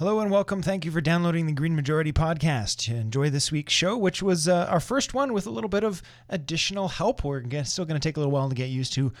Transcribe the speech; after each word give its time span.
Hello 0.00 0.20
and 0.20 0.30
welcome. 0.30 0.62
Thank 0.62 0.86
you 0.86 0.90
for 0.90 1.02
downloading 1.02 1.44
the 1.44 1.52
Green 1.52 1.76
Majority 1.76 2.10
podcast. 2.10 2.88
Enjoy 2.90 3.28
this 3.28 3.52
week's 3.52 3.74
show, 3.74 3.98
which 3.98 4.22
was 4.22 4.48
uh, 4.48 4.64
our 4.70 4.80
first 4.80 5.12
one 5.12 5.34
with 5.34 5.46
a 5.46 5.50
little 5.50 5.68
bit 5.68 5.84
of 5.84 6.02
additional 6.30 6.88
help. 6.88 7.22
We're 7.22 7.42
still 7.64 7.84
going 7.84 8.00
to 8.00 8.08
take 8.08 8.16
a 8.16 8.20
little 8.20 8.32
while 8.32 8.48
to 8.48 8.54
get 8.54 8.70
used 8.70 8.94
to 8.94 9.12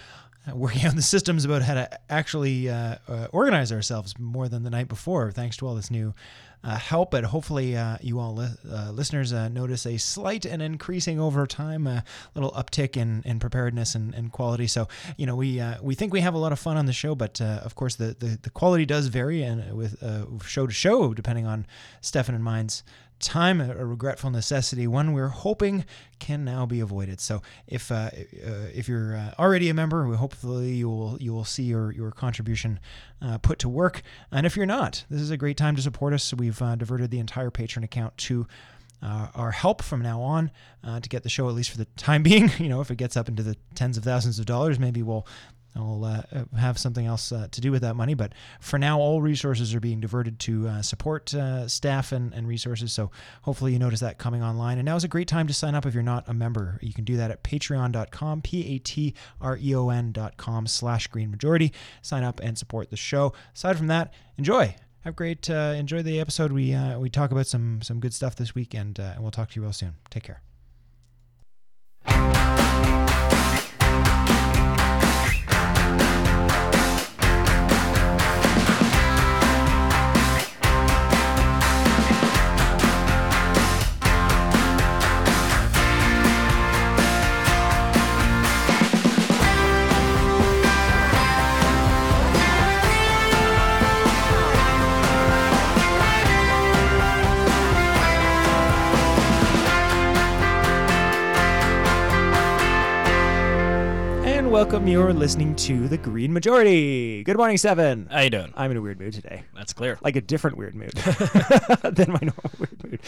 working 0.54 0.86
on 0.86 0.96
the 0.96 1.02
systems 1.02 1.44
about 1.44 1.62
how 1.62 1.74
to 1.74 2.00
actually 2.10 2.68
uh, 2.68 2.96
uh, 3.08 3.26
organize 3.32 3.72
ourselves 3.72 4.18
more 4.18 4.48
than 4.48 4.62
the 4.62 4.70
night 4.70 4.88
before, 4.88 5.30
thanks 5.32 5.56
to 5.58 5.66
all 5.66 5.74
this 5.74 5.90
new 5.90 6.14
uh, 6.62 6.76
help. 6.76 7.10
But 7.10 7.24
hopefully, 7.24 7.76
uh, 7.76 7.96
you 8.00 8.18
all 8.18 8.34
li- 8.34 8.48
uh, 8.70 8.90
listeners 8.90 9.32
uh, 9.32 9.48
notice 9.48 9.86
a 9.86 9.96
slight 9.96 10.44
and 10.44 10.60
increasing 10.62 11.18
over 11.18 11.46
time, 11.46 11.86
a 11.86 12.04
little 12.34 12.52
uptick 12.52 12.96
in, 12.96 13.22
in 13.24 13.38
preparedness 13.38 13.94
and, 13.94 14.14
and 14.14 14.30
quality. 14.32 14.66
So, 14.66 14.88
you 15.16 15.26
know, 15.26 15.36
we 15.36 15.62
we 15.82 15.94
think 15.94 16.12
we 16.12 16.20
have 16.20 16.34
a 16.34 16.38
lot 16.38 16.52
of 16.52 16.58
fun 16.58 16.76
on 16.76 16.86
the 16.86 16.92
show, 16.92 17.14
but 17.14 17.40
of 17.40 17.74
course, 17.74 17.96
the, 17.96 18.16
the, 18.18 18.38
the 18.42 18.50
quality 18.50 18.86
does 18.86 19.06
vary 19.06 19.42
and 19.42 19.74
with 19.74 20.02
show 20.44 20.66
to 20.66 20.72
show, 20.72 21.14
depending 21.14 21.46
on 21.46 21.66
Stefan 22.00 22.34
and 22.34 22.44
mine's 22.44 22.82
time, 23.20 23.60
a 23.60 23.84
regretful 23.84 24.30
necessity, 24.30 24.86
one 24.86 25.12
we're 25.12 25.28
hoping 25.28 25.84
can 26.18 26.44
now 26.44 26.66
be 26.66 26.80
avoided. 26.80 27.20
So 27.20 27.42
if 27.66 27.92
uh, 27.92 28.10
uh, 28.44 28.68
if 28.74 28.88
you're 28.88 29.16
uh, 29.16 29.34
already 29.38 29.68
a 29.68 29.74
member, 29.74 30.06
we 30.06 30.16
hopefully 30.16 30.72
you 30.72 30.88
will 30.88 31.16
you 31.20 31.32
will 31.32 31.44
see 31.44 31.64
your 31.64 31.92
your 31.92 32.10
contribution 32.10 32.80
uh, 33.22 33.38
put 33.38 33.58
to 33.60 33.68
work. 33.68 34.02
And 34.32 34.46
if 34.46 34.56
you're 34.56 34.66
not, 34.66 35.04
this 35.10 35.20
is 35.20 35.30
a 35.30 35.36
great 35.36 35.56
time 35.56 35.76
to 35.76 35.82
support 35.82 36.12
us. 36.12 36.32
We've 36.34 36.60
uh, 36.60 36.76
diverted 36.76 37.10
the 37.10 37.18
entire 37.18 37.50
Patreon 37.50 37.84
account 37.84 38.16
to. 38.18 38.46
Uh, 39.02 39.28
our 39.34 39.50
help 39.50 39.80
from 39.80 40.02
now 40.02 40.20
on 40.20 40.50
uh, 40.84 41.00
to 41.00 41.08
get 41.08 41.22
the 41.22 41.28
show 41.30 41.48
at 41.48 41.54
least 41.54 41.70
for 41.70 41.78
the 41.78 41.86
time 41.96 42.22
being. 42.30 42.50
You 42.58 42.68
know, 42.68 42.82
if 42.82 42.90
it 42.90 42.96
gets 42.96 43.16
up 43.16 43.30
into 43.30 43.42
the 43.42 43.56
tens 43.74 43.96
of 43.96 44.04
thousands 44.04 44.38
of 44.38 44.44
dollars, 44.44 44.78
maybe 44.78 45.02
we'll 45.02 45.26
I'll 45.76 46.04
uh, 46.04 46.22
have 46.58 46.78
something 46.78 47.06
else 47.06 47.30
uh, 47.32 47.48
to 47.50 47.60
do 47.60 47.70
with 47.70 47.82
that 47.82 47.94
money. 47.94 48.14
But 48.14 48.32
for 48.60 48.78
now, 48.78 48.98
all 48.98 49.22
resources 49.22 49.74
are 49.74 49.80
being 49.80 50.00
diverted 50.00 50.38
to 50.40 50.68
uh, 50.68 50.82
support 50.82 51.32
uh, 51.34 51.68
staff 51.68 52.12
and, 52.12 52.32
and 52.34 52.48
resources. 52.48 52.92
So 52.92 53.10
hopefully 53.42 53.72
you 53.72 53.78
notice 53.78 54.00
that 54.00 54.18
coming 54.18 54.42
online. 54.42 54.78
And 54.78 54.86
now 54.86 54.96
is 54.96 55.04
a 55.04 55.08
great 55.08 55.28
time 55.28 55.46
to 55.46 55.54
sign 55.54 55.74
up 55.74 55.86
if 55.86 55.94
you're 55.94 56.02
not 56.02 56.28
a 56.28 56.34
member. 56.34 56.78
You 56.82 56.92
can 56.92 57.04
do 57.04 57.16
that 57.18 57.30
at 57.30 57.44
patreon.com, 57.44 58.42
P-A-T-R-E-O-N.com 58.42 59.16
slash 60.66 61.06
green 61.06 61.30
majority. 61.30 61.72
Sign 62.02 62.24
up 62.24 62.40
and 62.40 62.58
support 62.58 62.90
the 62.90 62.96
show. 62.96 63.32
Aside 63.54 63.78
from 63.78 63.86
that, 63.86 64.12
enjoy. 64.36 64.74
Have 65.02 65.16
great, 65.16 65.48
uh, 65.48 65.74
enjoy 65.76 66.02
the 66.02 66.20
episode. 66.20 66.52
We 66.52 66.74
uh, 66.74 66.98
we 66.98 67.08
talk 67.08 67.30
about 67.30 67.46
some 67.46 67.80
some 67.80 68.00
good 68.00 68.12
stuff 68.12 68.36
this 68.36 68.54
week, 68.54 68.74
and, 68.74 68.98
and 68.98 69.22
we'll 69.22 69.30
talk 69.30 69.48
to 69.50 69.56
you 69.56 69.62
real 69.62 69.72
soon. 69.72 69.94
Take 70.10 70.24
care. 70.24 70.42
And 104.50 104.56
welcome. 104.56 104.88
You're 104.88 105.12
listening 105.12 105.54
to 105.54 105.86
the 105.86 105.96
Green 105.96 106.32
Majority. 106.32 107.22
Good 107.22 107.36
morning, 107.36 107.56
Seven. 107.56 108.08
How 108.10 108.22
you 108.22 108.30
doing? 108.30 108.52
I'm 108.56 108.72
in 108.72 108.78
a 108.78 108.80
weird 108.82 108.98
mood 108.98 109.12
today. 109.12 109.44
That's 109.54 109.72
clear. 109.72 109.96
like 110.02 110.16
a 110.16 110.20
different 110.20 110.56
weird 110.56 110.74
mood 110.74 110.90
than 111.84 112.10
my 112.10 112.18
normal 112.20 112.50
weird 112.58 112.84
mood. 112.84 113.00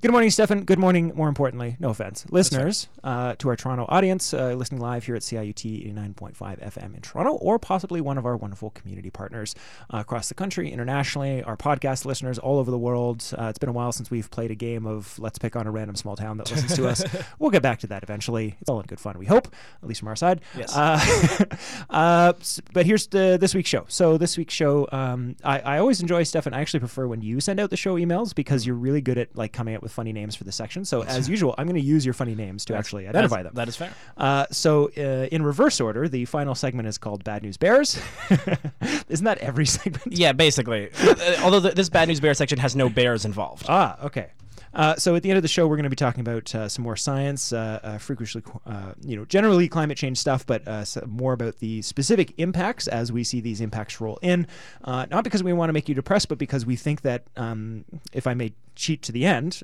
Good 0.00 0.10
morning, 0.10 0.30
Stefan. 0.30 0.64
Good 0.64 0.78
morning, 0.78 1.12
more 1.14 1.28
importantly, 1.28 1.76
no 1.78 1.90
offense, 1.90 2.24
listeners, 2.30 2.88
uh, 3.04 3.34
to 3.34 3.50
our 3.50 3.56
Toronto 3.56 3.84
audience 3.90 4.32
uh, 4.32 4.54
listening 4.54 4.80
live 4.80 5.04
here 5.04 5.14
at 5.14 5.20
CIUT 5.20 5.94
89.5 5.94 6.34
FM 6.38 6.94
in 6.94 7.02
Toronto, 7.02 7.32
or 7.34 7.58
possibly 7.58 8.00
one 8.00 8.16
of 8.16 8.24
our 8.24 8.38
wonderful 8.38 8.70
community 8.70 9.10
partners 9.10 9.54
uh, 9.92 9.98
across 9.98 10.28
the 10.28 10.34
country, 10.34 10.72
internationally, 10.72 11.42
our 11.42 11.58
podcast 11.58 12.06
listeners 12.06 12.38
all 12.38 12.58
over 12.58 12.70
the 12.70 12.78
world. 12.78 13.22
Uh, 13.36 13.48
it's 13.50 13.58
been 13.58 13.68
a 13.68 13.72
while 13.72 13.92
since 13.92 14.10
we've 14.10 14.30
played 14.30 14.50
a 14.50 14.54
game 14.54 14.86
of 14.86 15.18
let's 15.18 15.38
pick 15.38 15.54
on 15.54 15.66
a 15.66 15.70
random 15.70 15.96
small 15.96 16.16
town 16.16 16.38
that 16.38 16.50
listens 16.50 16.74
to 16.76 16.88
us. 16.88 17.04
We'll 17.38 17.50
get 17.50 17.62
back 17.62 17.80
to 17.80 17.86
that 17.88 18.02
eventually. 18.02 18.56
It's 18.60 18.70
all 18.70 18.80
in 18.80 18.86
good 18.86 18.98
fun, 18.98 19.18
we 19.18 19.26
hope, 19.26 19.48
at 19.82 19.88
least 19.88 20.00
from 20.00 20.08
our 20.08 20.16
side. 20.16 20.40
Yes. 20.56 20.74
Uh, 20.78 21.44
uh, 21.90 22.32
but 22.72 22.86
here's 22.86 23.06
the 23.08 23.36
this 23.40 23.54
week's 23.54 23.68
show. 23.68 23.84
So 23.88 24.16
this 24.16 24.38
week's 24.38 24.54
show, 24.54 24.88
um, 24.92 25.36
I, 25.42 25.60
I 25.60 25.78
always 25.78 26.00
enjoy 26.00 26.22
stuff, 26.22 26.46
and 26.46 26.54
I 26.54 26.60
actually 26.60 26.80
prefer 26.80 27.06
when 27.06 27.20
you 27.20 27.40
send 27.40 27.58
out 27.60 27.70
the 27.70 27.76
show 27.76 27.96
emails 27.96 28.34
because 28.34 28.66
you're 28.66 28.76
really 28.76 29.00
good 29.00 29.18
at 29.18 29.34
like 29.36 29.52
coming 29.52 29.74
up 29.74 29.82
with 29.82 29.92
funny 29.92 30.12
names 30.12 30.36
for 30.36 30.44
the 30.44 30.52
section. 30.52 30.84
So 30.84 31.02
as 31.04 31.28
usual, 31.28 31.54
I'm 31.58 31.66
going 31.66 31.80
to 31.80 31.86
use 31.86 32.04
your 32.04 32.14
funny 32.14 32.34
names 32.34 32.64
to 32.66 32.76
actually 32.76 33.08
identify 33.08 33.42
them. 33.42 33.54
That 33.54 33.68
is 33.68 33.76
fair. 33.76 33.92
Uh, 34.16 34.46
so 34.50 34.90
uh, 34.96 35.28
in 35.32 35.42
reverse 35.42 35.80
order, 35.80 36.08
the 36.08 36.24
final 36.24 36.54
segment 36.54 36.88
is 36.88 36.98
called 36.98 37.24
Bad 37.24 37.42
News 37.42 37.56
Bears. 37.56 38.00
Isn't 39.08 39.24
that 39.24 39.38
every 39.38 39.66
segment? 39.78 40.16
Yeah, 40.16 40.32
basically. 40.32 40.90
Uh, 41.00 41.36
Although 41.42 41.60
th 41.60 41.74
this 41.74 41.88
bad 41.88 42.08
news 42.08 42.20
bear 42.20 42.34
section 42.34 42.58
has 42.58 42.76
no 42.76 42.88
bears 42.88 43.24
involved. 43.24 43.66
Ah, 43.68 43.98
okay. 44.04 44.28
Uh, 44.74 44.96
so 44.96 45.14
at 45.14 45.22
the 45.22 45.30
end 45.30 45.36
of 45.36 45.42
the 45.42 45.48
show, 45.48 45.66
we're 45.66 45.76
going 45.76 45.84
to 45.84 45.90
be 45.90 45.96
talking 45.96 46.20
about 46.20 46.54
uh, 46.54 46.68
some 46.68 46.84
more 46.84 46.96
science, 46.96 47.52
uh, 47.52 47.80
uh, 47.82 47.98
frequently, 47.98 48.42
uh, 48.66 48.92
you 49.02 49.16
know, 49.16 49.24
generally 49.24 49.68
climate 49.68 49.96
change 49.96 50.18
stuff, 50.18 50.46
but 50.46 50.66
more 51.06 51.32
about 51.32 51.58
the 51.58 51.82
specific 51.82 52.34
impacts 52.38 52.88
as 52.88 53.10
we 53.10 53.24
see 53.24 53.40
these 53.40 53.60
impacts 53.60 54.00
roll 54.00 54.18
in. 54.22 54.46
Not 54.86 55.24
because 55.24 55.42
we 55.42 55.52
want 55.52 55.68
to 55.68 55.72
make 55.72 55.88
you 55.88 55.94
depressed, 55.94 56.28
but 56.28 56.38
because 56.38 56.66
we 56.66 56.76
think 56.76 57.02
that, 57.02 57.24
um, 57.36 57.84
if 58.12 58.26
I 58.26 58.34
may 58.34 58.52
cheat 58.74 59.02
to 59.02 59.12
the 59.12 59.24
end, 59.24 59.62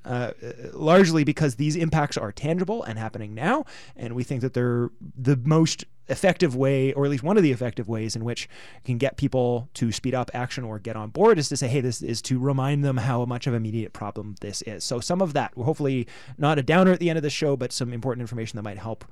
largely 0.73 1.25
because 1.25 1.57
these 1.57 1.77
impacts 1.77 2.17
are 2.17 2.33
tangible 2.33 2.83
and 2.83 2.99
happening 2.99 3.35
now, 3.35 3.65
and 3.97 4.15
we 4.15 4.25
think 4.25 4.41
that 4.41 4.55
they're 4.55 4.91
the 5.17 5.37
most 5.37 5.85
effective 6.09 6.55
way, 6.55 6.93
or 6.93 7.05
at 7.05 7.11
least 7.11 7.23
one 7.23 7.37
of 7.37 7.43
the 7.43 7.53
effective 7.53 7.89
ways 7.89 8.15
in 8.15 8.25
which 8.25 8.43
you 8.83 8.87
can 8.87 8.99
get 8.99 9.17
people 9.17 9.69
to 9.75 9.91
speed 9.91 10.15
up 10.15 10.31
action 10.35 10.65
or 10.65 10.79
get 10.79 10.97
on 10.97 11.11
board 11.11 11.39
is 11.39 11.49
to 11.49 11.57
say, 11.57 11.69
hey, 11.69 11.81
this 11.81 12.03
is 12.03 12.21
to 12.23 12.39
remind 12.39 12.85
them 12.85 12.99
how 12.99 13.25
much 13.25 13.47
of 13.47 13.55
an 13.55 13.57
immediate 13.57 13.93
problem 13.93 14.35
this 14.41 14.63
is. 14.63 14.85
So 14.85 15.01
some 15.01 15.23
of 15.23 15.33
that, 15.33 15.53
hopefully 15.55 16.07
not 16.37 16.59
a 16.59 16.63
downer 16.63 16.93
at 16.93 17.01
the 17.01 17.09
end 17.09 17.17
of 17.17 17.23
the 17.23 17.31
show, 17.31 17.57
but 17.57 17.73
some 17.73 17.93
important 17.93 18.21
information 18.21 18.57
that 18.57 18.63
might 18.63 18.79
help 18.79 19.05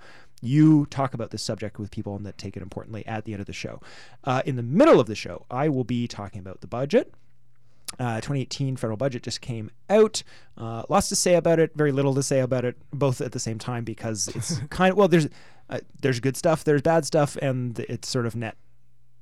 you 0.42 0.86
talk 0.86 1.14
about 1.14 1.30
this 1.30 1.42
subject 1.42 1.78
with 1.78 1.90
people 1.90 2.16
and 2.16 2.26
that 2.26 2.36
take 2.36 2.56
it 2.56 2.62
importantly 2.62 3.06
at 3.06 3.24
the 3.24 3.32
end 3.32 3.40
of 3.40 3.46
the 3.46 3.52
show. 3.52 3.80
Uh, 4.24 4.42
in 4.44 4.56
the 4.56 4.62
middle 4.62 5.00
of 5.00 5.06
the 5.06 5.14
show, 5.14 5.46
I 5.50 5.68
will 5.68 5.84
be 5.84 6.06
talking 6.06 6.40
about 6.40 6.60
the 6.60 6.66
budget. 6.66 7.14
Uh, 7.98 8.16
2018 8.16 8.76
federal 8.76 8.96
budget 8.96 9.22
just 9.22 9.40
came 9.40 9.70
out. 9.90 10.22
Uh, 10.56 10.82
lots 10.88 11.08
to 11.10 11.16
say 11.16 11.34
about 11.34 11.58
it, 11.58 11.72
very 11.74 11.92
little 11.92 12.14
to 12.14 12.22
say 12.22 12.40
about 12.40 12.64
it, 12.64 12.76
both 12.90 13.20
at 13.20 13.32
the 13.32 13.38
same 13.38 13.58
time 13.58 13.84
because 13.84 14.28
it's 14.28 14.58
kind 14.70 14.92
of 14.92 14.96
well. 14.96 15.08
There's 15.08 15.28
uh, 15.72 15.80
there's 16.00 16.20
good 16.20 16.36
stuff, 16.36 16.64
there's 16.64 16.82
bad 16.82 17.04
stuff, 17.04 17.36
and 17.36 17.78
it's 17.80 18.08
sort 18.08 18.26
of 18.26 18.36
net 18.36 18.56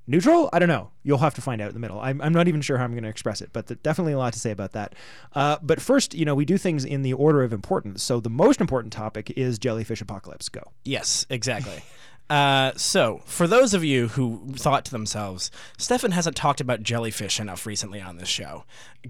neutral. 0.06 0.50
I 0.52 0.58
don't 0.58 0.68
know. 0.68 0.90
You'll 1.02 1.18
have 1.18 1.34
to 1.34 1.40
find 1.40 1.60
out 1.62 1.68
in 1.68 1.74
the 1.74 1.80
middle. 1.80 2.00
I'm, 2.00 2.20
I'm 2.20 2.32
not 2.32 2.48
even 2.48 2.60
sure 2.60 2.76
how 2.76 2.84
I'm 2.84 2.90
going 2.92 3.04
to 3.04 3.08
express 3.08 3.40
it, 3.40 3.50
but 3.52 3.68
th- 3.68 3.80
definitely 3.82 4.12
a 4.12 4.18
lot 4.18 4.32
to 4.32 4.38
say 4.38 4.50
about 4.50 4.72
that. 4.72 4.94
Uh, 5.34 5.58
but 5.62 5.80
first, 5.80 6.14
you 6.14 6.24
know, 6.24 6.34
we 6.34 6.44
do 6.44 6.58
things 6.58 6.84
in 6.84 7.02
the 7.02 7.12
order 7.12 7.42
of 7.42 7.52
importance. 7.52 8.02
So 8.02 8.20
the 8.20 8.30
most 8.30 8.60
important 8.60 8.92
topic 8.92 9.30
is 9.36 9.58
jellyfish 9.58 10.00
apocalypse. 10.00 10.48
Go. 10.48 10.72
Yes, 10.84 11.24
exactly. 11.30 11.82
Uh, 12.30 12.70
so, 12.76 13.22
for 13.24 13.48
those 13.48 13.74
of 13.74 13.82
you 13.82 14.06
who 14.06 14.52
thought 14.54 14.84
to 14.84 14.92
themselves, 14.92 15.50
Stefan 15.78 16.12
hasn't 16.12 16.36
talked 16.36 16.60
about 16.60 16.80
jellyfish 16.80 17.40
enough 17.40 17.66
recently 17.66 18.00
on 18.00 18.18
this 18.18 18.28
show, 18.28 18.64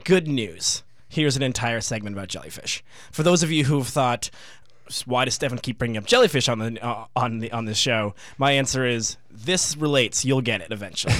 good 0.05 0.27
news. 0.27 0.83
Here's 1.07 1.37
an 1.37 1.43
entire 1.43 1.83
segment 1.83 2.17
about 2.17 2.28
jellyfish. 2.28 2.83
For 3.12 3.22
those 3.22 3.43
of 3.43 3.53
you 3.53 3.65
who've 3.65 3.87
thought, 3.87 4.31
why 5.06 5.25
does 5.25 5.34
Stefan 5.34 5.59
keep 5.59 5.78
bringing 5.78 5.97
up 5.97 6.06
jellyfish 6.06 6.49
on 6.49 6.59
the 6.59 6.84
uh, 6.84 7.06
on 7.17 7.39
the 7.39 7.53
on 7.53 7.65
this 7.65 7.78
show? 7.78 8.15
My 8.39 8.53
answer 8.53 8.87
is 8.87 9.17
this 9.31 9.77
relates. 9.77 10.25
You'll 10.25 10.41
get 10.41 10.61
it 10.61 10.73
eventually. 10.73 11.15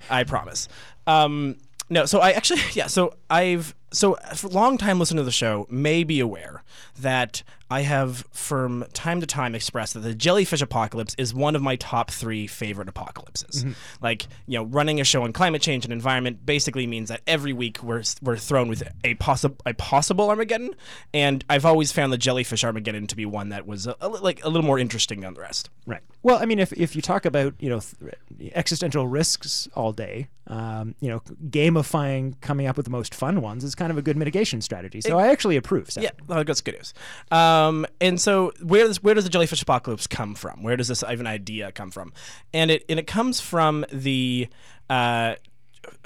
I 0.10 0.24
promise. 0.24 0.68
Um, 1.06 1.56
no, 1.90 2.06
so 2.06 2.20
I 2.20 2.32
actually 2.32 2.60
yeah. 2.72 2.86
So 2.86 3.14
I've 3.30 3.74
so 3.92 4.16
for 4.34 4.48
long 4.48 4.78
time 4.78 4.98
listener 4.98 5.20
to 5.20 5.24
the 5.24 5.30
show 5.30 5.66
may 5.70 6.04
be 6.04 6.20
aware 6.20 6.62
that 6.98 7.42
I 7.70 7.82
have 7.82 8.26
from 8.32 8.84
time 8.92 9.20
to 9.22 9.26
time 9.26 9.54
expressed 9.54 9.94
that 9.94 10.00
the 10.00 10.14
jellyfish 10.14 10.60
apocalypse 10.60 11.14
is 11.16 11.32
one 11.32 11.56
of 11.56 11.62
my 11.62 11.76
top 11.76 12.10
three 12.10 12.46
favorite 12.46 12.86
apocalypses. 12.86 13.64
Like 14.02 14.26
you 14.46 14.58
know, 14.58 14.64
running 14.64 15.00
a 15.00 15.04
show 15.04 15.22
on 15.22 15.32
climate 15.32 15.62
change 15.62 15.84
and 15.86 15.92
environment 15.92 16.44
basically 16.44 16.86
means 16.86 17.08
that 17.08 17.22
every 17.26 17.54
week 17.54 17.82
we're 17.82 18.02
we're 18.20 18.36
thrown 18.36 18.68
with 18.68 18.82
a 19.04 19.14
possible 19.14 19.56
a 19.64 19.72
possible 19.72 20.28
Armageddon, 20.28 20.74
and 21.14 21.44
I've 21.48 21.64
always 21.64 21.92
found 21.92 22.12
the 22.12 22.18
jellyfish 22.18 22.62
Armageddon 22.62 23.06
to 23.06 23.16
be 23.16 23.24
one 23.24 23.48
that 23.48 23.66
was 23.66 23.86
a, 23.86 23.96
a 24.02 24.08
like 24.08 24.44
a 24.44 24.50
little 24.50 24.66
more 24.66 24.78
interesting 24.78 25.20
than 25.20 25.32
the 25.32 25.40
rest. 25.40 25.70
Right. 25.86 26.02
Well, 26.22 26.38
I 26.38 26.44
mean, 26.44 26.58
if, 26.58 26.72
if 26.74 26.94
you 26.94 27.00
talk 27.00 27.24
about 27.24 27.54
you 27.58 27.70
know 27.70 27.80
th- 27.80 28.52
existential 28.54 29.08
risks 29.08 29.66
all 29.74 29.92
day, 29.92 30.28
um, 30.46 30.94
you 31.00 31.08
know, 31.08 31.20
gamifying 31.48 32.40
coming 32.40 32.66
up 32.66 32.76
with 32.76 32.84
the 32.84 32.90
most 32.90 33.14
fun 33.14 33.40
ones 33.40 33.64
is 33.64 33.74
kind 33.82 33.90
of 33.90 33.98
a 33.98 34.02
good 34.02 34.16
mitigation 34.16 34.60
strategy. 34.60 35.00
So 35.00 35.18
I 35.18 35.26
actually 35.28 35.56
approve. 35.56 35.90
Seth. 35.90 36.04
Yeah, 36.04 36.10
well, 36.28 36.44
that's 36.44 36.60
good 36.60 36.76
news. 36.76 36.94
Um, 37.32 37.84
and 38.00 38.20
so 38.20 38.52
where 38.62 38.86
does 38.86 39.02
where 39.02 39.14
does 39.14 39.24
the 39.24 39.30
jellyfish 39.30 39.60
apocalypse 39.60 40.06
come 40.06 40.36
from? 40.36 40.62
Where 40.62 40.76
does 40.76 40.86
this 40.86 41.02
even 41.10 41.26
idea 41.26 41.72
come 41.72 41.90
from? 41.90 42.12
And 42.54 42.70
it 42.70 42.84
and 42.88 43.00
it 43.00 43.08
comes 43.08 43.40
from 43.40 43.84
the 43.90 44.46
uh, 44.88 45.34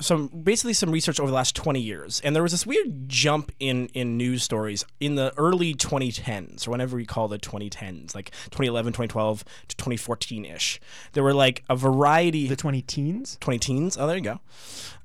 some 0.00 0.28
basically 0.28 0.72
some 0.72 0.90
research 0.90 1.20
over 1.20 1.28
the 1.28 1.34
last 1.34 1.54
20 1.54 1.80
years 1.80 2.22
and 2.24 2.34
there 2.34 2.42
was 2.42 2.52
this 2.52 2.66
weird 2.66 3.10
jump 3.10 3.52
in 3.60 3.88
in 3.88 4.16
news 4.16 4.42
stories 4.42 4.86
in 5.00 5.16
the 5.16 5.34
early 5.36 5.74
2010s 5.74 6.66
or 6.66 6.70
whenever 6.70 6.96
we 6.96 7.04
call 7.04 7.28
the 7.28 7.38
2010s 7.38 8.14
like 8.14 8.30
2011 8.46 8.94
2012 8.94 9.44
to 9.68 9.76
2014ish 9.76 10.78
there 11.12 11.22
were 11.22 11.34
like 11.34 11.62
a 11.68 11.76
variety 11.76 12.46
The 12.46 12.56
20 12.56 12.80
teens? 12.82 13.36
20 13.40 13.58
teens 13.58 13.98
oh 13.98 14.06
there 14.06 14.16
you 14.16 14.22
go 14.22 14.40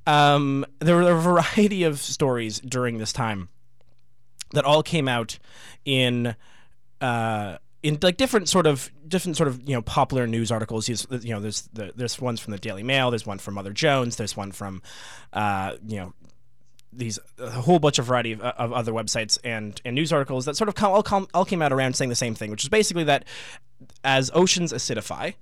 um, 0.07 0.65
there 0.79 0.95
were 0.95 1.11
a 1.11 1.19
variety 1.19 1.83
of 1.83 1.99
stories 1.99 2.59
during 2.59 2.97
this 2.97 3.13
time 3.13 3.49
that 4.53 4.65
all 4.65 4.83
came 4.83 5.07
out 5.07 5.39
in 5.85 6.35
uh, 6.99 7.57
in 7.83 7.97
like 8.01 8.17
different 8.17 8.47
sort 8.47 8.67
of 8.67 8.91
different 9.07 9.37
sort 9.37 9.47
of 9.47 9.67
you 9.67 9.75
know 9.75 9.81
popular 9.81 10.27
news 10.27 10.51
articles. 10.51 10.87
You 10.87 11.33
know, 11.33 11.39
there's 11.39 11.61
the, 11.73 11.91
there's 11.95 12.19
ones 12.19 12.39
from 12.39 12.51
the 12.51 12.59
Daily 12.59 12.83
Mail, 12.83 13.11
there's 13.11 13.25
one 13.25 13.39
from 13.39 13.55
Mother 13.55 13.73
Jones, 13.73 14.15
there's 14.15 14.37
one 14.37 14.51
from 14.51 14.81
uh, 15.33 15.75
you 15.85 15.97
know 15.97 16.13
these 16.93 17.19
a 17.39 17.49
whole 17.49 17.79
bunch 17.79 17.99
of 17.99 18.05
variety 18.05 18.33
of, 18.33 18.41
of, 18.41 18.73
other 18.73 18.91
websites 18.91 19.39
and 19.43 19.81
and 19.85 19.95
news 19.95 20.11
articles 20.11 20.45
that 20.45 20.57
sort 20.57 20.67
of 20.67 20.83
all, 20.83 21.27
all 21.33 21.45
came 21.45 21.61
out 21.61 21.71
around 21.71 21.95
saying 21.95 22.09
the 22.09 22.15
same 22.15 22.35
thing, 22.35 22.51
which 22.51 22.63
is 22.63 22.69
basically 22.69 23.05
that 23.05 23.25
as 24.03 24.29
oceans 24.33 24.73
acidify. 24.73 25.33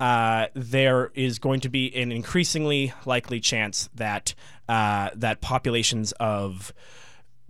Uh, 0.00 0.46
there 0.54 1.10
is 1.14 1.38
going 1.38 1.60
to 1.60 1.68
be 1.68 1.94
an 1.96 2.12
increasingly 2.12 2.92
likely 3.04 3.40
chance 3.40 3.88
that 3.94 4.34
uh, 4.68 5.10
that 5.14 5.40
populations 5.40 6.12
of 6.12 6.72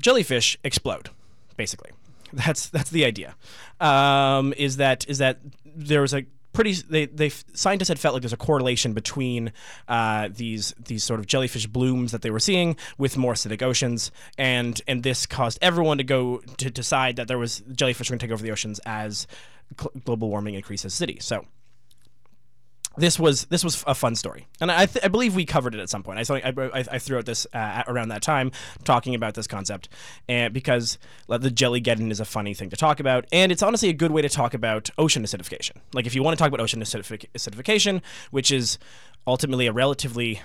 jellyfish 0.01 0.57
explode, 0.65 1.11
basically. 1.57 1.91
That's 2.33 2.69
that's 2.69 2.91
the 2.91 3.07
idea. 3.07 3.35
Um, 3.81 4.53
is 4.59 4.77
that 4.77 5.09
is 5.09 5.17
that 5.17 5.39
there 5.65 6.03
was 6.03 6.13
a 6.13 6.27
pretty 6.53 6.73
they 6.73 7.07
they 7.07 7.29
scientists 7.29 7.89
had 7.89 7.99
felt 7.99 8.15
like 8.15 8.23
there's 8.23 8.33
a 8.33 8.37
correlation 8.37 8.93
between 8.93 9.53
uh, 9.87 10.29
these 10.35 10.75
these 10.79 11.05
sort 11.05 11.21
of 11.21 11.27
jellyfish 11.27 11.67
blooms 11.67 12.13
that 12.13 12.23
they 12.23 12.31
were 12.31 12.41
seeing 12.41 12.77
with 12.99 13.17
more 13.17 13.35
acidic 13.35 13.63
oceans 13.63 14.11
and 14.37 14.83
and 14.89 15.03
this 15.05 15.25
caused 15.25 15.59
everyone 15.63 15.99
to 15.99 16.05
go 16.05 16.39
to 16.57 16.69
decide 16.69 17.17
that 17.17 17.29
there 17.29 17.39
was 17.39 17.63
jellyfish 17.73 18.11
were 18.11 18.15
going 18.15 18.19
to 18.19 18.27
take 18.27 18.33
over 18.33 18.43
the 18.43 18.51
oceans 18.51 18.81
as 18.85 19.27
global 20.05 20.29
warming 20.29 20.55
increases 20.55 20.93
city 20.93 21.19
so 21.21 21.45
this 22.99 23.19
was 23.19 23.47
this 23.47 23.65
was 23.65 23.85
a 23.87 23.95
fun 23.95 24.15
story, 24.15 24.47
and 24.61 24.71
I, 24.71 24.87
th- 24.87 25.05
I 25.05 25.09
believe 25.09 25.35
we 25.35 25.45
covered 25.45 25.75
it 25.75 25.81
at 25.81 25.89
some 25.89 26.03
point. 26.03 26.31
I 26.31 26.35
I, 26.37 26.85
I, 26.93 26.99
threw 26.99 27.19
out 27.19 27.27
this 27.27 27.47
uh, 27.53 27.85
around 27.87 28.09
that 28.09 28.23
time 28.23 28.53
talking 28.85 29.15
about 29.15 29.35
this 29.35 29.47
concept, 29.47 29.89
and 30.29 30.53
because 30.53 30.99
the 31.29 31.51
jelly 31.51 31.81
jellygeddon 31.81 32.11
is 32.11 32.21
a 32.21 32.25
funny 32.25 32.55
thing 32.55 32.71
to 32.71 32.77
talk 32.77 33.01
about, 33.01 33.27
and 33.33 33.53
it's 33.53 33.63
honestly 33.63 33.89
a 33.89 33.93
good 33.93 34.11
way 34.11 34.23
to 34.23 34.29
talk 34.29 34.55
about 34.55 34.91
ocean 34.99 35.23
acidification. 35.23 35.77
Like 35.93 36.07
if 36.07 36.15
you 36.15 36.23
want 36.23 36.37
to 36.37 36.43
talk 36.43 36.49
about 36.49 36.61
ocean 36.61 36.81
acidific- 36.81 37.27
acidification, 37.37 38.03
which 38.31 38.51
is 38.51 38.79
ultimately 39.27 39.67
a 39.67 39.73
relatively 39.73 40.43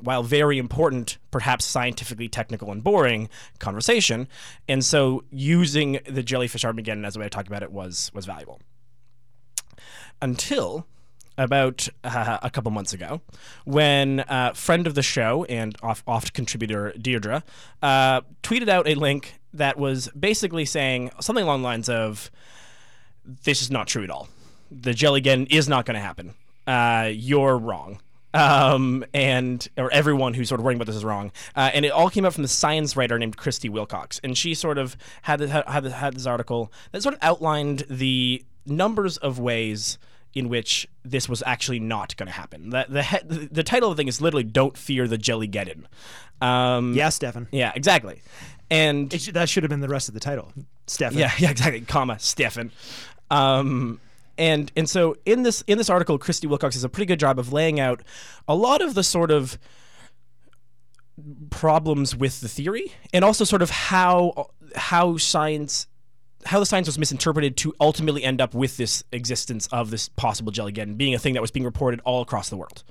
while 0.00 0.22
very 0.22 0.58
important, 0.58 1.18
perhaps 1.30 1.64
scientifically 1.64 2.28
technical 2.28 2.72
and 2.72 2.82
boring 2.82 3.28
conversation, 3.58 4.28
and 4.68 4.84
so 4.84 5.24
using 5.30 6.00
the 6.08 6.22
jellyfish 6.22 6.64
Armageddon 6.64 7.04
as 7.04 7.16
a 7.16 7.20
way 7.20 7.26
to 7.26 7.30
talk 7.30 7.46
about 7.46 7.62
it 7.62 7.72
was 7.72 8.10
was 8.14 8.26
valuable. 8.26 8.60
Until 10.20 10.86
about 11.36 11.88
uh, 12.04 12.38
a 12.42 12.50
couple 12.50 12.70
months 12.70 12.92
ago 12.92 13.20
when 13.64 14.20
uh, 14.20 14.52
friend 14.54 14.86
of 14.86 14.94
the 14.94 15.02
show 15.02 15.44
and 15.44 15.76
oft, 15.82 16.32
contributor 16.32 16.92
Deirdre 17.00 17.42
uh, 17.82 18.20
tweeted 18.42 18.68
out 18.68 18.88
a 18.88 18.94
link 18.94 19.40
that 19.52 19.78
was 19.78 20.08
basically 20.18 20.64
saying 20.64 21.10
something 21.20 21.44
along 21.44 21.62
the 21.62 21.66
lines 21.66 21.88
of, 21.88 22.30
"This 23.24 23.62
is 23.62 23.70
not 23.70 23.86
true 23.86 24.04
at 24.04 24.10
all. 24.10 24.28
The 24.70 24.94
jelly 24.94 25.20
Jellygeddon 25.20 25.48
is 25.50 25.68
not 25.68 25.86
going 25.86 25.94
to 25.94 26.00
happen. 26.00 26.34
Uh, 26.66 27.10
you're 27.12 27.56
wrong." 27.56 28.00
Um, 28.32 29.04
and 29.14 29.66
or 29.78 29.92
everyone 29.92 30.34
who's 30.34 30.48
sort 30.48 30.60
of 30.60 30.64
worrying 30.64 30.78
about 30.78 30.88
this 30.88 30.96
is 30.96 31.04
wrong. 31.04 31.30
Uh, 31.54 31.70
and 31.72 31.84
it 31.84 31.92
all 31.92 32.10
came 32.10 32.26
out 32.26 32.34
from 32.34 32.42
the 32.42 32.48
science 32.48 32.96
writer 32.96 33.16
named 33.16 33.36
Christie 33.36 33.68
Wilcox, 33.68 34.20
and 34.24 34.36
she 34.36 34.54
sort 34.54 34.76
of 34.76 34.96
had 35.22 35.40
had, 35.40 35.84
had 35.84 36.14
this 36.14 36.26
article 36.26 36.72
that 36.90 37.02
sort 37.02 37.14
of 37.14 37.20
outlined 37.22 37.84
the 37.88 38.44
numbers 38.66 39.18
of 39.18 39.38
ways 39.38 39.98
in 40.34 40.48
which 40.48 40.88
this 41.04 41.28
was 41.28 41.42
actually 41.46 41.80
not 41.80 42.16
going 42.16 42.26
to 42.26 42.32
happen. 42.32 42.70
The, 42.70 42.86
the 42.88 43.48
the 43.50 43.62
title 43.62 43.90
of 43.90 43.96
the 43.96 44.00
thing 44.00 44.08
is 44.08 44.20
literally 44.20 44.44
"Don't 44.44 44.76
fear 44.76 45.06
the 45.06 45.18
Jellygeddon." 45.18 45.84
Um, 46.40 46.94
yeah, 46.94 47.08
Stefan. 47.08 47.48
Yeah, 47.52 47.72
exactly. 47.74 48.22
And 48.70 49.12
sh- 49.12 49.30
that 49.32 49.48
should 49.48 49.62
have 49.62 49.70
been 49.70 49.80
the 49.80 49.88
rest 49.88 50.08
of 50.08 50.14
the 50.14 50.20
title, 50.20 50.52
Stefan. 50.86 51.18
Yeah, 51.18 51.32
yeah, 51.38 51.50
exactly. 51.50 51.80
Comma 51.82 52.18
Stefan. 52.18 52.72
Um, 53.30 54.00
and 54.36 54.72
and 54.76 54.88
so 54.88 55.16
in 55.24 55.42
this 55.42 55.62
in 55.66 55.78
this 55.78 55.88
article, 55.88 56.18
Christie 56.18 56.46
Wilcox 56.46 56.74
does 56.74 56.84
a 56.84 56.88
pretty 56.88 57.06
good 57.06 57.20
job 57.20 57.38
of 57.38 57.52
laying 57.52 57.78
out 57.78 58.02
a 58.48 58.54
lot 58.54 58.82
of 58.82 58.94
the 58.94 59.04
sort 59.04 59.30
of 59.30 59.58
problems 61.50 62.16
with 62.16 62.40
the 62.40 62.48
theory, 62.48 62.92
and 63.12 63.24
also 63.24 63.44
sort 63.44 63.62
of 63.62 63.70
how 63.70 64.50
how 64.74 65.16
science 65.16 65.86
how 66.46 66.60
the 66.60 66.66
science 66.66 66.86
was 66.86 66.98
misinterpreted 66.98 67.56
to 67.58 67.74
ultimately 67.80 68.22
end 68.22 68.40
up 68.40 68.54
with 68.54 68.76
this 68.76 69.04
existence 69.12 69.66
of 69.68 69.90
this 69.90 70.08
possible 70.10 70.52
jellygeddon 70.52 70.96
being 70.96 71.14
a 71.14 71.18
thing 71.18 71.34
that 71.34 71.40
was 71.40 71.50
being 71.50 71.64
reported 71.64 72.00
all 72.04 72.22
across 72.22 72.48
the 72.48 72.56
world. 72.56 72.82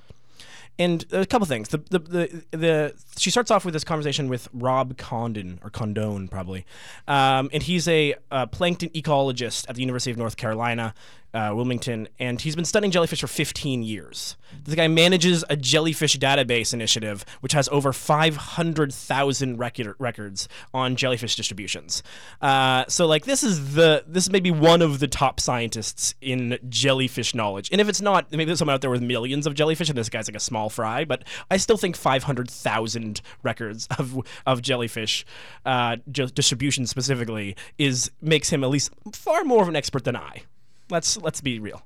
And 0.76 1.04
a 1.12 1.24
couple 1.24 1.46
things. 1.46 1.68
The, 1.68 1.78
the 1.78 1.98
the 2.00 2.44
the 2.50 2.94
she 3.16 3.30
starts 3.30 3.52
off 3.52 3.64
with 3.64 3.74
this 3.74 3.84
conversation 3.84 4.28
with 4.28 4.48
Rob 4.52 4.96
Condon 4.98 5.60
or 5.62 5.70
Condone 5.70 6.28
probably, 6.28 6.66
um, 7.06 7.48
and 7.52 7.62
he's 7.62 7.86
a, 7.86 8.16
a, 8.32 8.48
plankton 8.48 8.88
ecologist 8.88 9.68
at 9.68 9.76
the 9.76 9.82
University 9.82 10.10
of 10.10 10.16
North 10.16 10.36
Carolina 10.36 10.92
uh, 11.34 11.52
Wilmington, 11.54 12.08
and 12.18 12.40
he's 12.40 12.54
been 12.54 12.64
studying 12.64 12.90
jellyfish 12.90 13.20
for 13.20 13.26
15 13.26 13.82
years. 13.82 14.36
This 14.62 14.76
guy 14.76 14.86
manages 14.86 15.44
a 15.50 15.56
jellyfish 15.56 16.16
database 16.18 16.72
initiative, 16.72 17.24
which 17.40 17.52
has 17.52 17.68
over 17.70 17.92
500,000 17.92 19.58
record- 19.58 19.96
records 19.98 20.48
on 20.72 20.94
jellyfish 20.94 21.34
distributions. 21.34 22.02
Uh, 22.40 22.84
so, 22.88 23.06
like, 23.06 23.24
this 23.24 23.42
is 23.42 23.74
the 23.74 24.04
this 24.06 24.24
is 24.24 24.30
maybe 24.30 24.50
one 24.50 24.80
of 24.80 25.00
the 25.00 25.08
top 25.08 25.40
scientists 25.40 26.14
in 26.20 26.58
jellyfish 26.68 27.34
knowledge. 27.34 27.68
And 27.72 27.80
if 27.80 27.88
it's 27.88 28.00
not, 28.00 28.30
maybe 28.30 28.44
there's 28.44 28.60
someone 28.60 28.74
out 28.74 28.80
there 28.80 28.90
with 28.90 29.02
millions 29.02 29.46
of 29.46 29.54
jellyfish, 29.54 29.88
and 29.88 29.98
this 29.98 30.08
guy's 30.08 30.28
like 30.28 30.36
a 30.36 30.40
small 30.40 30.70
fry. 30.70 31.04
But 31.04 31.24
I 31.50 31.56
still 31.56 31.76
think 31.76 31.96
500,000 31.96 33.20
records 33.42 33.88
of 33.98 34.16
of 34.46 34.62
jellyfish 34.62 35.26
uh, 35.66 35.96
distribution 36.10 36.86
specifically 36.86 37.56
is 37.76 38.10
makes 38.20 38.50
him 38.50 38.62
at 38.62 38.70
least 38.70 38.92
far 39.12 39.42
more 39.42 39.62
of 39.62 39.68
an 39.68 39.76
expert 39.76 40.04
than 40.04 40.16
I. 40.16 40.42
Let's 40.90 41.16
let's 41.16 41.40
be 41.40 41.58
real. 41.58 41.82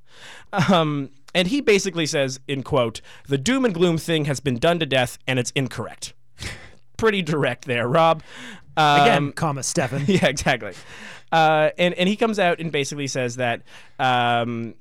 Um, 0.52 1.10
and 1.34 1.48
he 1.48 1.60
basically 1.60 2.06
says, 2.06 2.40
in 2.48 2.62
quote, 2.62 3.00
"The 3.26 3.38
doom 3.38 3.64
and 3.64 3.74
gloom 3.74 3.98
thing 3.98 4.24
has 4.24 4.40
been 4.40 4.58
done 4.58 4.78
to 4.80 4.86
death, 4.86 5.18
and 5.26 5.38
it's 5.38 5.50
incorrect." 5.52 6.14
Pretty 6.96 7.22
direct 7.22 7.66
there, 7.66 7.88
Rob. 7.88 8.22
Um, 8.76 9.00
Again, 9.00 9.32
comma 9.32 9.62
Stefan. 9.62 10.04
yeah, 10.06 10.26
exactly. 10.26 10.72
Uh, 11.30 11.70
and 11.78 11.94
and 11.94 12.08
he 12.08 12.16
comes 12.16 12.38
out 12.38 12.60
and 12.60 12.72
basically 12.72 13.06
says 13.06 13.36
that 13.36 13.62
um, 13.98 14.74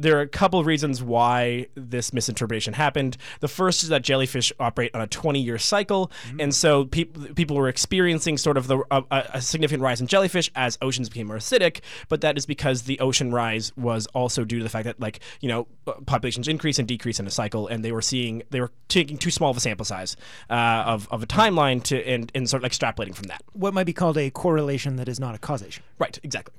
there 0.00 0.18
are 0.18 0.22
a 0.22 0.28
couple 0.28 0.58
of 0.58 0.66
reasons 0.66 1.02
why 1.02 1.66
this 1.74 2.12
misinterpretation 2.12 2.74
happened. 2.74 3.16
The 3.40 3.48
first 3.48 3.82
is 3.82 3.90
that 3.90 4.02
jellyfish 4.02 4.52
operate 4.58 4.94
on 4.94 5.00
a 5.00 5.06
20 5.06 5.40
year 5.40 5.58
cycle, 5.58 6.10
mm-hmm. 6.26 6.40
and 6.40 6.54
so 6.54 6.86
people 6.86 7.34
people 7.34 7.56
were 7.56 7.68
experiencing 7.68 8.38
sort 8.38 8.56
of 8.56 8.66
the 8.66 8.82
a, 8.90 9.04
a, 9.10 9.40
significant 9.40 9.82
rise 9.82 10.00
in 10.00 10.06
jellyfish 10.06 10.50
as 10.54 10.78
oceans 10.80 11.08
became 11.08 11.26
more 11.26 11.36
acidic. 11.36 11.80
But 12.08 12.22
that 12.22 12.38
is 12.38 12.46
because 12.46 12.82
the 12.82 12.98
ocean 13.00 13.32
rise 13.32 13.76
was 13.76 14.06
also 14.08 14.44
due 14.44 14.58
to 14.58 14.64
the 14.64 14.70
fact 14.70 14.84
that 14.84 15.00
like 15.00 15.20
you 15.40 15.48
know 15.48 15.66
populations 16.06 16.48
increase 16.48 16.78
and 16.78 16.88
decrease 16.88 17.20
in 17.20 17.26
a 17.26 17.30
cycle, 17.30 17.68
and 17.68 17.84
they 17.84 17.92
were 17.92 18.02
seeing 18.02 18.42
they 18.50 18.60
were 18.60 18.72
taking 18.88 19.18
too 19.18 19.30
small 19.30 19.50
of 19.50 19.56
a 19.56 19.60
sample 19.60 19.84
size 19.84 20.16
uh, 20.48 20.84
of 20.86 21.08
of 21.10 21.22
a 21.22 21.26
timeline 21.26 21.82
to 21.84 22.06
and 22.08 22.32
and 22.34 22.48
sort 22.48 22.64
of 22.64 22.70
extrapolating 22.70 23.14
from 23.14 23.24
that. 23.24 23.42
What 23.52 23.74
might 23.74 23.84
be 23.84 23.92
called 23.92 24.16
a 24.16 24.30
correlation 24.30 24.96
that 24.96 25.08
is 25.08 25.20
not 25.20 25.34
a 25.34 25.38
causation. 25.38 25.82
Right. 25.98 26.18
Exactly. 26.22 26.54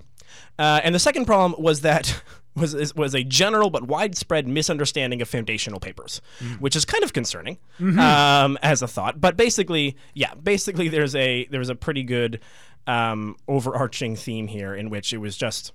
Uh, 0.60 0.82
and 0.84 0.94
the 0.94 1.00
second 1.00 1.26
problem 1.26 1.62
was 1.62 1.82
that 1.82 2.22
was 2.56 2.94
was 2.96 3.16
a 3.16 3.24
general 3.24 3.70
but 3.70 3.88
widespread 3.88 4.48
misunderstanding 4.48 5.22
of 5.22 5.30
foundational 5.30 5.80
papers, 5.80 6.22
mm. 6.40 6.60
which 6.60 6.76
is 6.76 6.86
kind 6.86 7.04
of 7.04 7.14
concerning 7.14 7.58
mm-hmm. 7.80 8.00
um, 8.00 8.58
as 8.62 8.82
a 8.82 8.88
thought. 8.88 9.22
But 9.22 9.38
basically, 9.38 9.96
yeah, 10.14 10.34
basically 10.36 10.90
there's 10.90 11.16
a 11.16 11.46
there 11.46 11.60
was 11.60 11.70
a 11.70 11.76
pretty 11.76 12.04
good 12.04 12.40
um, 12.88 13.36
overarching 13.48 14.16
theme 14.16 14.48
here 14.48 14.76
in 14.76 14.90
which 14.90 15.14
it 15.14 15.18
was 15.18 15.38
just 15.38 15.72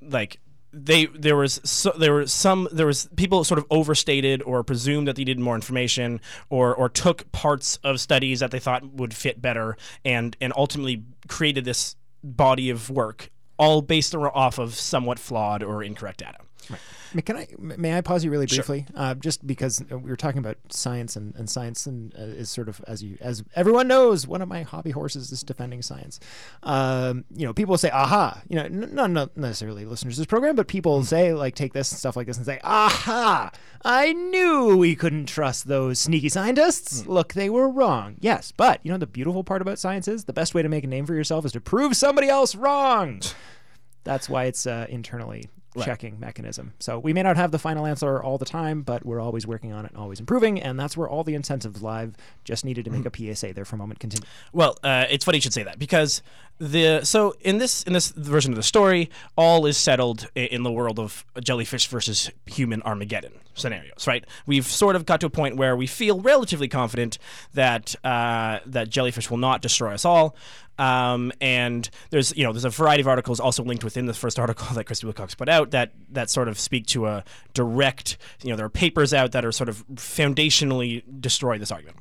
like 0.00 0.40
they 0.72 1.06
there 1.06 1.36
was 1.36 1.60
so, 1.64 1.92
there 1.98 2.12
were 2.12 2.26
some 2.26 2.68
there 2.70 2.86
was 2.86 3.08
people 3.16 3.42
sort 3.44 3.58
of 3.58 3.66
overstated 3.70 4.42
or 4.42 4.62
presumed 4.62 5.08
that 5.08 5.16
they 5.16 5.22
needed 5.22 5.40
more 5.40 5.54
information 5.54 6.20
or 6.48 6.74
or 6.74 6.88
took 6.88 7.30
parts 7.32 7.78
of 7.82 8.00
studies 8.00 8.40
that 8.40 8.50
they 8.50 8.58
thought 8.58 8.84
would 8.92 9.12
fit 9.12 9.42
better 9.42 9.76
and 10.04 10.36
and 10.40 10.52
ultimately 10.56 11.02
created 11.28 11.64
this 11.64 11.96
body 12.22 12.70
of 12.70 12.88
work 12.88 13.30
all 13.60 13.82
based 13.82 14.14
off 14.14 14.58
of 14.58 14.74
somewhat 14.74 15.18
flawed 15.18 15.62
or 15.62 15.82
incorrect 15.82 16.20
data. 16.20 16.38
Right. 16.70 16.80
May- 17.14 17.22
Can 17.22 17.36
I 17.36 17.48
may 17.58 17.96
I 17.96 18.00
pause 18.02 18.24
you 18.24 18.30
really 18.30 18.46
briefly, 18.46 18.86
uh, 18.94 19.14
just 19.14 19.46
because 19.46 19.82
we 19.90 19.96
were 19.96 20.16
talking 20.16 20.38
about 20.38 20.56
science 20.70 21.16
and, 21.16 21.34
and 21.34 21.50
science 21.50 21.86
and 21.86 22.14
uh, 22.16 22.22
is 22.22 22.50
sort 22.50 22.68
of 22.68 22.80
as 22.86 23.02
you 23.02 23.18
as 23.20 23.42
everyone 23.56 23.88
knows, 23.88 24.26
one 24.26 24.42
of 24.42 24.48
my 24.48 24.62
hobby 24.62 24.90
horses 24.90 25.32
is 25.32 25.42
defending 25.42 25.82
science. 25.82 26.20
Um, 26.62 27.24
you 27.34 27.46
know, 27.46 27.52
people 27.52 27.76
say, 27.78 27.90
"Aha!" 27.90 28.42
You 28.48 28.56
know, 28.56 28.64
n- 28.64 28.90
not 28.94 29.10
not 29.10 29.36
necessarily 29.36 29.84
listeners 29.84 30.14
to 30.14 30.20
this 30.20 30.26
program, 30.26 30.54
but 30.56 30.68
people 30.68 31.02
say 31.04 31.32
like 31.32 31.54
take 31.54 31.72
this 31.72 31.90
and 31.90 31.98
stuff 31.98 32.16
like 32.16 32.26
this 32.26 32.36
and 32.36 32.46
say, 32.46 32.60
"Aha! 32.62 33.50
I 33.84 34.12
knew 34.12 34.76
we 34.76 34.94
couldn't 34.94 35.26
trust 35.26 35.66
those 35.66 35.98
sneaky 35.98 36.28
scientists. 36.28 37.06
Look, 37.06 37.32
they 37.34 37.50
were 37.50 37.68
wrong." 37.68 38.16
Yes, 38.20 38.52
but 38.56 38.80
you 38.84 38.92
know 38.92 38.98
the 38.98 39.06
beautiful 39.06 39.42
part 39.44 39.62
about 39.62 39.78
science 39.78 40.06
is 40.06 40.24
the 40.26 40.32
best 40.32 40.54
way 40.54 40.62
to 40.62 40.68
make 40.68 40.84
a 40.84 40.86
name 40.86 41.06
for 41.06 41.14
yourself 41.14 41.44
is 41.44 41.52
to 41.52 41.60
prove 41.60 41.96
somebody 41.96 42.28
else 42.28 42.54
wrong. 42.54 43.20
That's 44.04 44.28
why 44.28 44.44
it's 44.44 44.66
uh, 44.66 44.86
internally 44.88 45.48
checking 45.78 46.18
mechanism. 46.18 46.72
So 46.78 46.98
we 46.98 47.12
may 47.12 47.22
not 47.22 47.36
have 47.36 47.52
the 47.52 47.58
final 47.58 47.86
answer 47.86 48.22
all 48.22 48.38
the 48.38 48.44
time, 48.44 48.82
but 48.82 49.04
we're 49.04 49.20
always 49.20 49.46
working 49.46 49.72
on 49.72 49.84
it 49.84 49.92
and 49.92 50.00
always 50.00 50.20
improving, 50.20 50.60
and 50.60 50.78
that's 50.78 50.96
where 50.96 51.08
all 51.08 51.24
the 51.24 51.34
incentives 51.34 51.82
live. 51.82 52.16
Just 52.44 52.64
needed 52.64 52.84
to 52.86 52.90
make 52.90 53.06
a 53.06 53.34
PSA 53.34 53.54
there 53.54 53.64
for 53.64 53.76
a 53.76 53.78
moment. 53.78 54.00
Continue. 54.00 54.26
Well, 54.52 54.76
uh, 54.82 55.06
it's 55.10 55.24
funny 55.24 55.38
you 55.38 55.42
should 55.42 55.54
say 55.54 55.62
that 55.62 55.78
because 55.78 56.22
the 56.60 57.00
so 57.04 57.34
in 57.40 57.56
this 57.56 57.82
in 57.84 57.94
this 57.94 58.10
version 58.10 58.52
of 58.52 58.56
the 58.56 58.62
story, 58.62 59.10
all 59.36 59.64
is 59.64 59.78
settled 59.78 60.28
in 60.34 60.62
the 60.62 60.70
world 60.70 60.98
of 60.98 61.24
jellyfish 61.42 61.88
versus 61.88 62.30
human 62.44 62.82
Armageddon 62.82 63.32
scenarios. 63.54 64.06
Right? 64.06 64.26
We've 64.46 64.66
sort 64.66 64.94
of 64.94 65.06
got 65.06 65.20
to 65.20 65.26
a 65.26 65.30
point 65.30 65.56
where 65.56 65.74
we 65.74 65.86
feel 65.86 66.20
relatively 66.20 66.68
confident 66.68 67.16
that 67.54 67.94
uh, 68.04 68.58
that 68.66 68.90
jellyfish 68.90 69.30
will 69.30 69.38
not 69.38 69.62
destroy 69.62 69.94
us 69.94 70.04
all. 70.04 70.36
Um, 70.78 71.32
and 71.40 71.88
there's 72.10 72.36
you 72.36 72.44
know 72.44 72.52
there's 72.52 72.66
a 72.66 72.70
variety 72.70 73.00
of 73.00 73.08
articles 73.08 73.40
also 73.40 73.64
linked 73.64 73.82
within 73.82 74.04
the 74.04 74.14
first 74.14 74.38
article 74.38 74.66
that 74.74 74.84
Christie 74.84 75.06
Wilcox 75.06 75.34
put 75.34 75.48
out 75.48 75.70
that 75.70 75.92
that 76.10 76.28
sort 76.28 76.46
of 76.48 76.58
speak 76.58 76.86
to 76.88 77.06
a 77.06 77.24
direct 77.54 78.18
you 78.42 78.50
know 78.50 78.56
there 78.56 78.66
are 78.66 78.70
papers 78.70 79.14
out 79.14 79.32
that 79.32 79.46
are 79.46 79.52
sort 79.52 79.70
of 79.70 79.86
foundationally 79.94 81.02
destroy 81.20 81.56
this 81.56 81.72
argument. 81.72 81.96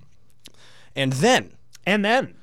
And 0.97 1.13
then 1.13 1.53
And 1.85 2.03
then 2.03 2.35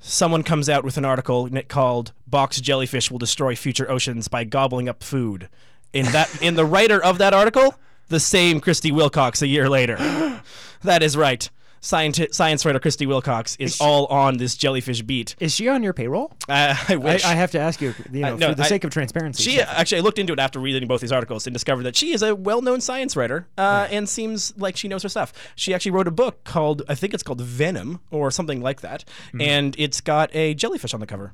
someone 0.00 0.42
comes 0.42 0.68
out 0.68 0.84
with 0.84 0.96
an 0.96 1.04
article 1.04 1.48
called 1.68 2.12
"Box 2.26 2.60
Jellyfish 2.60 3.10
Will 3.10 3.18
Destroy 3.18 3.56
Future 3.56 3.90
Oceans 3.90 4.28
by 4.28 4.44
Gobbling 4.44 4.88
Up 4.88 5.02
Food." 5.02 5.48
In 5.92 6.06
that, 6.06 6.42
in 6.42 6.54
the 6.54 6.64
writer 6.64 7.02
of 7.02 7.18
that 7.18 7.32
article, 7.32 7.74
the 8.08 8.20
same 8.20 8.60
Christie 8.60 8.92
Wilcox 8.92 9.42
a 9.42 9.46
year 9.46 9.68
later. 9.68 9.96
that 10.82 11.02
is 11.02 11.16
right. 11.16 11.48
Scienti- 11.82 12.32
science 12.34 12.64
writer 12.64 12.78
Christie 12.80 13.06
Wilcox 13.06 13.56
is 13.56 13.80
all 13.80 14.06
on 14.06 14.38
this 14.38 14.56
jellyfish 14.56 15.02
beat. 15.02 15.36
is 15.38 15.54
she 15.54 15.68
on 15.68 15.82
your 15.82 15.92
payroll? 15.92 16.32
Uh, 16.48 16.74
I 16.88 16.94
I, 16.94 16.96
wish. 16.96 17.24
I 17.24 17.34
have 17.34 17.50
to 17.52 17.60
ask 17.60 17.80
you, 17.80 17.94
you 18.10 18.20
know, 18.22 18.36
no, 18.36 18.48
for 18.48 18.54
the 18.56 18.62
I- 18.64 18.66
sake 18.66 18.84
of 18.84 18.90
transparency. 18.90 19.42
She 19.42 19.60
actually, 19.60 19.98
I 19.98 20.00
looked 20.00 20.18
into 20.18 20.32
it 20.32 20.38
after 20.38 20.58
reading 20.58 20.88
both 20.88 21.00
these 21.00 21.12
articles 21.12 21.46
and 21.46 21.54
discovered 21.54 21.84
that 21.84 21.94
she 21.96 22.12
is 22.12 22.22
a 22.22 22.34
well-known 22.34 22.80
science 22.80 23.14
writer 23.16 23.46
uh, 23.58 23.86
and 23.90 24.08
seems 24.08 24.56
like 24.56 24.76
she 24.76 24.88
knows 24.88 25.02
her 25.02 25.08
stuff. 25.08 25.32
She 25.54 25.72
actually 25.74 25.92
wrote 25.92 26.08
a 26.08 26.12
book 26.12 26.42
called, 26.44 26.82
I 26.88 26.94
think 26.94 27.14
it's 27.14 27.22
called 27.22 27.40
Venom 27.40 28.00
or 28.10 28.30
something 28.30 28.60
like 28.60 28.80
that, 28.80 29.04
and 29.38 29.74
it's 29.78 30.00
got 30.00 30.34
a 30.34 30.54
jellyfish 30.54 30.92
on 30.94 31.00
the 31.00 31.06
cover. 31.06 31.32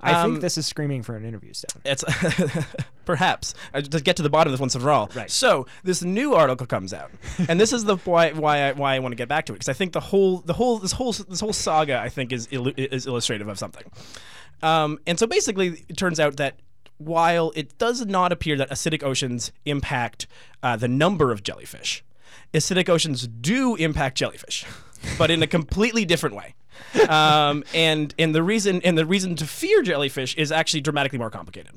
I 0.00 0.12
Um, 0.12 0.32
think 0.32 0.42
this 0.42 0.58
is 0.58 0.66
screaming 0.66 1.02
for 1.02 1.16
an 1.16 1.24
interview, 1.24 1.52
Stefan. 1.54 1.82
It's 1.84 2.04
perhaps 3.04 3.54
uh, 3.72 3.80
to 3.80 4.00
get 4.00 4.16
to 4.16 4.22
the 4.22 4.30
bottom 4.30 4.52
of 4.52 4.52
this 4.52 4.60
once 4.60 4.74
and 4.74 4.82
for 4.84 4.90
all. 4.90 5.10
Right. 5.14 5.30
So 5.30 5.66
this 5.84 6.02
new 6.02 6.34
article 6.34 6.66
comes 6.66 6.92
out, 6.92 7.10
and 7.48 7.58
this 7.60 7.72
is 7.72 7.84
the 7.84 7.96
why 7.98 8.32
why 8.32 8.68
I, 8.68 8.72
why 8.72 8.94
I 8.94 8.98
want 8.98 9.12
to 9.12 9.16
get 9.16 9.28
back 9.28 9.46
to 9.46 9.52
it 9.52 9.56
because 9.56 9.68
I 9.68 9.72
think 9.72 9.92
the 9.92 10.00
whole 10.00 10.38
the 10.38 10.52
whole 10.52 10.78
this 10.78 10.92
whole 10.92 11.12
this 11.12 11.40
whole 11.40 11.52
saga 11.52 11.98
I 11.98 12.08
think 12.08 12.32
is 12.32 12.46
illu- 12.48 12.74
is 12.78 13.06
illustrative 13.06 13.48
of 13.48 13.58
something. 13.58 13.84
Um, 14.62 14.98
and 15.06 15.18
so 15.18 15.26
basically, 15.26 15.84
it 15.88 15.96
turns 15.96 16.18
out 16.20 16.36
that 16.36 16.56
while 16.98 17.52
it 17.54 17.76
does 17.78 18.06
not 18.06 18.32
appear 18.32 18.56
that 18.56 18.70
acidic 18.70 19.02
oceans 19.02 19.52
impact 19.66 20.26
uh, 20.62 20.76
the 20.76 20.88
number 20.88 21.30
of 21.30 21.42
jellyfish, 21.42 22.02
acidic 22.54 22.88
oceans 22.88 23.26
do 23.26 23.74
impact 23.76 24.16
jellyfish, 24.16 24.64
but 25.18 25.30
in 25.30 25.42
a 25.42 25.46
completely 25.56 26.04
different 26.04 26.34
way. 26.34 26.54
Um, 27.08 27.64
and 27.74 28.14
and 28.18 28.34
the 28.34 28.42
reason 28.42 28.80
and 28.82 28.96
the 28.96 29.06
reason 29.06 29.36
to 29.36 29.46
fear 29.46 29.82
jellyfish 29.82 30.34
is 30.36 30.50
actually 30.50 30.80
dramatically 30.80 31.18
more 31.18 31.30
complicated. 31.30 31.72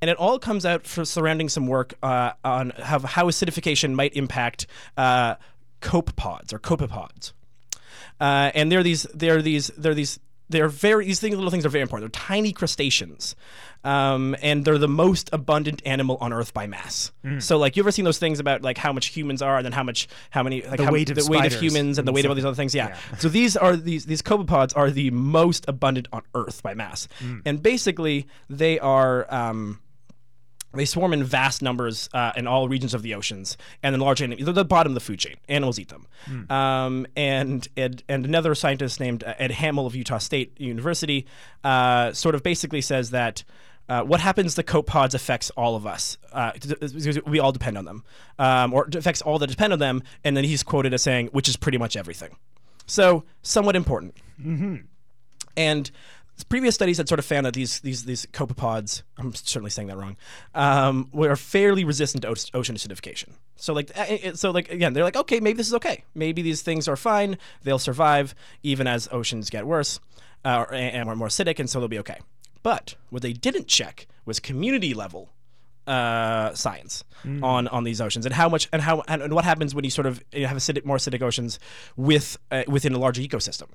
And 0.00 0.10
it 0.10 0.16
all 0.16 0.38
comes 0.38 0.66
out 0.66 0.86
for 0.86 1.04
surrounding 1.04 1.48
some 1.48 1.68
work 1.68 1.94
uh, 2.02 2.32
on 2.44 2.70
how, 2.70 2.98
how 2.98 3.26
acidification 3.26 3.94
might 3.94 4.16
impact 4.16 4.66
uh, 4.96 5.36
copepods 5.80 6.52
or 6.52 6.58
copepods. 6.58 7.32
Uh, 8.20 8.50
and 8.54 8.70
they're 8.70 8.82
these 8.82 9.04
they're 9.14 9.42
these 9.42 9.68
they're 9.76 9.94
these 9.94 10.18
they're 10.48 10.68
very 10.68 11.06
these 11.06 11.20
things, 11.20 11.34
little 11.34 11.50
things 11.50 11.64
are 11.64 11.70
very 11.70 11.82
important. 11.82 12.12
They're 12.12 12.20
tiny 12.20 12.52
crustaceans, 12.52 13.34
um, 13.84 14.36
and 14.42 14.64
they're 14.64 14.78
the 14.78 14.88
most 14.88 15.30
abundant 15.32 15.82
animal 15.86 16.18
on 16.20 16.32
Earth 16.32 16.52
by 16.52 16.66
mass. 16.66 17.12
So, 17.38 17.58
like, 17.58 17.76
you 17.76 17.82
ever 17.82 17.90
seen 17.90 18.04
those 18.04 18.18
things 18.18 18.40
about 18.40 18.62
like 18.62 18.78
how 18.78 18.92
much 18.92 19.06
humans 19.06 19.42
are, 19.42 19.56
and 19.56 19.64
then 19.64 19.72
how 19.72 19.82
much 19.82 20.08
how 20.30 20.42
many 20.42 20.62
like 20.62 20.78
The 20.78 20.84
how, 20.86 20.92
weight 20.92 21.10
of 21.10 21.16
the 21.16 21.26
weight 21.30 21.52
of 21.52 21.60
humans 21.60 21.98
and 21.98 22.06
the 22.06 22.12
weight 22.12 22.24
of 22.24 22.30
all 22.30 22.34
these 22.34 22.44
other 22.44 22.54
things? 22.54 22.74
Yeah. 22.74 22.96
So 23.18 23.28
these 23.28 23.56
are 23.56 23.76
these 23.76 24.06
these 24.06 24.22
copepods 24.22 24.76
are 24.76 24.90
the 24.90 25.10
most 25.10 25.64
abundant 25.68 26.08
on 26.12 26.22
Earth 26.34 26.62
by 26.62 26.74
mass, 26.74 27.08
and 27.46 27.62
basically 27.62 28.26
they 28.50 28.78
are. 28.78 29.32
Um, 29.32 29.80
they 30.74 30.84
swarm 30.84 31.12
in 31.12 31.22
vast 31.24 31.62
numbers 31.62 32.08
uh, 32.14 32.32
in 32.36 32.46
all 32.46 32.68
regions 32.68 32.94
of 32.94 33.02
the 33.02 33.14
oceans, 33.14 33.56
and 33.82 33.94
then 33.94 34.00
large 34.00 34.22
animals. 34.22 34.44
They're 34.44 34.54
the 34.54 34.64
bottom 34.64 34.92
of 34.92 34.94
the 34.94 35.00
food 35.00 35.18
chain. 35.18 35.36
Animals 35.48 35.78
eat 35.78 35.88
them. 35.88 36.06
Um, 36.50 37.06
and, 37.16 37.68
and 37.76 38.02
and 38.08 38.24
another 38.24 38.54
scientist 38.54 39.00
named 39.00 39.24
uh, 39.24 39.34
Ed 39.38 39.52
Hammill 39.52 39.86
of 39.86 39.94
Utah 39.94 40.18
State 40.18 40.58
University 40.60 41.26
uh, 41.64 42.12
sort 42.12 42.34
of 42.34 42.42
basically 42.42 42.80
says 42.80 43.10
that. 43.10 43.44
Uh, 43.88 44.00
what 44.02 44.20
happens 44.20 44.54
to 44.54 44.62
copepods 44.62 45.12
affects 45.12 45.50
all 45.50 45.74
of 45.74 45.86
us. 45.86 46.16
Uh, 46.32 46.52
because 46.54 47.20
we 47.26 47.40
all 47.40 47.50
depend 47.50 47.76
on 47.76 47.84
them, 47.84 48.04
um, 48.38 48.72
or 48.72 48.88
affects 48.94 49.20
all 49.20 49.40
that 49.40 49.50
depend 49.50 49.72
on 49.72 49.80
them. 49.80 50.02
And 50.22 50.36
then 50.36 50.44
he's 50.44 50.62
quoted 50.62 50.94
as 50.94 51.02
saying, 51.02 51.26
"Which 51.32 51.48
is 51.48 51.56
pretty 51.56 51.78
much 51.78 51.96
everything." 51.96 52.36
So, 52.86 53.24
somewhat 53.42 53.74
important. 53.74 54.14
And 55.56 55.90
previous 56.48 56.74
studies 56.74 56.98
had 56.98 57.08
sort 57.08 57.18
of 57.18 57.24
found 57.24 57.46
that 57.46 57.54
these 57.54 57.80
these 57.80 58.04
these 58.04 58.26
copepods, 58.26 59.02
I'm 59.18 59.34
certainly 59.34 59.70
saying 59.70 59.88
that 59.88 59.96
wrong, 59.96 60.16
um, 60.54 61.08
were 61.12 61.34
fairly 61.36 61.84
resistant 61.84 62.22
to 62.22 62.28
ocean 62.28 62.76
acidification. 62.76 63.30
So 63.56 63.72
like 63.72 63.90
so 64.34 64.50
like 64.50 64.70
again, 64.70 64.92
they're 64.92 65.04
like 65.04 65.16
okay, 65.16 65.40
maybe 65.40 65.56
this 65.56 65.68
is 65.68 65.74
okay. 65.74 66.04
Maybe 66.14 66.42
these 66.42 66.62
things 66.62 66.88
are 66.88 66.96
fine. 66.96 67.38
They'll 67.62 67.78
survive 67.78 68.34
even 68.62 68.86
as 68.86 69.08
oceans 69.12 69.50
get 69.50 69.66
worse 69.66 70.00
uh, 70.44 70.64
and 70.70 71.08
are 71.08 71.16
more 71.16 71.28
acidic, 71.28 71.58
and 71.58 71.68
so 71.68 71.78
they'll 71.80 71.88
be 71.88 71.98
okay. 72.00 72.18
But 72.62 72.94
what 73.10 73.22
they 73.22 73.32
didn't 73.32 73.68
check 73.68 74.06
was 74.24 74.38
community 74.40 74.94
level 74.94 75.30
uh, 75.86 76.54
science 76.54 77.04
on 77.42 77.68
on 77.68 77.84
these 77.84 78.00
oceans 78.00 78.26
and 78.26 78.34
how 78.34 78.48
much 78.48 78.68
and 78.72 78.82
how 78.82 79.02
and, 79.06 79.22
and 79.22 79.32
what 79.32 79.44
happens 79.44 79.74
when 79.74 79.84
you 79.84 79.90
sort 79.90 80.06
of 80.06 80.22
you 80.32 80.46
have 80.46 80.56
acidic, 80.56 80.84
more 80.84 80.96
acidic 80.96 81.22
oceans 81.22 81.58
with 81.96 82.36
uh, 82.50 82.64
within 82.66 82.92
a 82.92 82.98
larger 82.98 83.22
ecosystem. 83.22 83.68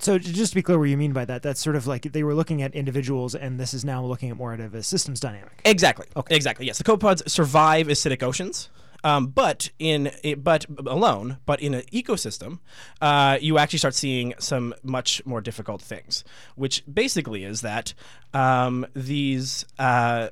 So 0.00 0.18
just 0.18 0.52
to 0.52 0.54
be 0.54 0.62
clear, 0.62 0.78
what 0.78 0.88
you 0.88 0.96
mean 0.96 1.12
by 1.12 1.24
that? 1.24 1.42
That's 1.42 1.60
sort 1.60 1.76
of 1.76 1.86
like 1.86 2.12
they 2.12 2.22
were 2.22 2.34
looking 2.34 2.62
at 2.62 2.74
individuals, 2.74 3.34
and 3.34 3.58
this 3.58 3.72
is 3.72 3.84
now 3.84 4.04
looking 4.04 4.30
at 4.30 4.36
more 4.36 4.52
of 4.52 4.74
a 4.74 4.82
systems 4.82 5.20
dynamic. 5.20 5.60
Exactly. 5.64 6.06
Okay. 6.14 6.36
Exactly. 6.36 6.66
Yes, 6.66 6.78
the 6.78 6.84
copepods 6.84 7.28
survive 7.28 7.86
acidic 7.86 8.22
oceans. 8.22 8.68
Um, 9.02 9.28
but 9.28 9.70
in 9.78 10.10
but 10.38 10.66
alone, 10.86 11.38
but 11.46 11.60
in 11.60 11.72
an 11.72 11.82
ecosystem, 11.92 12.58
uh, 13.00 13.38
you 13.40 13.56
actually 13.56 13.78
start 13.78 13.94
seeing 13.94 14.34
some 14.38 14.74
much 14.82 15.24
more 15.24 15.40
difficult 15.40 15.80
things, 15.80 16.22
which 16.54 16.82
basically 16.92 17.44
is 17.44 17.62
that 17.62 17.94
um, 18.34 18.86
these 18.94 19.64
uh, 19.78 20.28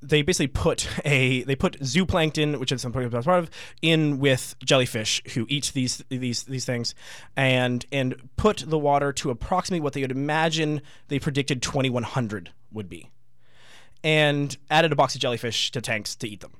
they 0.00 0.22
basically 0.22 0.48
put 0.48 0.88
a 1.04 1.42
they 1.42 1.56
put 1.56 1.80
zooplankton, 1.80 2.58
which 2.58 2.72
is 2.72 2.84
I'm 2.84 2.92
part 2.92 3.04
of, 3.14 3.50
in 3.82 4.18
with 4.18 4.54
jellyfish 4.64 5.22
who 5.34 5.46
eat 5.48 5.72
these 5.74 6.02
these 6.08 6.44
these 6.44 6.64
things, 6.64 6.94
and 7.36 7.84
and 7.90 8.28
put 8.36 8.64
the 8.66 8.78
water 8.78 9.12
to 9.14 9.30
approximately 9.30 9.80
what 9.80 9.92
they 9.92 10.00
would 10.00 10.10
imagine 10.10 10.82
they 11.08 11.18
predicted 11.18 11.62
2100 11.62 12.50
would 12.72 12.88
be 12.88 13.10
and 14.04 14.56
added 14.70 14.92
a 14.92 14.96
box 14.96 15.14
of 15.14 15.20
jellyfish 15.20 15.70
to 15.72 15.80
tanks 15.80 16.14
to 16.16 16.28
eat 16.28 16.40
them. 16.40 16.52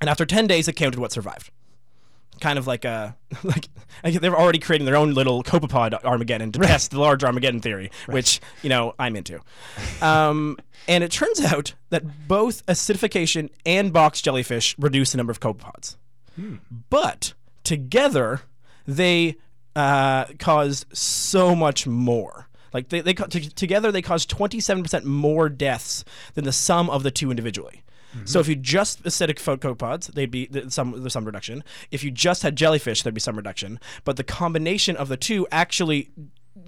And 0.00 0.10
after 0.10 0.26
10 0.26 0.46
days, 0.46 0.66
it 0.66 0.74
counted 0.74 0.98
what 0.98 1.12
survived. 1.12 1.50
Kind 2.42 2.58
of 2.58 2.66
like 2.66 2.84
a 2.84 3.16
like 3.44 3.68
they 4.02 4.28
were 4.28 4.36
already 4.36 4.58
creating 4.58 4.84
their 4.84 4.96
own 4.96 5.14
little 5.14 5.44
copepod 5.44 5.94
Armageddon 6.04 6.50
to 6.50 6.58
test 6.58 6.90
the 6.90 6.98
large 6.98 7.22
Armageddon 7.22 7.60
theory, 7.60 7.92
which 8.06 8.40
you 8.62 8.68
know 8.68 8.94
I'm 8.98 9.14
into. 9.14 9.38
Um, 10.00 10.58
and 10.88 11.04
it 11.04 11.12
turns 11.12 11.40
out 11.40 11.74
that 11.90 12.26
both 12.26 12.66
acidification 12.66 13.48
and 13.64 13.92
box 13.92 14.20
jellyfish 14.20 14.74
reduce 14.76 15.12
the 15.12 15.18
number 15.18 15.30
of 15.30 15.38
copepods, 15.38 15.94
but 16.90 17.34
together 17.62 18.40
they 18.88 19.36
uh, 19.76 20.24
cause 20.40 20.84
so 20.92 21.54
much 21.54 21.86
more. 21.86 22.48
Like 22.72 22.88
they, 22.88 23.02
they 23.02 23.14
together 23.14 23.92
they 23.92 24.02
cause 24.02 24.26
27% 24.26 25.04
more 25.04 25.48
deaths 25.48 26.04
than 26.34 26.42
the 26.42 26.52
sum 26.52 26.90
of 26.90 27.04
the 27.04 27.12
two 27.12 27.30
individually. 27.30 27.84
So 28.24 28.40
if 28.40 28.48
you 28.48 28.56
just 28.56 29.02
acidic 29.04 29.38
copepods, 29.38 30.12
they'd 30.12 30.30
be 30.30 30.48
some 30.68 31.00
there's 31.00 31.12
some 31.12 31.24
reduction. 31.24 31.64
If 31.90 32.04
you 32.04 32.10
just 32.10 32.42
had 32.42 32.56
jellyfish, 32.56 33.02
there'd 33.02 33.14
be 33.14 33.20
some 33.20 33.36
reduction. 33.36 33.80
But 34.04 34.16
the 34.16 34.24
combination 34.24 34.96
of 34.96 35.08
the 35.08 35.16
two 35.16 35.46
actually 35.50 36.10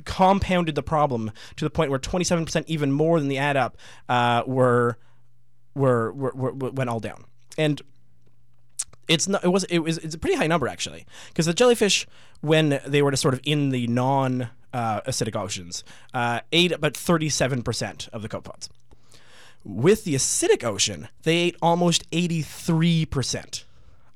compounded 0.04 0.74
the 0.74 0.82
problem 0.82 1.30
to 1.56 1.64
the 1.64 1.70
point 1.70 1.90
where 1.90 1.98
27% 1.98 2.64
even 2.66 2.90
more 2.92 3.20
than 3.20 3.28
the 3.28 3.38
add 3.38 3.56
up 3.56 3.76
uh, 4.08 4.42
were, 4.46 4.96
were, 5.74 6.12
were, 6.12 6.32
were 6.34 6.70
went 6.70 6.88
all 6.90 7.00
down. 7.00 7.24
and 7.58 7.82
it's 9.06 9.28
not 9.28 9.44
it 9.44 9.48
was 9.48 9.64
it 9.64 9.80
was 9.80 9.98
it's 9.98 10.14
a 10.14 10.18
pretty 10.18 10.36
high 10.36 10.46
number 10.46 10.66
actually 10.66 11.04
because 11.28 11.46
the 11.46 11.52
jellyfish 11.52 12.06
when 12.40 12.80
they 12.86 13.02
were 13.02 13.10
to 13.10 13.16
sort 13.16 13.34
of 13.34 13.40
in 13.44 13.68
the 13.68 13.86
non 13.86 14.48
uh, 14.72 15.02
acidic 15.02 15.36
oceans 15.36 15.84
uh, 16.14 16.40
ate 16.52 16.72
about 16.72 16.94
37% 16.94 18.08
of 18.08 18.22
the 18.22 18.28
copepods 18.28 18.68
with 19.64 20.04
the 20.04 20.14
acidic 20.14 20.62
ocean 20.64 21.08
they 21.22 21.36
ate 21.36 21.56
almost 21.62 22.08
83% 22.10 23.64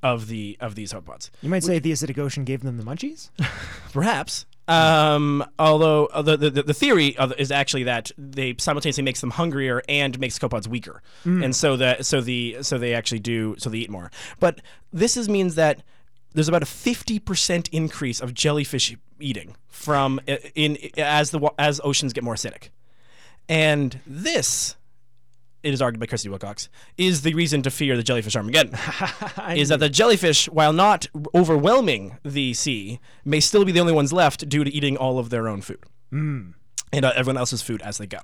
of 0.02 0.28
the 0.28 0.56
of 0.60 0.74
these 0.74 0.92
copepods 0.92 1.30
You 1.42 1.48
might 1.48 1.64
say 1.64 1.78
the 1.78 1.92
acidic 1.92 2.18
ocean 2.18 2.44
gave 2.44 2.62
them 2.62 2.76
the 2.76 2.84
munchies. 2.84 3.30
perhaps 3.92 4.46
um, 4.68 5.42
although 5.58 6.06
uh, 6.06 6.20
the, 6.20 6.36
the 6.36 6.50
the 6.50 6.74
theory 6.74 7.16
of, 7.16 7.32
is 7.38 7.50
actually 7.50 7.84
that 7.84 8.12
they 8.18 8.54
simultaneously 8.58 9.02
makes 9.02 9.20
them 9.22 9.30
hungrier 9.30 9.82
and 9.88 10.20
makes 10.20 10.38
copepods 10.38 10.68
weaker, 10.68 11.02
and 11.24 11.56
so 11.56 11.76
that 11.78 12.04
so 12.04 12.20
the 12.20 12.58
so 12.60 12.76
they 12.76 12.92
actually 12.92 13.18
do 13.18 13.56
so 13.58 13.70
they 13.70 13.78
eat 13.78 13.90
more. 13.90 14.10
But 14.38 14.60
this 14.92 15.16
is 15.16 15.26
means 15.26 15.54
that 15.54 15.82
there's 16.34 16.48
about 16.48 16.62
a 16.62 16.66
fifty 16.66 17.18
percent 17.18 17.68
increase 17.72 18.20
of 18.20 18.34
jellyfish 18.34 18.94
eating 19.18 19.56
from 19.68 20.20
uh, 20.28 20.36
in 20.54 20.76
as 20.98 21.30
the 21.30 21.50
as 21.58 21.80
oceans 21.82 22.12
get 22.12 22.22
more 22.22 22.34
acidic, 22.34 22.68
and 23.48 24.00
this. 24.06 24.76
It 25.62 25.74
is 25.74 25.82
argued 25.82 26.00
by 26.00 26.06
Christie 26.06 26.28
Wilcox 26.28 26.68
is 26.96 27.22
the 27.22 27.34
reason 27.34 27.62
to 27.62 27.70
fear 27.70 27.96
the 27.96 28.02
jellyfish 28.02 28.36
Armageddon 28.36 28.74
is 29.56 29.70
that 29.70 29.80
the 29.80 29.88
jellyfish, 29.88 30.48
while 30.48 30.72
not 30.72 31.06
overwhelming 31.34 32.16
the 32.24 32.54
sea, 32.54 33.00
may 33.24 33.40
still 33.40 33.64
be 33.64 33.72
the 33.72 33.80
only 33.80 33.92
ones 33.92 34.12
left 34.12 34.48
due 34.48 34.62
to 34.62 34.70
eating 34.72 34.96
all 34.96 35.18
of 35.18 35.30
their 35.30 35.48
own 35.48 35.60
food 35.60 35.84
and 36.10 36.54
uh, 37.04 37.12
everyone 37.14 37.36
else's 37.36 37.62
food 37.62 37.82
as 37.82 37.98
they 37.98 38.06
go. 38.06 38.20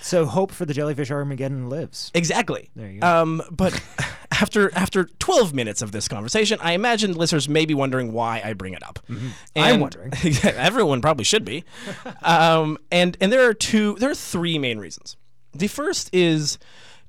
So 0.00 0.26
hope 0.26 0.52
for 0.52 0.64
the 0.64 0.74
jellyfish 0.74 1.10
Armageddon 1.10 1.68
lives. 1.68 2.10
Exactly. 2.14 2.70
There 2.76 2.90
you 2.90 3.00
go. 3.00 3.06
Um, 3.06 3.42
but 3.50 3.82
after 4.30 4.72
after 4.74 5.04
12 5.18 5.54
minutes 5.54 5.82
of 5.82 5.92
this 5.92 6.06
conversation, 6.06 6.58
I 6.62 6.72
imagine 6.72 7.14
listeners 7.14 7.48
may 7.48 7.64
be 7.64 7.74
wondering 7.74 8.12
why 8.12 8.40
I 8.44 8.52
bring 8.52 8.74
it 8.74 8.82
up. 8.82 9.00
Mm-hmm. 9.08 9.28
I'm 9.56 9.80
wondering. 9.80 10.12
everyone 10.44 11.00
probably 11.00 11.24
should 11.24 11.44
be. 11.44 11.64
um, 12.22 12.78
and 12.92 13.16
and 13.20 13.32
there 13.32 13.48
are 13.48 13.54
two, 13.54 13.94
there 13.98 14.10
are 14.10 14.14
three 14.14 14.58
main 14.58 14.78
reasons. 14.78 15.16
The 15.58 15.68
first 15.68 16.10
is 16.12 16.58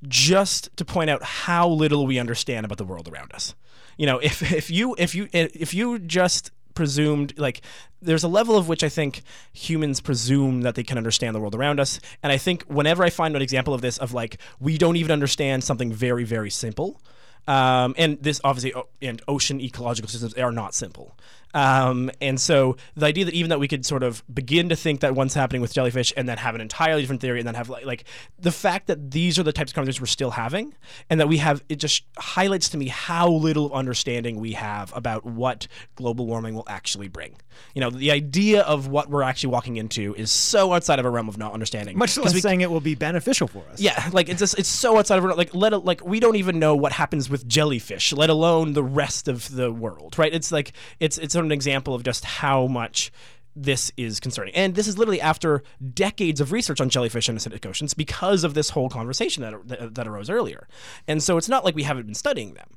just 0.07 0.75
to 0.77 0.85
point 0.85 1.09
out 1.09 1.23
how 1.23 1.67
little 1.67 2.05
we 2.05 2.19
understand 2.19 2.65
about 2.65 2.77
the 2.77 2.85
world 2.85 3.07
around 3.07 3.33
us. 3.33 3.55
You 3.97 4.05
know, 4.05 4.19
if 4.19 4.51
if 4.51 4.69
you 4.69 4.95
if 4.97 5.15
you 5.15 5.27
if 5.33 5.73
you 5.73 5.99
just 5.99 6.51
presumed 6.77 7.33
like 7.39 7.61
there's 8.03 8.23
a 8.23 8.27
level 8.27 8.55
of 8.55 8.69
which 8.69 8.83
I 8.83 8.89
think 8.89 9.23
humans 9.51 9.99
presume 9.99 10.61
that 10.61 10.75
they 10.75 10.83
can 10.83 10.99
understand 10.99 11.33
the 11.35 11.39
world 11.39 11.55
around 11.55 11.79
us 11.79 11.99
and 12.21 12.31
I 12.31 12.37
think 12.37 12.63
whenever 12.65 13.03
I 13.03 13.09
find 13.09 13.35
an 13.35 13.41
example 13.41 13.73
of 13.73 13.81
this 13.81 13.97
of 13.97 14.13
like 14.13 14.37
we 14.59 14.77
don't 14.77 14.95
even 14.95 15.11
understand 15.11 15.63
something 15.63 15.91
very 15.91 16.23
very 16.23 16.51
simple 16.51 17.01
um, 17.47 17.95
and 17.97 18.21
this 18.21 18.39
obviously 18.43 18.79
and 19.01 19.23
ocean 19.27 19.59
ecological 19.59 20.07
systems 20.07 20.35
are 20.35 20.51
not 20.51 20.75
simple 20.75 21.17
um, 21.53 22.11
and 22.21 22.39
so 22.39 22.77
the 22.95 23.05
idea 23.05 23.25
that 23.25 23.33
even 23.33 23.49
that 23.49 23.59
we 23.59 23.67
could 23.67 23.85
sort 23.85 24.03
of 24.03 24.23
begin 24.33 24.69
to 24.69 24.75
think 24.75 24.99
that 25.01 25.15
one's 25.15 25.33
happening 25.33 25.61
with 25.61 25.73
jellyfish 25.73 26.13
and 26.17 26.27
then 26.27 26.37
have 26.37 26.55
an 26.55 26.61
entirely 26.61 27.01
different 27.01 27.21
theory 27.21 27.39
and 27.39 27.47
then 27.47 27.55
have 27.55 27.69
like, 27.69 27.85
like 27.85 28.03
the 28.39 28.51
fact 28.51 28.87
that 28.87 29.11
these 29.11 29.39
are 29.39 29.43
the 29.43 29.53
types 29.53 29.71
of 29.71 29.75
conversations 29.75 30.01
we're 30.01 30.07
still 30.07 30.31
having 30.31 30.73
and 31.09 31.19
that 31.19 31.27
we 31.27 31.37
have 31.37 31.63
it 31.69 31.77
just 31.77 32.03
highlights 32.17 32.69
to 32.69 32.77
me 32.77 32.87
how 32.87 33.29
little 33.29 33.71
understanding 33.73 34.39
we 34.39 34.51
have 34.53 34.91
about 34.95 35.25
what 35.25 35.67
global 35.95 36.25
warming 36.27 36.53
will 36.53 36.65
actually 36.67 37.07
bring 37.07 37.35
you 37.73 37.81
know 37.81 37.89
the 37.89 38.11
idea 38.11 38.61
of 38.61 38.87
what 38.87 39.09
we're 39.09 39.23
actually 39.23 39.49
walking 39.51 39.77
into 39.77 40.13
is 40.15 40.29
so 40.31 40.73
outside 40.73 40.99
of 40.99 41.05
a 41.05 41.09
realm 41.09 41.27
of 41.29 41.37
not 41.37 41.53
understanding 41.53 41.97
Much 41.97 42.17
less 42.17 42.33
we- 42.33 42.39
saying 42.41 42.61
it 42.61 42.69
will 42.69 42.81
be 42.81 42.93
beneficial 42.93 43.47
for 43.47 43.63
us. 43.71 43.79
yeah, 43.81 44.09
like 44.13 44.29
it's 44.29 44.39
just, 44.39 44.59
it's 44.59 44.69
so 44.69 44.97
outside 44.97 45.17
of 45.17 45.25
our- 45.25 45.33
like 45.33 45.55
let 45.55 45.73
like 45.85 46.05
we 46.05 46.19
don't 46.19 46.35
even 46.35 46.59
know 46.59 46.75
what 46.75 46.91
happens 46.91 47.29
with 47.29 47.47
jellyfish, 47.47 48.13
let 48.13 48.29
alone 48.29 48.73
the 48.73 48.83
rest 48.83 49.27
of 49.27 49.49
the 49.55 49.71
world, 49.71 50.17
right? 50.19 50.33
It's 50.33 50.51
like 50.51 50.73
it's 50.99 51.17
it's 51.17 51.35
sort 51.37 51.45
of 51.45 51.49
an 51.49 51.53
example 51.53 51.93
of 51.93 52.03
just 52.03 52.25
how 52.25 52.67
much 52.67 53.11
this 53.55 53.91
is 53.97 54.19
concerning. 54.19 54.53
And 54.53 54.75
this 54.75 54.87
is 54.87 54.97
literally 54.97 55.19
after 55.19 55.63
decades 55.93 56.39
of 56.39 56.51
research 56.51 56.79
on 56.79 56.89
jellyfish 56.89 57.27
and 57.27 57.37
acidic 57.37 57.65
oceans 57.65 57.93
because 57.93 58.43
of 58.43 58.53
this 58.53 58.69
whole 58.69 58.89
conversation 58.89 59.41
that 59.43 59.67
that, 59.67 59.95
that 59.95 60.07
arose 60.07 60.29
earlier. 60.29 60.67
And 61.07 61.23
so 61.23 61.37
it's 61.37 61.49
not 61.49 61.65
like 61.65 61.75
we 61.75 61.83
haven't 61.83 62.05
been 62.05 62.15
studying 62.15 62.53
them. 62.53 62.69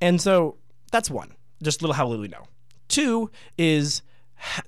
And 0.00 0.20
so 0.20 0.56
that's 0.90 1.10
one, 1.10 1.34
just 1.62 1.82
little 1.82 1.94
how 1.94 2.06
little 2.08 2.22
we 2.22 2.28
know. 2.28 2.44
Two 2.88 3.30
is 3.56 4.02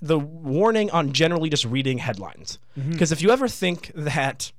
the 0.01 0.19
warning 0.19 0.89
on 0.91 1.11
generally 1.11 1.49
just 1.49 1.65
reading 1.65 1.97
headlines. 1.97 2.59
Mm-hmm. 2.77 2.91
Because 2.91 3.11
if 3.11 3.21
you 3.21 3.31
ever 3.31 3.47
think 3.47 3.91
that 3.95 4.51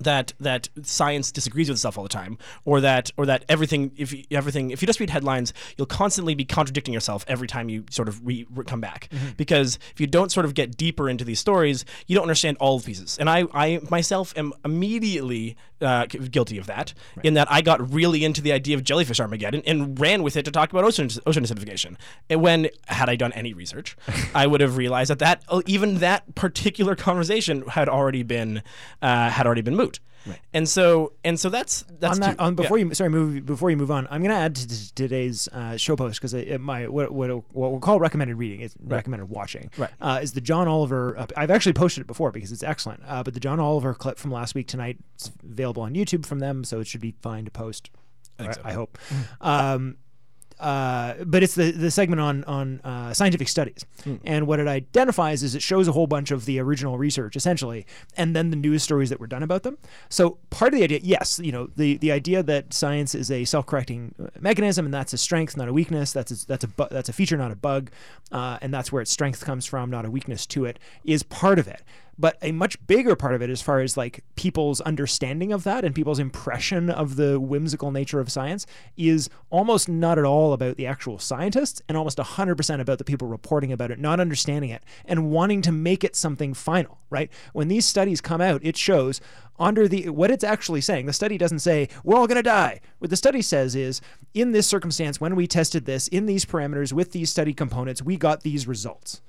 that 0.00 0.32
that 0.40 0.68
science 0.82 1.32
disagrees 1.32 1.68
with 1.68 1.76
itself 1.76 1.98
all 1.98 2.04
the 2.04 2.08
time, 2.08 2.38
or 2.64 2.80
that 2.80 3.10
or 3.16 3.26
that 3.26 3.44
everything 3.48 3.92
if 3.96 4.12
you, 4.12 4.24
everything 4.30 4.70
if 4.70 4.82
you 4.82 4.86
just 4.86 5.00
read 5.00 5.10
headlines, 5.10 5.52
you'll 5.76 5.86
constantly 5.86 6.34
be 6.34 6.44
contradicting 6.44 6.94
yourself 6.94 7.24
every 7.28 7.48
time 7.48 7.68
you 7.68 7.84
sort 7.90 8.08
of 8.08 8.24
re, 8.26 8.46
re- 8.54 8.64
come 8.64 8.80
back. 8.80 9.08
Mm-hmm. 9.10 9.30
Because 9.36 9.78
if 9.92 10.00
you 10.00 10.06
don't 10.06 10.30
sort 10.30 10.46
of 10.46 10.54
get 10.54 10.76
deeper 10.76 11.08
into 11.08 11.24
these 11.24 11.40
stories, 11.40 11.84
you 12.06 12.14
don't 12.14 12.24
understand 12.24 12.56
all 12.58 12.78
the 12.78 12.84
pieces. 12.84 13.16
And 13.18 13.28
I 13.28 13.44
I 13.52 13.80
myself 13.90 14.32
am 14.36 14.52
immediately 14.64 15.56
uh, 15.80 16.06
guilty 16.06 16.58
of 16.58 16.66
that. 16.66 16.94
In 17.22 17.34
that 17.34 17.50
I 17.50 17.60
got 17.60 17.92
really 17.92 18.24
into 18.24 18.40
the 18.40 18.52
idea 18.52 18.76
of 18.76 18.84
jellyfish 18.84 19.20
Armageddon 19.20 19.62
and 19.66 19.98
ran 19.98 20.22
with 20.22 20.36
it 20.36 20.44
to 20.44 20.50
talk 20.50 20.70
about 20.70 20.84
ocean 20.84 21.08
ocean 21.26 21.44
acidification. 21.44 21.96
And 22.28 22.42
when 22.42 22.68
had 22.86 23.08
I 23.08 23.16
done 23.16 23.32
any 23.32 23.52
research, 23.52 23.96
I 24.34 24.46
would 24.46 24.60
have 24.60 24.76
realized 24.76 25.10
that 25.10 25.18
that 25.20 25.42
oh, 25.48 25.62
even 25.66 25.96
that 25.96 26.34
particular 26.34 26.94
conversation 26.94 27.62
had 27.68 27.88
already 27.88 28.22
been 28.22 28.62
uh, 29.02 29.30
had 29.30 29.46
already 29.46 29.62
been 29.62 29.76
moot. 29.76 30.00
And 30.52 30.68
so 30.68 31.12
and 31.24 31.38
so 31.40 31.48
that's 31.48 31.84
that's 31.98 32.14
on 32.14 32.20
that 32.20 32.38
two- 32.38 32.44
on 32.44 32.54
before 32.54 32.78
yeah. 32.78 32.84
you 32.86 32.94
sorry 32.94 33.10
move 33.10 33.46
before 33.46 33.70
you 33.70 33.76
move 33.76 33.90
on 33.90 34.06
i'm 34.10 34.20
going 34.22 34.30
to 34.30 34.36
add 34.36 34.54
to 34.54 34.68
t- 34.68 34.90
today's 34.94 35.48
uh, 35.52 35.76
show 35.76 35.96
post 35.96 36.20
because 36.20 36.34
my 36.60 36.86
what, 36.88 37.10
what 37.12 37.30
what 37.30 37.70
we'll 37.70 37.80
call 37.80 37.98
recommended 37.98 38.36
reading 38.36 38.60
is 38.60 38.74
recommended 38.82 39.26
watching 39.30 39.70
Right. 39.78 39.90
uh, 40.00 40.20
is 40.22 40.32
the 40.32 40.40
john 40.40 40.68
oliver 40.68 41.18
uh, 41.18 41.26
i've 41.36 41.50
actually 41.50 41.72
posted 41.72 42.02
it 42.02 42.06
before 42.06 42.30
because 42.30 42.52
it's 42.52 42.62
excellent 42.62 43.02
uh, 43.06 43.22
but 43.22 43.32
the 43.34 43.40
john 43.40 43.58
oliver 43.60 43.94
clip 43.94 44.18
from 44.18 44.30
last 44.30 44.54
week 44.54 44.66
tonight 44.68 44.98
is 45.18 45.30
available 45.42 45.82
on 45.82 45.94
youtube 45.94 46.26
from 46.26 46.40
them 46.40 46.64
so 46.64 46.80
it 46.80 46.86
should 46.86 47.00
be 47.00 47.14
fine 47.22 47.44
to 47.44 47.50
post 47.50 47.90
i, 48.38 48.50
so. 48.52 48.60
I 48.64 48.72
hope 48.72 48.98
um, 49.40 49.96
uh, 50.60 51.14
but 51.24 51.42
it's 51.42 51.54
the, 51.54 51.70
the 51.70 51.90
segment 51.90 52.20
on 52.20 52.44
on 52.44 52.80
uh, 52.80 53.12
scientific 53.12 53.48
studies, 53.48 53.84
and 54.24 54.46
what 54.46 54.58
it 54.60 54.66
identifies 54.66 55.42
is 55.42 55.54
it 55.54 55.62
shows 55.62 55.88
a 55.88 55.92
whole 55.92 56.06
bunch 56.06 56.30
of 56.30 56.44
the 56.44 56.58
original 56.58 56.98
research 56.98 57.36
essentially, 57.36 57.86
and 58.16 58.34
then 58.34 58.50
the 58.50 58.56
news 58.56 58.82
stories 58.82 59.08
that 59.10 59.20
were 59.20 59.26
done 59.26 59.42
about 59.42 59.62
them. 59.62 59.78
So 60.08 60.38
part 60.50 60.72
of 60.72 60.78
the 60.78 60.84
idea, 60.84 61.00
yes, 61.02 61.40
you 61.42 61.52
know, 61.52 61.68
the 61.76 61.96
the 61.98 62.12
idea 62.12 62.42
that 62.42 62.74
science 62.74 63.14
is 63.14 63.30
a 63.30 63.44
self 63.44 63.66
correcting 63.66 64.14
mechanism, 64.40 64.84
and 64.84 64.92
that's 64.92 65.12
a 65.12 65.18
strength, 65.18 65.56
not 65.56 65.68
a 65.68 65.72
weakness. 65.72 66.12
That's 66.12 66.30
a, 66.30 66.46
that's 66.46 66.64
a 66.64 66.68
bu- 66.68 66.88
that's 66.90 67.08
a 67.08 67.12
feature, 67.12 67.36
not 67.36 67.52
a 67.52 67.56
bug, 67.56 67.90
uh, 68.32 68.58
and 68.60 68.72
that's 68.72 68.90
where 68.90 69.02
its 69.02 69.10
strength 69.10 69.44
comes 69.44 69.66
from, 69.66 69.90
not 69.90 70.04
a 70.04 70.10
weakness 70.10 70.46
to 70.46 70.64
it, 70.64 70.78
is 71.04 71.22
part 71.22 71.58
of 71.58 71.68
it 71.68 71.82
but 72.18 72.36
a 72.42 72.52
much 72.52 72.84
bigger 72.86 73.14
part 73.14 73.34
of 73.34 73.42
it 73.42 73.48
as 73.48 73.62
far 73.62 73.80
as 73.80 73.96
like 73.96 74.24
people's 74.34 74.80
understanding 74.82 75.52
of 75.52 75.64
that 75.64 75.84
and 75.84 75.94
people's 75.94 76.18
impression 76.18 76.90
of 76.90 77.16
the 77.16 77.38
whimsical 77.38 77.90
nature 77.90 78.20
of 78.20 78.30
science 78.30 78.66
is 78.96 79.30
almost 79.50 79.88
not 79.88 80.18
at 80.18 80.24
all 80.24 80.52
about 80.52 80.76
the 80.76 80.86
actual 80.86 81.18
scientists 81.18 81.80
and 81.88 81.96
almost 81.96 82.18
100% 82.18 82.80
about 82.80 82.98
the 82.98 83.04
people 83.04 83.28
reporting 83.28 83.72
about 83.72 83.90
it 83.90 83.98
not 83.98 84.20
understanding 84.20 84.70
it 84.70 84.82
and 85.04 85.30
wanting 85.30 85.62
to 85.62 85.72
make 85.72 86.02
it 86.02 86.16
something 86.16 86.52
final 86.54 86.98
right? 87.10 87.30
When 87.52 87.68
these 87.68 87.86
studies 87.86 88.20
come 88.20 88.40
out 88.40 88.60
it 88.64 88.76
shows 88.76 89.20
under 89.58 89.88
the 89.88 90.08
what 90.10 90.30
it's 90.30 90.44
actually 90.44 90.80
saying 90.80 91.06
the 91.06 91.12
study 91.12 91.38
doesn't 91.38 91.60
say 91.60 91.88
we're 92.04 92.16
all 92.16 92.26
going 92.26 92.36
to 92.36 92.42
die. 92.42 92.80
What 92.98 93.10
the 93.10 93.16
study 93.16 93.42
says 93.42 93.74
is 93.74 94.00
in 94.34 94.52
this 94.52 94.66
circumstance 94.66 95.20
when 95.20 95.36
we 95.36 95.46
tested 95.46 95.84
this 95.84 96.08
in 96.08 96.26
these 96.26 96.44
parameters 96.44 96.92
with 96.92 97.12
these 97.12 97.30
study 97.30 97.54
components 97.54 98.02
we 98.02 98.16
got 98.16 98.42
these 98.42 98.66
results 98.66 99.22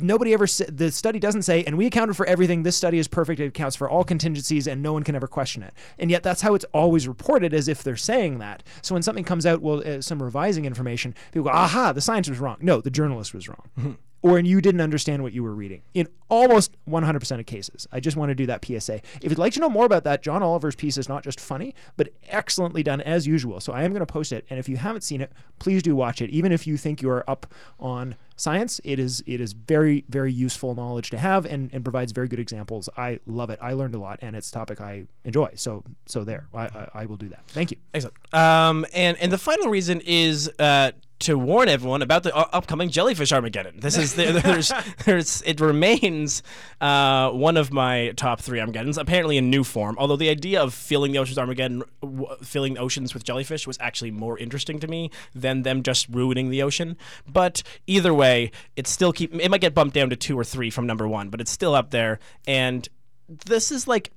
nobody 0.00 0.32
ever 0.32 0.46
said 0.46 0.76
the 0.76 0.90
study 0.90 1.18
doesn't 1.18 1.42
say 1.42 1.64
and 1.64 1.76
we 1.76 1.86
accounted 1.86 2.16
for 2.16 2.26
everything 2.26 2.62
this 2.62 2.76
study 2.76 2.98
is 2.98 3.08
perfect 3.08 3.40
it 3.40 3.46
accounts 3.46 3.76
for 3.76 3.88
all 3.88 4.04
contingencies 4.04 4.66
and 4.66 4.82
no 4.82 4.92
one 4.92 5.02
can 5.02 5.14
ever 5.14 5.26
question 5.26 5.62
it. 5.62 5.74
And 5.98 6.10
yet 6.10 6.22
that's 6.22 6.42
how 6.42 6.54
it's 6.54 6.66
always 6.72 7.08
reported 7.08 7.54
as 7.54 7.68
if 7.68 7.82
they're 7.82 7.96
saying 7.96 8.38
that. 8.38 8.62
So 8.82 8.94
when 8.94 9.02
something 9.02 9.24
comes 9.24 9.46
out 9.46 9.62
well 9.62 9.82
uh, 9.86 10.00
some 10.00 10.22
revising 10.22 10.64
information 10.64 11.14
people 11.32 11.44
go 11.44 11.56
aha 11.56 11.92
the 11.92 12.00
science 12.00 12.28
was 12.28 12.38
wrong. 12.38 12.56
No 12.60 12.80
the 12.80 12.90
journalist 12.90 13.34
was 13.34 13.48
wrong 13.48 13.98
or 14.26 14.38
and 14.38 14.46
you 14.46 14.60
didn't 14.60 14.80
understand 14.80 15.22
what 15.22 15.32
you 15.32 15.42
were 15.42 15.54
reading. 15.54 15.82
In 15.94 16.08
almost 16.28 16.76
100% 16.88 17.38
of 17.38 17.46
cases 17.46 17.86
i 17.92 18.00
just 18.00 18.16
want 18.16 18.30
to 18.30 18.34
do 18.34 18.46
that 18.46 18.64
psa 18.64 19.00
if 19.22 19.30
you'd 19.30 19.38
like 19.38 19.52
to 19.52 19.60
know 19.60 19.68
more 19.68 19.86
about 19.86 20.02
that 20.02 20.22
john 20.22 20.42
oliver's 20.42 20.74
piece 20.74 20.98
is 20.98 21.08
not 21.08 21.22
just 21.22 21.38
funny 21.38 21.74
but 21.96 22.08
excellently 22.28 22.82
done 22.82 23.00
as 23.00 23.26
usual. 23.26 23.60
So 23.60 23.72
i 23.72 23.84
am 23.84 23.92
going 23.92 24.00
to 24.00 24.06
post 24.06 24.32
it 24.32 24.44
and 24.50 24.58
if 24.58 24.68
you 24.68 24.76
haven't 24.76 25.02
seen 25.02 25.20
it 25.20 25.32
please 25.58 25.82
do 25.82 25.94
watch 25.96 26.20
it. 26.20 26.30
Even 26.30 26.52
if 26.52 26.66
you 26.66 26.76
think 26.76 27.00
you 27.00 27.10
are 27.10 27.28
up 27.30 27.46
on 27.78 28.16
science 28.36 28.80
it 28.84 28.98
is 28.98 29.22
it 29.26 29.40
is 29.40 29.52
very 29.52 30.04
very 30.08 30.32
useful 30.32 30.74
knowledge 30.74 31.10
to 31.10 31.18
have 31.18 31.46
and, 31.46 31.70
and 31.72 31.84
provides 31.84 32.12
very 32.12 32.28
good 32.28 32.40
examples. 32.40 32.88
I 32.96 33.20
love 33.26 33.50
it. 33.50 33.58
I 33.62 33.72
learned 33.72 33.94
a 33.94 33.98
lot 33.98 34.18
and 34.20 34.34
it's 34.34 34.48
a 34.48 34.52
topic 34.52 34.80
i 34.80 35.06
enjoy. 35.24 35.50
So 35.54 35.84
so 36.06 36.24
there 36.24 36.48
i, 36.52 36.64
I, 36.64 36.88
I 36.94 37.06
will 37.06 37.16
do 37.16 37.28
that. 37.28 37.46
Thank 37.48 37.70
you. 37.70 37.76
Excellent. 37.94 38.16
Um, 38.34 38.84
and 38.92 39.16
and 39.18 39.30
the 39.30 39.38
final 39.38 39.68
reason 39.68 40.00
is 40.04 40.50
uh, 40.58 40.90
to 41.18 41.38
warn 41.38 41.68
everyone 41.68 42.02
about 42.02 42.22
the 42.22 42.34
upcoming 42.36 42.90
jellyfish 42.90 43.32
Armageddon. 43.32 43.80
This 43.80 43.96
is 43.96 44.14
there, 44.14 44.32
there's 44.32 44.72
there's 45.04 45.42
it 45.42 45.60
remains 45.60 46.42
uh, 46.80 47.30
one 47.30 47.56
of 47.56 47.72
my 47.72 48.12
top 48.16 48.40
three 48.40 48.60
Armageddons. 48.60 48.98
Apparently 48.98 49.36
in 49.36 49.50
new 49.50 49.64
form. 49.64 49.96
Although 49.98 50.16
the 50.16 50.28
idea 50.28 50.62
of 50.62 50.74
filling 50.74 51.12
the 51.12 51.18
oceans 51.18 51.38
Armageddon, 51.38 51.82
w- 52.02 52.36
filling 52.42 52.74
the 52.74 52.80
oceans 52.80 53.14
with 53.14 53.24
jellyfish, 53.24 53.66
was 53.66 53.78
actually 53.80 54.10
more 54.10 54.38
interesting 54.38 54.78
to 54.80 54.86
me 54.86 55.10
than 55.34 55.62
them 55.62 55.82
just 55.82 56.08
ruining 56.08 56.50
the 56.50 56.62
ocean. 56.62 56.96
But 57.26 57.62
either 57.86 58.12
way, 58.12 58.50
it's 58.76 58.90
still 58.90 59.12
keep. 59.12 59.34
It 59.34 59.50
might 59.50 59.60
get 59.60 59.74
bumped 59.74 59.94
down 59.94 60.10
to 60.10 60.16
two 60.16 60.38
or 60.38 60.44
three 60.44 60.70
from 60.70 60.86
number 60.86 61.08
one, 61.08 61.30
but 61.30 61.40
it's 61.40 61.50
still 61.50 61.74
up 61.74 61.90
there. 61.90 62.18
And 62.46 62.88
this 63.28 63.72
is 63.72 63.88
like 63.88 64.12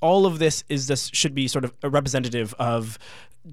all 0.00 0.26
of 0.26 0.38
this 0.38 0.64
is 0.68 0.88
this 0.88 1.08
should 1.12 1.34
be 1.34 1.46
sort 1.46 1.64
of 1.64 1.72
a 1.82 1.88
representative 1.88 2.54
of 2.58 2.98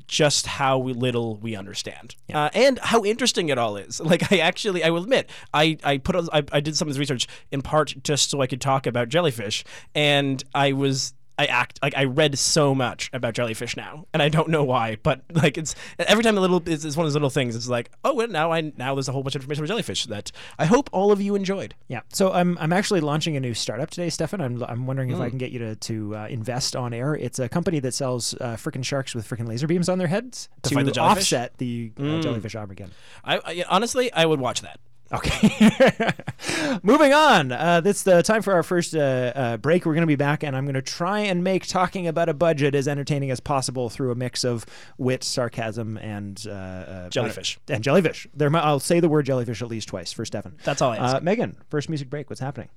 just 0.07 0.45
how 0.45 0.79
little 0.79 1.37
we 1.37 1.55
understand. 1.55 2.15
Uh, 2.33 2.49
and 2.53 2.77
how 2.79 3.03
interesting 3.03 3.49
it 3.49 3.57
all 3.57 3.77
is. 3.77 3.99
Like 4.09 4.31
i 4.31 4.37
actually 4.39 4.83
i 4.83 4.89
will 4.89 5.03
admit 5.03 5.29
i 5.53 5.77
i 5.83 5.97
put 5.99 6.15
a- 6.15 6.29
I, 6.33 6.43
I 6.51 6.59
did 6.61 6.75
some 6.75 6.87
of 6.87 6.93
this 6.93 6.99
research 6.99 7.27
in 7.51 7.61
part 7.61 7.93
just 8.03 8.31
so 8.31 8.41
i 8.41 8.47
could 8.47 8.61
talk 8.61 8.87
about 8.87 9.09
jellyfish. 9.09 9.63
And 9.93 10.43
i 10.55 10.71
was 10.73 11.13
I 11.39 11.45
act 11.45 11.79
like 11.81 11.95
I 11.95 12.03
read 12.03 12.37
so 12.37 12.75
much 12.75 13.09
about 13.13 13.33
jellyfish 13.33 13.77
now, 13.77 14.05
and 14.13 14.21
I 14.21 14.27
don't 14.27 14.49
know 14.49 14.65
why, 14.65 14.97
but 15.01 15.21
like 15.33 15.57
it's 15.57 15.73
every 15.97 16.21
time 16.21 16.37
a 16.37 16.41
little 16.41 16.61
it's, 16.65 16.83
it's 16.83 16.97
one 16.97 17.05
of 17.05 17.07
those 17.07 17.15
little 17.15 17.29
things. 17.29 17.55
It's 17.55 17.69
like, 17.69 17.89
oh, 18.03 18.13
well, 18.13 18.27
now 18.27 18.51
I 18.51 18.73
now 18.75 18.93
there's 18.93 19.07
a 19.07 19.13
whole 19.13 19.23
bunch 19.23 19.35
of 19.35 19.41
information 19.41 19.63
about 19.63 19.69
jellyfish 19.69 20.05
that 20.07 20.33
I 20.59 20.65
hope 20.65 20.89
all 20.91 21.13
of 21.13 21.21
you 21.21 21.35
enjoyed. 21.35 21.75
Yeah. 21.87 22.01
So 22.11 22.33
I'm 22.33 22.57
I'm 22.57 22.73
actually 22.73 22.99
launching 22.99 23.37
a 23.37 23.39
new 23.39 23.53
startup 23.53 23.89
today, 23.89 24.09
Stefan. 24.09 24.41
I'm 24.41 24.61
I'm 24.63 24.85
wondering 24.85 25.11
if 25.11 25.19
I 25.21 25.29
can 25.29 25.37
get 25.37 25.51
you 25.51 25.59
to 25.59 25.75
to 25.77 26.15
uh, 26.17 26.27
invest 26.27 26.75
on 26.75 26.93
air. 26.93 27.15
It's 27.15 27.39
a 27.39 27.47
company 27.47 27.79
that 27.79 27.93
sells 27.93 28.33
uh, 28.33 28.57
freaking 28.57 28.83
sharks 28.83 29.15
with 29.15 29.25
freaking 29.25 29.47
laser 29.47 29.65
beams 29.65 29.87
on 29.87 29.97
their 29.97 30.07
heads 30.09 30.49
to, 30.63 30.75
fight 30.75 30.87
the 30.87 30.99
offset 30.99 31.57
the 31.57 31.93
uh, 31.97 32.19
jellyfish 32.19 32.53
Armageddon. 32.53 32.93
I, 33.23 33.37
I 33.37 33.65
honestly 33.69 34.11
I 34.11 34.25
would 34.25 34.41
watch 34.41 34.61
that. 34.61 34.81
Okay. 35.11 36.11
Moving 36.83 37.13
on. 37.13 37.51
Uh, 37.51 37.81
it's 37.83 38.03
the 38.03 38.21
time 38.21 38.41
for 38.43 38.53
our 38.53 38.61
first 38.61 38.95
uh, 38.95 38.99
uh, 39.35 39.57
break. 39.57 39.85
We're 39.85 39.93
going 39.93 40.03
to 40.03 40.07
be 40.07 40.15
back, 40.15 40.43
and 40.43 40.55
I'm 40.55 40.65
going 40.65 40.75
to 40.75 40.81
try 40.83 41.21
and 41.21 41.43
make 41.43 41.65
talking 41.65 42.07
about 42.07 42.29
a 42.29 42.33
budget 42.33 42.75
as 42.75 42.87
entertaining 42.87 43.31
as 43.31 43.39
possible 43.39 43.89
through 43.89 44.11
a 44.11 44.15
mix 44.15 44.43
of 44.43 44.65
wit, 44.97 45.23
sarcasm, 45.23 45.97
and 45.97 46.43
uh, 46.47 46.51
uh, 46.51 47.09
Jellyfish. 47.09 47.59
And 47.67 47.83
jellyfish. 47.83 48.27
There, 48.35 48.49
mi- 48.51 48.59
I'll 48.59 48.79
say 48.79 48.99
the 48.99 49.09
word 49.09 49.25
jellyfish 49.25 49.61
at 49.61 49.67
least 49.67 49.87
twice 49.87 50.11
for 50.13 50.25
Stefan. 50.25 50.57
That's 50.63 50.81
all 50.81 50.91
I 50.91 50.97
ask. 50.97 51.15
Uh, 51.15 51.19
Megan, 51.21 51.57
first 51.69 51.89
music 51.89 52.09
break. 52.09 52.29
What's 52.29 52.39
happening? 52.41 52.69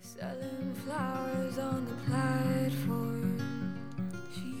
Selling 0.00 0.74
flowers 0.84 1.58
on 1.58 1.86
the 1.86 1.94
platform. 2.10 3.38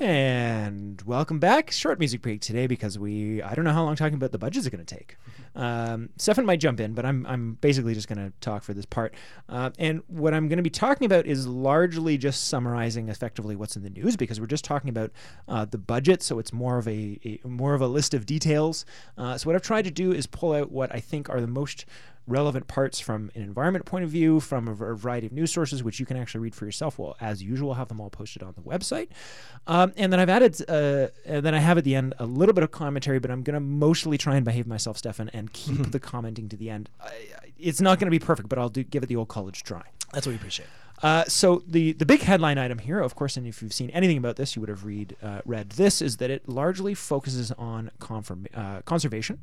And 0.00 0.91
welcome 1.04 1.38
back. 1.38 1.70
Short 1.70 1.98
music 1.98 2.22
break 2.22 2.40
today 2.40 2.66
because 2.66 2.98
we 2.98 3.42
I 3.42 3.54
don't 3.54 3.64
know 3.64 3.72
how 3.72 3.84
long 3.84 3.96
talking 3.96 4.14
about 4.14 4.32
the 4.32 4.38
budgets 4.38 4.66
are 4.66 4.70
going 4.70 4.84
to 4.84 4.94
take. 4.96 5.16
Um, 5.54 6.10
Stefan 6.16 6.46
might 6.46 6.60
jump 6.60 6.80
in, 6.80 6.94
but 6.94 7.04
I'm 7.04 7.26
I'm 7.26 7.54
basically 7.60 7.94
just 7.94 8.08
going 8.08 8.18
to 8.18 8.32
talk 8.40 8.62
for 8.62 8.74
this 8.74 8.86
part. 8.86 9.14
Uh, 9.48 9.70
and 9.78 10.02
what 10.06 10.34
I'm 10.34 10.48
going 10.48 10.58
to 10.58 10.62
be 10.62 10.70
talking 10.70 11.04
about 11.04 11.26
is 11.26 11.46
largely 11.46 12.16
just 12.18 12.48
summarizing 12.48 13.08
effectively 13.08 13.56
what's 13.56 13.76
in 13.76 13.82
the 13.82 13.90
news 13.90 14.16
because 14.16 14.40
we're 14.40 14.46
just 14.46 14.64
talking 14.64 14.90
about 14.90 15.10
uh, 15.48 15.64
the 15.64 15.78
budget, 15.78 16.22
so 16.22 16.38
it's 16.38 16.52
more 16.52 16.78
of 16.78 16.88
a, 16.88 17.18
a 17.44 17.46
more 17.46 17.74
of 17.74 17.80
a 17.80 17.86
list 17.86 18.14
of 18.14 18.26
details. 18.26 18.84
Uh, 19.18 19.36
so 19.36 19.48
what 19.48 19.56
I've 19.56 19.62
tried 19.62 19.84
to 19.84 19.90
do 19.90 20.12
is 20.12 20.26
pull 20.26 20.52
out 20.52 20.70
what 20.70 20.94
I 20.94 21.00
think 21.00 21.28
are 21.28 21.40
the 21.40 21.46
most 21.46 21.84
relevant 22.26 22.68
parts 22.68 23.00
from 23.00 23.30
an 23.34 23.42
environment 23.42 23.84
point 23.84 24.04
of 24.04 24.10
view, 24.10 24.38
from 24.40 24.68
a 24.68 24.74
variety 24.74 25.26
of 25.26 25.32
news 25.32 25.52
sources, 25.52 25.82
which 25.82 25.98
you 25.98 26.06
can 26.06 26.16
actually 26.16 26.40
read 26.40 26.54
for 26.54 26.64
yourself. 26.64 26.98
Well, 26.98 27.16
as 27.20 27.42
usual, 27.42 27.70
I'll 27.70 27.76
have 27.78 27.88
them 27.88 28.00
all 28.00 28.10
posted 28.10 28.42
on 28.42 28.54
the 28.54 28.62
website. 28.62 29.08
Um, 29.66 29.92
and 29.96 30.12
then 30.12 30.20
I've 30.20 30.28
added, 30.28 30.56
uh, 30.68 31.08
and 31.24 31.44
then 31.44 31.54
I 31.54 31.58
have 31.58 31.78
at 31.78 31.84
the 31.84 31.94
end 31.94 32.14
a 32.18 32.26
little 32.26 32.52
bit 32.54 32.62
of 32.64 32.70
commentary, 32.70 33.18
but 33.18 33.30
I'm 33.30 33.42
going 33.42 33.54
to 33.54 33.60
mostly 33.60 34.18
try 34.18 34.36
and 34.36 34.44
behave 34.44 34.66
myself, 34.66 34.98
Stefan, 34.98 35.30
and 35.32 35.52
keep 35.52 35.90
the 35.90 36.00
commenting 36.00 36.48
to 36.50 36.56
the 36.56 36.70
end. 36.70 36.88
I, 37.00 37.06
I- 37.06 37.12
it's 37.58 37.80
not 37.80 38.00
going 38.00 38.06
to 38.06 38.10
be 38.10 38.18
perfect, 38.18 38.48
but 38.48 38.58
I'll 38.58 38.68
do 38.68 38.82
give 38.82 39.04
it 39.04 39.06
the 39.06 39.14
old 39.16 39.28
college 39.28 39.62
try. 39.62 39.82
That's 40.12 40.26
what 40.26 40.32
we 40.32 40.36
appreciate. 40.36 40.68
Uh, 41.00 41.24
so 41.26 41.62
the 41.66 41.92
the 41.92 42.06
big 42.06 42.20
headline 42.22 42.58
item 42.58 42.78
here, 42.78 42.98
of 43.00 43.14
course, 43.14 43.36
and 43.36 43.46
if 43.46 43.62
you've 43.62 43.72
seen 43.72 43.90
anything 43.90 44.16
about 44.18 44.34
this, 44.36 44.54
you 44.56 44.60
would 44.60 44.68
have 44.68 44.84
read 44.84 45.16
uh, 45.22 45.40
read 45.44 45.70
this 45.70 46.02
is 46.02 46.16
that 46.18 46.28
it 46.30 46.48
largely 46.48 46.92
focuses 46.94 47.50
on 47.52 47.90
confirm, 48.00 48.46
uh, 48.54 48.80
conservation. 48.82 49.38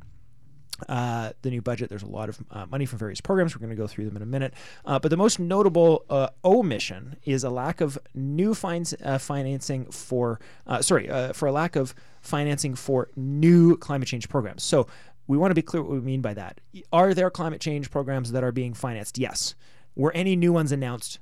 Uh, 0.88 1.32
the 1.42 1.50
new 1.50 1.62
budget, 1.62 1.90
there's 1.90 2.04
a 2.04 2.08
lot 2.08 2.30
of 2.30 2.40
uh, 2.52 2.66
money 2.68 2.86
from 2.86 3.00
various 3.00 3.22
programs. 3.22 3.56
We're 3.56 3.60
going 3.60 3.76
to 3.76 3.76
go 3.76 3.88
through 3.88 4.06
them 4.06 4.16
in 4.16 4.22
a 4.22 4.26
minute. 4.26 4.54
Uh, 4.86 5.00
but 5.00 5.10
the 5.10 5.18
most 5.18 5.40
notable 5.40 6.06
uh, 6.10 6.30
omission 6.46 7.18
is 7.26 7.44
a 7.44 7.50
lack 7.50 7.82
of 7.82 7.98
new 8.14 8.54
fines, 8.54 8.94
uh, 9.04 9.18
financing 9.18 9.86
for, 9.92 10.40
uh, 10.68 10.82
sorry, 10.82 11.10
for 11.34 11.48
a 11.48 11.52
lack 11.52 11.76
of 11.76 11.94
financing 12.22 12.76
for 12.76 13.10
new 13.16 13.78
climate 13.78 14.08
change 14.08 14.30
programs. 14.30 14.64
So 14.64 14.88
we 15.28 15.38
want 15.38 15.52
to 15.52 15.56
be 15.56 15.62
clear 15.62 15.84
what 15.84 15.92
we 15.92 16.00
mean 16.00 16.22
by 16.22 16.34
that. 16.34 16.60
Are 16.92 17.14
there 17.14 17.30
climate 17.30 17.62
change 17.62 17.92
programs 17.92 18.32
that 18.32 18.44
are 18.44 18.52
being 18.52 18.74
financed? 18.74 19.18
Yes. 19.18 19.56
Were 19.96 20.12
any 20.14 20.36
new 20.36 20.54
ones 20.54 20.72
announced? 20.72 21.20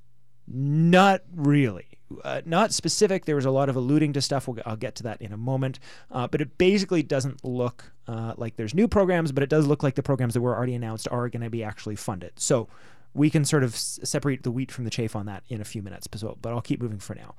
Not 0.47 1.23
really. 1.35 1.96
Uh, 2.23 2.41
not 2.45 2.73
specific. 2.73 3.25
There 3.25 3.35
was 3.35 3.45
a 3.45 3.51
lot 3.51 3.69
of 3.69 3.75
alluding 3.75 4.13
to 4.13 4.21
stuff. 4.21 4.47
We'll, 4.47 4.57
I'll 4.65 4.77
get 4.77 4.95
to 4.95 5.03
that 5.03 5.21
in 5.21 5.33
a 5.33 5.37
moment. 5.37 5.79
Uh, 6.09 6.27
but 6.27 6.41
it 6.41 6.57
basically 6.57 7.03
doesn't 7.03 7.43
look 7.43 7.91
uh, 8.07 8.33
like 8.37 8.55
there's 8.55 8.73
new 8.73 8.87
programs, 8.87 9.31
but 9.31 9.43
it 9.43 9.49
does 9.49 9.67
look 9.67 9.83
like 9.83 9.95
the 9.95 10.03
programs 10.03 10.33
that 10.33 10.41
were 10.41 10.55
already 10.55 10.73
announced 10.73 11.07
are 11.11 11.27
going 11.29 11.43
to 11.43 11.49
be 11.49 11.63
actually 11.63 11.95
funded. 11.97 12.31
So 12.37 12.69
we 13.13 13.29
can 13.29 13.43
sort 13.43 13.63
of 13.63 13.73
s- 13.73 13.99
separate 14.03 14.43
the 14.43 14.51
wheat 14.51 14.71
from 14.71 14.85
the 14.85 14.89
chaff 14.89 15.15
on 15.15 15.25
that 15.25 15.43
in 15.49 15.59
a 15.59 15.65
few 15.65 15.81
minutes. 15.81 16.07
But, 16.07 16.41
but 16.41 16.53
I'll 16.53 16.61
keep 16.61 16.81
moving 16.81 16.99
for 16.99 17.15
now. 17.15 17.35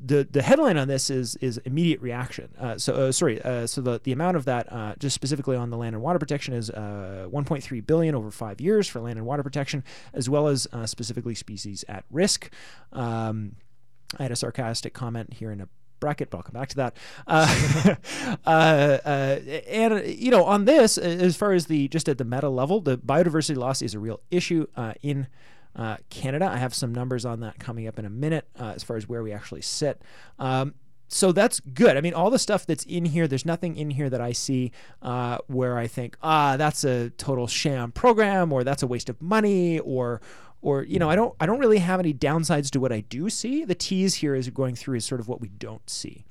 The 0.00 0.26
the 0.30 0.42
headline 0.42 0.76
on 0.76 0.86
this 0.86 1.10
is 1.10 1.36
is 1.36 1.58
immediate 1.58 2.00
reaction. 2.00 2.50
Uh, 2.58 2.78
so 2.78 2.94
uh, 2.94 3.12
sorry. 3.12 3.42
Uh, 3.42 3.66
so 3.66 3.80
the 3.80 4.00
the 4.02 4.12
amount 4.12 4.36
of 4.36 4.44
that 4.44 4.72
uh, 4.72 4.94
just 4.98 5.14
specifically 5.14 5.56
on 5.56 5.70
the 5.70 5.76
land 5.76 5.94
and 5.94 6.02
water 6.02 6.20
protection 6.20 6.54
is 6.54 6.70
uh, 6.70 7.28
1.3 7.32 7.86
billion 7.86 8.14
over 8.14 8.30
five 8.30 8.60
years 8.60 8.86
for 8.86 9.00
land 9.00 9.18
and 9.18 9.26
water 9.26 9.42
protection, 9.42 9.82
as 10.12 10.30
well 10.30 10.46
as 10.46 10.68
uh, 10.72 10.86
specifically 10.86 11.34
species 11.34 11.84
at 11.88 12.04
risk. 12.10 12.50
Um, 12.92 13.56
I 14.18 14.22
had 14.22 14.32
a 14.32 14.36
sarcastic 14.36 14.94
comment 14.94 15.34
here 15.34 15.50
in 15.50 15.60
a 15.60 15.68
bracket, 15.98 16.30
but 16.30 16.38
I'll 16.38 16.42
come 16.44 16.54
back 16.54 16.68
to 16.68 16.76
that. 16.76 16.96
Uh, 17.26 17.94
uh, 18.46 18.98
uh, 19.04 19.40
and 19.68 20.06
you 20.06 20.30
know, 20.30 20.44
on 20.44 20.64
this, 20.64 20.96
as 20.96 21.36
far 21.36 21.52
as 21.52 21.66
the 21.66 21.88
just 21.88 22.08
at 22.08 22.18
the 22.18 22.24
meta 22.24 22.48
level, 22.48 22.80
the 22.80 22.96
biodiversity 22.96 23.56
loss 23.56 23.82
is 23.82 23.94
a 23.94 23.98
real 23.98 24.20
issue 24.30 24.66
in 25.02 25.26
uh, 25.78 25.96
Canada. 26.10 26.50
I 26.52 26.56
have 26.58 26.74
some 26.74 26.92
numbers 26.92 27.24
on 27.24 27.40
that 27.40 27.58
coming 27.58 27.86
up 27.86 27.98
in 27.98 28.04
a 28.04 28.10
minute 28.10 28.48
uh, 28.58 28.72
as 28.74 28.82
far 28.82 28.96
as 28.96 29.08
where 29.08 29.22
we 29.22 29.32
actually 29.32 29.62
sit. 29.62 30.02
Um, 30.38 30.74
so 31.06 31.32
that's 31.32 31.60
good. 31.60 31.96
I 31.96 32.02
mean, 32.02 32.12
all 32.12 32.30
the 32.30 32.38
stuff 32.38 32.66
that's 32.66 32.84
in 32.84 33.06
here, 33.06 33.26
there's 33.26 33.46
nothing 33.46 33.76
in 33.76 33.90
here 33.90 34.10
that 34.10 34.20
I 34.20 34.32
see 34.32 34.72
uh, 35.00 35.38
where 35.46 35.78
I 35.78 35.86
think, 35.86 36.18
ah, 36.22 36.58
that's 36.58 36.84
a 36.84 37.10
total 37.10 37.46
sham 37.46 37.92
program, 37.92 38.52
or 38.52 38.62
that's 38.62 38.82
a 38.82 38.86
waste 38.86 39.08
of 39.08 39.22
money, 39.22 39.78
or, 39.78 40.20
or 40.60 40.82
you 40.82 40.98
know, 40.98 41.08
I 41.08 41.16
don't, 41.16 41.34
I 41.40 41.46
don't 41.46 41.60
really 41.60 41.78
have 41.78 41.98
any 41.98 42.12
downsides 42.12 42.68
to 42.72 42.80
what 42.80 42.92
I 42.92 43.00
do 43.00 43.30
see. 43.30 43.64
The 43.64 43.74
tease 43.74 44.16
here 44.16 44.34
is 44.34 44.50
going 44.50 44.74
through 44.74 44.96
is 44.96 45.06
sort 45.06 45.20
of 45.20 45.28
what 45.28 45.40
we 45.40 45.48
don't 45.48 45.88
see. 45.88 46.26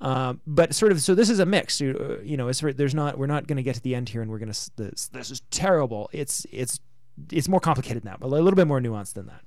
Um, 0.00 0.40
but 0.46 0.74
sort 0.74 0.92
of, 0.92 1.00
so 1.00 1.14
this 1.14 1.30
is 1.30 1.38
a 1.38 1.46
mix. 1.46 1.80
You, 1.80 2.18
uh, 2.20 2.22
you 2.22 2.36
know, 2.36 2.52
there's 2.52 2.94
not, 2.94 3.18
we're 3.18 3.26
not 3.26 3.46
going 3.46 3.56
to 3.56 3.62
get 3.62 3.76
to 3.76 3.80
the 3.80 3.94
end 3.94 4.08
here 4.08 4.22
and 4.22 4.30
we're 4.30 4.38
going 4.38 4.52
to, 4.52 4.70
this, 4.76 5.08
this 5.08 5.30
is 5.30 5.42
terrible. 5.50 6.10
It's, 6.12 6.46
it's 6.52 6.80
it's 7.30 7.48
more 7.48 7.60
complicated 7.60 8.02
than 8.02 8.12
that, 8.12 8.20
but 8.20 8.26
a 8.26 8.28
little 8.28 8.52
bit 8.52 8.66
more 8.66 8.80
nuanced 8.80 9.14
than 9.14 9.26
that. 9.26 9.42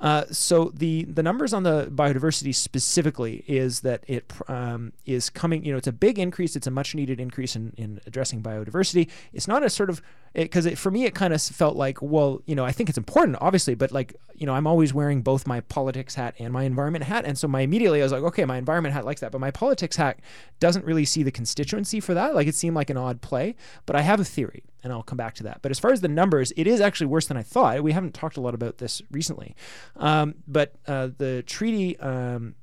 Uh, 0.00 0.24
so 0.30 0.70
the 0.74 1.04
the 1.04 1.22
numbers 1.24 1.52
on 1.52 1.64
the 1.64 1.86
biodiversity 1.86 2.54
specifically 2.54 3.44
is 3.48 3.80
that 3.80 4.04
it 4.06 4.32
um, 4.46 4.92
is 5.06 5.28
coming. 5.28 5.64
You 5.64 5.72
know, 5.72 5.78
it's 5.78 5.88
a 5.88 5.92
big 5.92 6.20
increase. 6.20 6.54
It's 6.54 6.68
a 6.68 6.70
much 6.70 6.94
needed 6.94 7.18
increase 7.18 7.56
in, 7.56 7.72
in 7.76 8.00
addressing 8.06 8.40
biodiversity. 8.40 9.08
It's 9.32 9.48
not 9.48 9.64
a 9.64 9.70
sort 9.70 9.90
of 9.90 10.00
because 10.34 10.68
for 10.78 10.92
me 10.92 11.04
it 11.04 11.14
kind 11.14 11.34
of 11.34 11.42
felt 11.42 11.76
like 11.76 12.00
well, 12.00 12.42
you 12.46 12.54
know, 12.54 12.64
I 12.64 12.70
think 12.70 12.88
it's 12.88 12.98
important, 12.98 13.38
obviously, 13.40 13.74
but 13.74 13.90
like 13.90 14.14
you 14.34 14.46
know, 14.46 14.54
I'm 14.54 14.68
always 14.68 14.94
wearing 14.94 15.22
both 15.22 15.48
my 15.48 15.62
politics 15.62 16.14
hat 16.14 16.36
and 16.38 16.52
my 16.52 16.62
environment 16.62 17.04
hat, 17.04 17.24
and 17.24 17.36
so 17.36 17.48
my 17.48 17.62
immediately 17.62 18.00
I 18.00 18.04
was 18.04 18.12
like, 18.12 18.22
okay, 18.22 18.44
my 18.44 18.56
environment 18.56 18.94
hat 18.94 19.04
likes 19.04 19.20
that, 19.20 19.32
but 19.32 19.40
my 19.40 19.50
politics 19.50 19.96
hat 19.96 20.20
doesn't 20.60 20.84
really 20.84 21.06
see 21.06 21.24
the 21.24 21.32
constituency 21.32 21.98
for 21.98 22.14
that. 22.14 22.36
Like 22.36 22.46
it 22.46 22.54
seemed 22.54 22.76
like 22.76 22.90
an 22.90 22.96
odd 22.96 23.20
play, 23.20 23.56
but 23.84 23.96
I 23.96 24.02
have 24.02 24.20
a 24.20 24.24
theory 24.24 24.62
and 24.88 24.96
I'll 24.96 25.02
come 25.02 25.18
back 25.18 25.34
to 25.36 25.42
that. 25.44 25.60
But 25.62 25.70
as 25.70 25.78
far 25.78 25.92
as 25.92 26.00
the 26.00 26.08
numbers, 26.08 26.52
it 26.56 26.66
is 26.66 26.80
actually 26.80 27.08
worse 27.08 27.26
than 27.26 27.36
I 27.36 27.42
thought. 27.42 27.82
We 27.82 27.92
haven't 27.92 28.14
talked 28.14 28.36
a 28.36 28.40
lot 28.40 28.54
about 28.54 28.78
this 28.78 29.02
recently, 29.10 29.54
um, 29.96 30.34
but 30.46 30.74
uh, 30.86 31.10
the 31.16 31.42
treaty. 31.42 31.98
Um, 32.00 32.54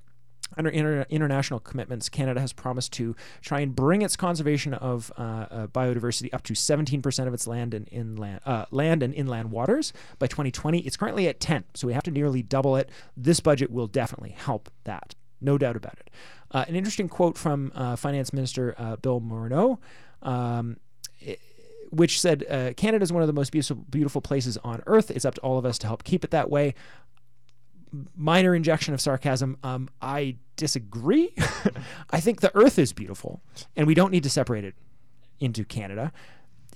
under 0.57 0.69
inter- 0.69 1.05
international 1.09 1.59
commitments, 1.59 2.07
Canada 2.07 2.39
has 2.39 2.53
promised 2.53 2.93
to 2.93 3.15
try 3.41 3.61
and 3.61 3.75
bring 3.75 4.03
its 4.03 4.15
conservation 4.15 4.75
of 4.75 5.11
uh, 5.17 5.21
uh, 5.21 5.67
biodiversity 5.67 6.31
up 6.33 6.43
to 6.43 6.53
17% 6.53 7.27
of 7.27 7.33
its 7.33 7.47
land 7.47 7.73
and 7.73 7.89
inland 7.91 8.41
uh, 8.45 8.65
land 8.69 9.01
and 9.01 9.13
inland 9.15 9.51
waters 9.51 9.91
by 10.19 10.27
2020. 10.27 10.79
It's 10.79 10.97
currently 10.97 11.27
at 11.27 11.39
10, 11.39 11.65
so 11.73 11.87
we 11.87 11.93
have 11.93 12.03
to 12.03 12.11
nearly 12.11 12.43
double 12.43 12.75
it. 12.75 12.89
This 13.17 13.39
budget 13.39 13.71
will 13.71 13.87
definitely 13.87 14.29
help 14.37 14.69
that, 14.83 15.15
no 15.41 15.57
doubt 15.57 15.75
about 15.75 15.97
it. 15.99 16.11
Uh, 16.51 16.63
an 16.67 16.75
interesting 16.75 17.09
quote 17.09 17.37
from 17.37 17.71
uh, 17.75 17.95
Finance 17.95 18.31
Minister 18.31 18.75
uh, 18.77 18.95
Bill 18.97 19.19
Morneau. 19.19 19.79
Um, 20.21 20.77
which 21.89 22.19
said 22.19 22.45
uh, 22.49 22.73
Canada 22.75 23.03
is 23.03 23.11
one 23.11 23.23
of 23.23 23.27
the 23.27 23.33
most 23.33 23.51
beautiful, 23.51 23.77
beautiful 23.89 24.21
places 24.21 24.57
on 24.63 24.81
earth. 24.87 25.11
It's 25.11 25.25
up 25.25 25.35
to 25.35 25.41
all 25.41 25.57
of 25.57 25.65
us 25.65 25.77
to 25.79 25.87
help 25.87 26.03
keep 26.03 26.23
it 26.23 26.31
that 26.31 26.49
way. 26.49 26.73
Minor 28.15 28.55
injection 28.55 28.93
of 28.93 29.01
sarcasm. 29.01 29.57
Um, 29.63 29.89
I 30.01 30.37
disagree. 30.55 31.33
I 32.09 32.19
think 32.19 32.41
the 32.41 32.55
earth 32.55 32.77
is 32.77 32.93
beautiful, 32.93 33.41
and 33.75 33.87
we 33.87 33.93
don't 33.93 34.11
need 34.11 34.23
to 34.23 34.29
separate 34.29 34.65
it 34.65 34.75
into 35.39 35.63
Canada. 35.63 36.11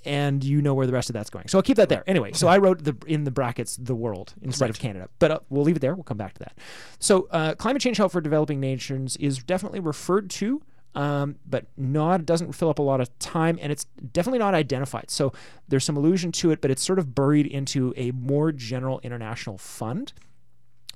And 0.05 0.45
you 0.45 0.61
know 0.61 0.73
where 0.73 0.87
the 0.87 0.93
rest 0.93 1.09
of 1.09 1.13
that's 1.13 1.29
going. 1.29 1.49
So 1.49 1.57
I'll 1.57 1.63
keep 1.63 1.75
that 1.75 1.89
there. 1.89 2.05
Anyway, 2.07 2.31
so 2.31 2.47
I 2.47 2.57
wrote 2.57 2.85
the 2.85 2.95
in 3.05 3.25
the 3.25 3.31
brackets 3.31 3.75
the 3.75 3.95
world 3.95 4.33
instead 4.41 4.69
of 4.69 4.79
Canada, 4.79 5.09
but 5.19 5.31
uh, 5.31 5.39
we'll 5.49 5.65
leave 5.65 5.75
it 5.75 5.79
there. 5.79 5.93
We'll 5.93 6.05
come 6.05 6.15
back 6.15 6.35
to 6.35 6.39
that. 6.39 6.57
So 6.99 7.27
uh, 7.31 7.55
climate 7.55 7.81
change 7.81 7.97
help 7.97 8.13
for 8.13 8.21
developing 8.21 8.61
nations 8.61 9.17
is 9.17 9.43
definitely 9.43 9.81
referred 9.81 10.29
to 10.31 10.61
um, 10.95 11.35
but 11.45 11.65
not 11.77 12.25
doesn't 12.25 12.53
fill 12.53 12.69
up 12.69 12.79
a 12.79 12.83
lot 12.83 12.99
of 13.01 13.17
time, 13.19 13.59
and 13.61 13.71
it's 13.71 13.85
definitely 14.11 14.39
not 14.39 14.53
identified. 14.53 15.09
So 15.09 15.33
there's 15.67 15.83
some 15.83 15.97
allusion 15.97 16.31
to 16.33 16.51
it, 16.51 16.61
but 16.61 16.71
it's 16.71 16.83
sort 16.83 16.99
of 16.99 17.13
buried 17.13 17.47
into 17.47 17.93
a 17.95 18.11
more 18.11 18.51
general 18.51 18.99
international 19.03 19.57
fund. 19.57 20.13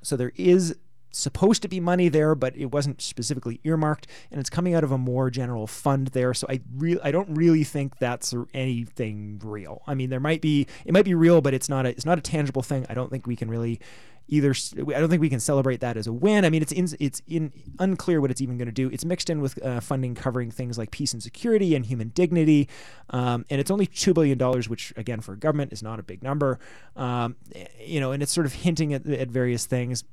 So 0.01 0.17
there 0.17 0.33
is 0.35 0.75
supposed 1.15 1.61
to 1.61 1.67
be 1.67 1.79
money 1.79 2.09
there, 2.09 2.33
but 2.33 2.57
it 2.57 2.71
wasn't 2.71 3.01
specifically 3.01 3.59
earmarked, 3.63 4.07
and 4.31 4.39
it's 4.39 4.49
coming 4.49 4.73
out 4.73 4.83
of 4.83 4.91
a 4.91 4.97
more 4.97 5.29
general 5.29 5.67
fund 5.67 6.07
there. 6.07 6.33
So 6.33 6.47
I 6.49 6.59
really, 6.75 6.99
I 7.03 7.11
don't 7.11 7.33
really 7.35 7.63
think 7.63 7.99
that's 7.99 8.33
anything 8.53 9.39
real. 9.43 9.83
I 9.85 9.93
mean, 9.93 10.09
there 10.09 10.19
might 10.19 10.41
be, 10.41 10.67
it 10.85 10.91
might 10.91 11.05
be 11.05 11.13
real, 11.13 11.39
but 11.39 11.53
it's 11.53 11.69
not 11.69 11.85
a, 11.85 11.89
it's 11.89 12.05
not 12.05 12.17
a 12.17 12.21
tangible 12.21 12.63
thing. 12.63 12.85
I 12.89 12.95
don't 12.95 13.11
think 13.11 13.27
we 13.27 13.35
can 13.35 13.49
really 13.49 13.79
either 14.27 14.53
I 14.77 14.99
don't 14.99 15.09
think 15.09 15.21
we 15.21 15.29
can 15.29 15.39
celebrate 15.39 15.81
that 15.81 15.97
as 15.97 16.07
a 16.07 16.13
win. 16.13 16.45
I 16.45 16.49
mean, 16.49 16.61
it's 16.61 16.71
in, 16.71 16.87
it's 16.99 17.21
in 17.27 17.51
unclear 17.79 18.21
what 18.21 18.31
it's 18.31 18.41
even 18.41 18.57
going 18.57 18.67
to 18.67 18.73
do. 18.73 18.89
It's 18.89 19.05
mixed 19.05 19.29
in 19.29 19.41
with 19.41 19.63
uh, 19.63 19.79
funding 19.79 20.15
covering 20.15 20.51
things 20.51 20.77
like 20.77 20.91
peace 20.91 21.13
and 21.13 21.21
security 21.21 21.75
and 21.75 21.85
human 21.85 22.09
dignity, 22.09 22.69
um, 23.09 23.45
and 23.49 23.59
it's 23.59 23.71
only 23.71 23.85
two 23.85 24.13
billion 24.13 24.37
dollars, 24.37 24.69
which 24.69 24.93
again 24.95 25.21
for 25.21 25.33
a 25.33 25.37
government 25.37 25.73
is 25.73 25.83
not 25.83 25.99
a 25.99 26.03
big 26.03 26.23
number. 26.23 26.59
Um, 26.95 27.35
you 27.79 27.99
know, 27.99 28.11
and 28.11 28.23
it's 28.23 28.31
sort 28.31 28.45
of 28.45 28.53
hinting 28.53 28.93
at, 28.93 29.05
at 29.05 29.29
various 29.29 29.65
things. 29.65 30.03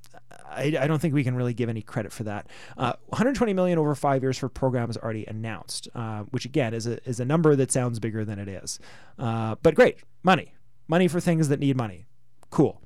I, 0.49 0.77
I, 0.81 0.87
don't 0.87 0.99
think 0.99 1.15
we 1.15 1.23
can 1.23 1.37
really 1.37 1.55
give 1.55 1.69
any 1.69 1.83
credit 1.83 2.13
for 2.13 2.25
that. 2.25 2.49
Uh, 2.77 2.95
120 3.07 3.53
million 3.53 3.79
over 3.79 3.95
five 3.95 4.23
years 4.23 4.39
for 4.39 4.49
programs 4.49 4.97
already 4.97 5.25
announced, 5.27 5.89
uh, 5.95 6.21
which 6.31 6.45
again 6.45 6.75
is 6.75 6.87
a 6.87 7.03
is 7.09 7.21
a 7.21 7.25
number 7.25 7.55
that 7.57 7.71
sounds 7.71 7.99
bigger 7.99 8.25
than 8.25 8.39
it 8.39 8.49
is. 8.49 8.79
Uh, 9.19 9.55
but 9.63 9.75
great, 9.75 9.99
money, 10.23 10.55
money 10.89 11.07
for 11.07 11.21
things 11.21 11.49
that 11.49 11.61
need 11.61 11.77
money. 11.77 12.07
Cool. 12.51 12.81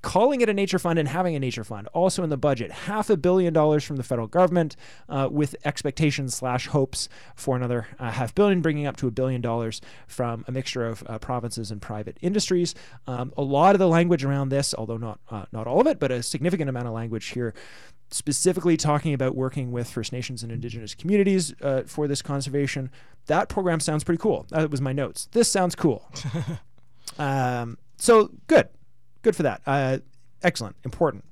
Calling 0.00 0.40
it 0.40 0.48
a 0.48 0.54
nature 0.54 0.78
fund 0.78 0.96
and 0.96 1.08
having 1.08 1.34
a 1.34 1.40
nature 1.40 1.64
fund 1.64 1.88
also 1.88 2.22
in 2.22 2.30
the 2.30 2.36
budget 2.36 2.70
half 2.70 3.10
a 3.10 3.16
billion 3.16 3.52
dollars 3.52 3.82
from 3.82 3.96
the 3.96 4.04
federal 4.04 4.28
government 4.28 4.76
uh, 5.08 5.28
with 5.30 5.56
expectations 5.64 6.36
slash 6.36 6.68
hopes 6.68 7.08
for 7.34 7.56
another 7.56 7.88
uh, 7.98 8.12
half 8.12 8.32
billion 8.32 8.60
bringing 8.60 8.86
up 8.86 8.96
to 8.96 9.08
a 9.08 9.10
billion 9.10 9.40
dollars 9.40 9.80
from 10.06 10.44
a 10.46 10.52
mixture 10.52 10.86
of 10.86 11.02
uh, 11.08 11.18
provinces 11.18 11.72
and 11.72 11.82
private 11.82 12.16
industries 12.20 12.76
um, 13.08 13.32
a 13.36 13.42
lot 13.42 13.74
of 13.74 13.80
the 13.80 13.88
language 13.88 14.24
around 14.24 14.50
this 14.50 14.72
although 14.78 14.96
not 14.96 15.18
uh, 15.30 15.46
not 15.50 15.66
all 15.66 15.80
of 15.80 15.86
it 15.88 15.98
but 15.98 16.12
a 16.12 16.22
significant 16.22 16.70
amount 16.70 16.86
of 16.86 16.94
language 16.94 17.26
here 17.30 17.52
specifically 18.10 18.76
talking 18.76 19.12
about 19.12 19.34
working 19.34 19.72
with 19.72 19.90
First 19.90 20.12
Nations 20.12 20.42
and 20.42 20.50
Indigenous 20.52 20.94
communities 20.94 21.54
uh, 21.60 21.82
for 21.82 22.08
this 22.08 22.22
conservation. 22.22 22.90
That 23.26 23.50
program 23.50 23.80
sounds 23.80 24.02
pretty 24.02 24.18
cool. 24.18 24.46
That 24.48 24.70
was 24.70 24.80
my 24.80 24.94
notes. 24.94 25.28
This 25.32 25.50
sounds 25.50 25.74
cool. 25.74 26.10
um, 27.18 27.76
so 27.98 28.30
good 28.46 28.70
good 29.28 29.36
for 29.36 29.42
that. 29.42 29.60
Uh, 29.66 29.98
excellent, 30.42 30.74
important. 30.86 31.22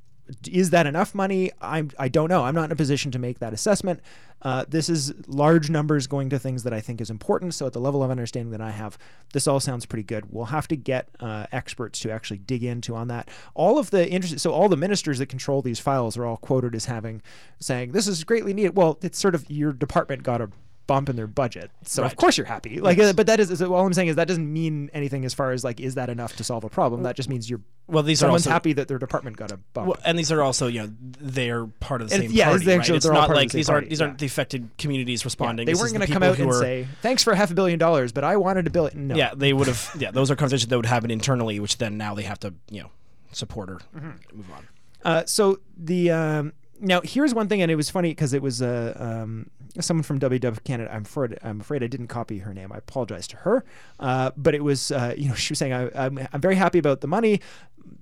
Is 0.51 0.71
that 0.71 0.87
enough 0.87 1.15
money? 1.15 1.51
I'm, 1.63 1.91
I 1.99 2.09
don't 2.09 2.29
know. 2.29 2.45
I'm 2.45 2.55
not 2.55 2.65
in 2.65 2.73
a 2.73 2.77
position 2.77 3.11
to 3.13 3.19
make 3.19 3.39
that 3.39 3.55
assessment. 3.55 4.01
Uh, 4.43 4.67
this 4.69 4.91
is 4.91 5.15
large 5.27 5.71
numbers 5.71 6.07
going 6.07 6.29
to 6.31 6.39
things 6.39 6.65
that 6.65 6.75
I 6.75 6.81
think 6.81 7.01
is 7.01 7.09
important. 7.09 7.55
So, 7.55 7.65
at 7.67 7.73
the 7.73 7.81
level 7.81 8.03
of 8.03 8.11
understanding 8.11 8.51
that 8.51 8.61
I 8.61 8.71
have, 8.71 8.99
this 9.33 9.47
all 9.47 9.61
sounds 9.61 9.87
pretty 9.87 10.03
good. 10.03 10.27
We'll 10.31 10.47
have 10.47 10.69
to 10.69 10.77
get 10.77 11.09
uh, 11.21 11.47
experts 11.53 12.01
to 12.01 12.11
actually 12.11 12.39
dig 12.39 12.65
into 12.65 12.95
on 12.95 13.09
that. 13.09 13.31
All 13.55 13.79
of 13.79 13.91
the 13.91 14.07
interest, 14.11 14.41
so 14.41 14.53
all 14.53 14.69
the 14.69 14.77
ministers 14.77 15.21
that 15.21 15.27
control 15.27 15.63
these 15.63 15.79
files 15.79 16.19
are 16.19 16.27
all 16.27 16.37
quoted 16.37 16.75
as 16.75 16.85
having 16.85 17.23
saying 17.61 17.93
this 17.93 18.07
is 18.07 18.25
greatly 18.25 18.53
needed. 18.53 18.77
Well, 18.77 18.99
it's 19.01 19.19
sort 19.19 19.35
of 19.35 19.49
your 19.49 19.73
department 19.73 20.23
got 20.23 20.43
a 20.43 20.51
bump 20.87 21.09
in 21.09 21.17
their 21.17 21.27
budget. 21.27 21.71
So 21.85 22.03
Right. 22.03 22.13
of 22.13 22.17
course 22.17 22.37
you're 22.39 22.47
happy. 22.47 22.79
Like, 22.81 22.97
Yes. 22.97 23.13
but 23.15 23.27
that 23.27 23.41
is, 23.41 23.59
so 23.59 23.75
all 23.75 23.85
I'm 23.85 23.93
saying 23.93 24.09
is 24.09 24.17
that 24.17 24.29
doesn't 24.29 24.53
mean 24.53 24.89
anything 24.95 25.25
as 25.25 25.35
far 25.35 25.51
as 25.51 25.65
like, 25.65 25.81
is 25.81 25.97
that 25.97 26.09
enough 26.09 26.37
to 26.37 26.45
solve 26.45 26.63
a 26.65 26.69
problem? 26.69 27.03
That 27.03 27.17
just 27.17 27.29
means 27.29 27.51
you're 27.51 27.61
Well, 27.89 28.03
these 28.05 28.21
are 28.23 28.27
someone's 28.27 28.47
also 28.47 28.51
happy 28.53 28.73
that 28.75 28.87
their 28.89 28.99
department 28.99 29.37
got 29.37 29.51
a 29.51 29.57
bump. 29.73 29.89
Well, 29.89 29.99
and 30.05 30.17
these 30.19 30.31
are 30.31 30.43
also, 30.43 30.69
you 30.69 30.83
know, 30.83 30.91
they're 31.21 31.67
part 31.67 32.03
of 32.03 32.11
the 32.11 32.17
same 32.17 32.31
yeah, 32.31 32.51
party, 32.51 32.65
they're 32.65 32.79
right? 32.79 32.89
It's 32.91 33.05
they're 33.05 33.15
all 33.15 33.29
not 33.29 33.31
like 33.37 33.51
the 33.51 33.57
these 33.59 33.69
aren't 33.69 33.89
these 33.91 33.99
yeah. 34.01 34.07
aren't 34.07 34.19
the 34.19 34.27
affected 34.27 34.71
communities 34.79 35.25
responding. 35.25 35.67
they 35.67 35.73
This 35.73 35.81
weren't 35.81 35.93
going 35.95 36.07
to 36.07 36.13
come 36.13 36.23
out 36.23 36.39
and 36.39 36.51
are- 36.51 36.61
say, 36.61 36.87
"Thanks 37.03 37.23
for 37.25 37.35
half 37.35 37.51
a 37.51 37.55
billion 37.55 37.79
dollars," 37.79 38.13
but 38.13 38.23
I 38.25 38.37
wanted 38.37 38.67
a 38.67 38.71
billion. 38.71 39.09
No. 39.09 39.17
yeah, 39.17 39.33
they 39.37 39.53
would 39.53 39.67
have. 39.67 39.95
Yeah, 39.99 40.11
those 40.13 40.31
are 40.31 40.37
conversations 40.37 40.69
that 40.71 40.77
would 40.77 40.87
happen 40.87 41.11
internally, 41.11 41.59
which 41.61 41.79
then 41.79 41.97
now 41.97 42.15
they 42.15 42.23
have 42.25 42.39
to, 42.41 42.55
you 42.71 42.83
know, 42.83 42.91
support 43.33 43.71
or 43.71 43.81
Mm-hmm. 43.97 44.37
move 44.37 44.51
on. 44.53 44.67
Uh, 45.05 45.25
so 45.27 45.59
the 45.77 46.11
um, 46.11 46.53
now 46.81 47.01
here's 47.03 47.35
one 47.35 47.49
thing, 47.49 47.63
and 47.63 47.71
it 47.71 47.77
was 47.77 47.91
funny 47.91 48.11
because 48.11 48.33
it 48.33 48.43
was 48.43 48.63
uh, 48.63 48.95
um, 48.99 49.51
someone 49.81 50.03
from 50.03 50.19
WW 50.19 50.63
Canada. 50.65 50.93
I'm 50.93 51.03
afraid 51.03 51.39
I'm 51.43 51.61
afraid 51.61 51.83
I 51.83 51.87
didn't 51.87 52.09
copy 52.09 52.39
her 52.39 52.55
name. 52.55 52.73
I 52.73 52.79
apologize 52.79 53.27
to 53.29 53.37
her. 53.39 53.65
Uh, 53.99 54.31
but 54.37 54.55
it 54.55 54.63
was 54.63 54.91
uh, 54.91 55.15
you 55.17 55.29
know 55.29 55.35
she 55.37 55.53
was 55.53 55.59
saying 55.59 55.73
I, 55.73 55.91
I'm 55.95 56.27
I'm 56.33 56.41
very 56.41 56.57
happy 56.57 56.79
about 56.79 57.01
the 57.01 57.07
money. 57.07 57.41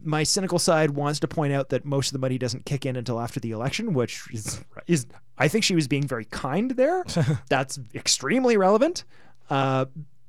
My 0.02 0.22
cynical 0.22 0.58
side 0.58 0.92
wants 0.92 1.20
to 1.20 1.28
point 1.28 1.52
out 1.52 1.68
that 1.70 1.84
most 1.84 2.08
of 2.08 2.12
the 2.12 2.18
money 2.18 2.38
doesn't 2.38 2.64
kick 2.64 2.86
in 2.86 2.96
until 2.96 3.20
after 3.20 3.40
the 3.40 3.50
election, 3.50 3.94
which 3.94 4.22
is 4.32 4.64
is 4.86 5.06
I 5.38 5.48
think 5.48 5.64
she 5.64 5.74
was 5.74 5.88
being 5.88 6.06
very 6.06 6.24
kind 6.26 6.72
there. 6.72 7.04
That's 7.48 7.78
extremely 7.94 8.56
relevant. 8.56 9.04
Uh, 9.50 9.86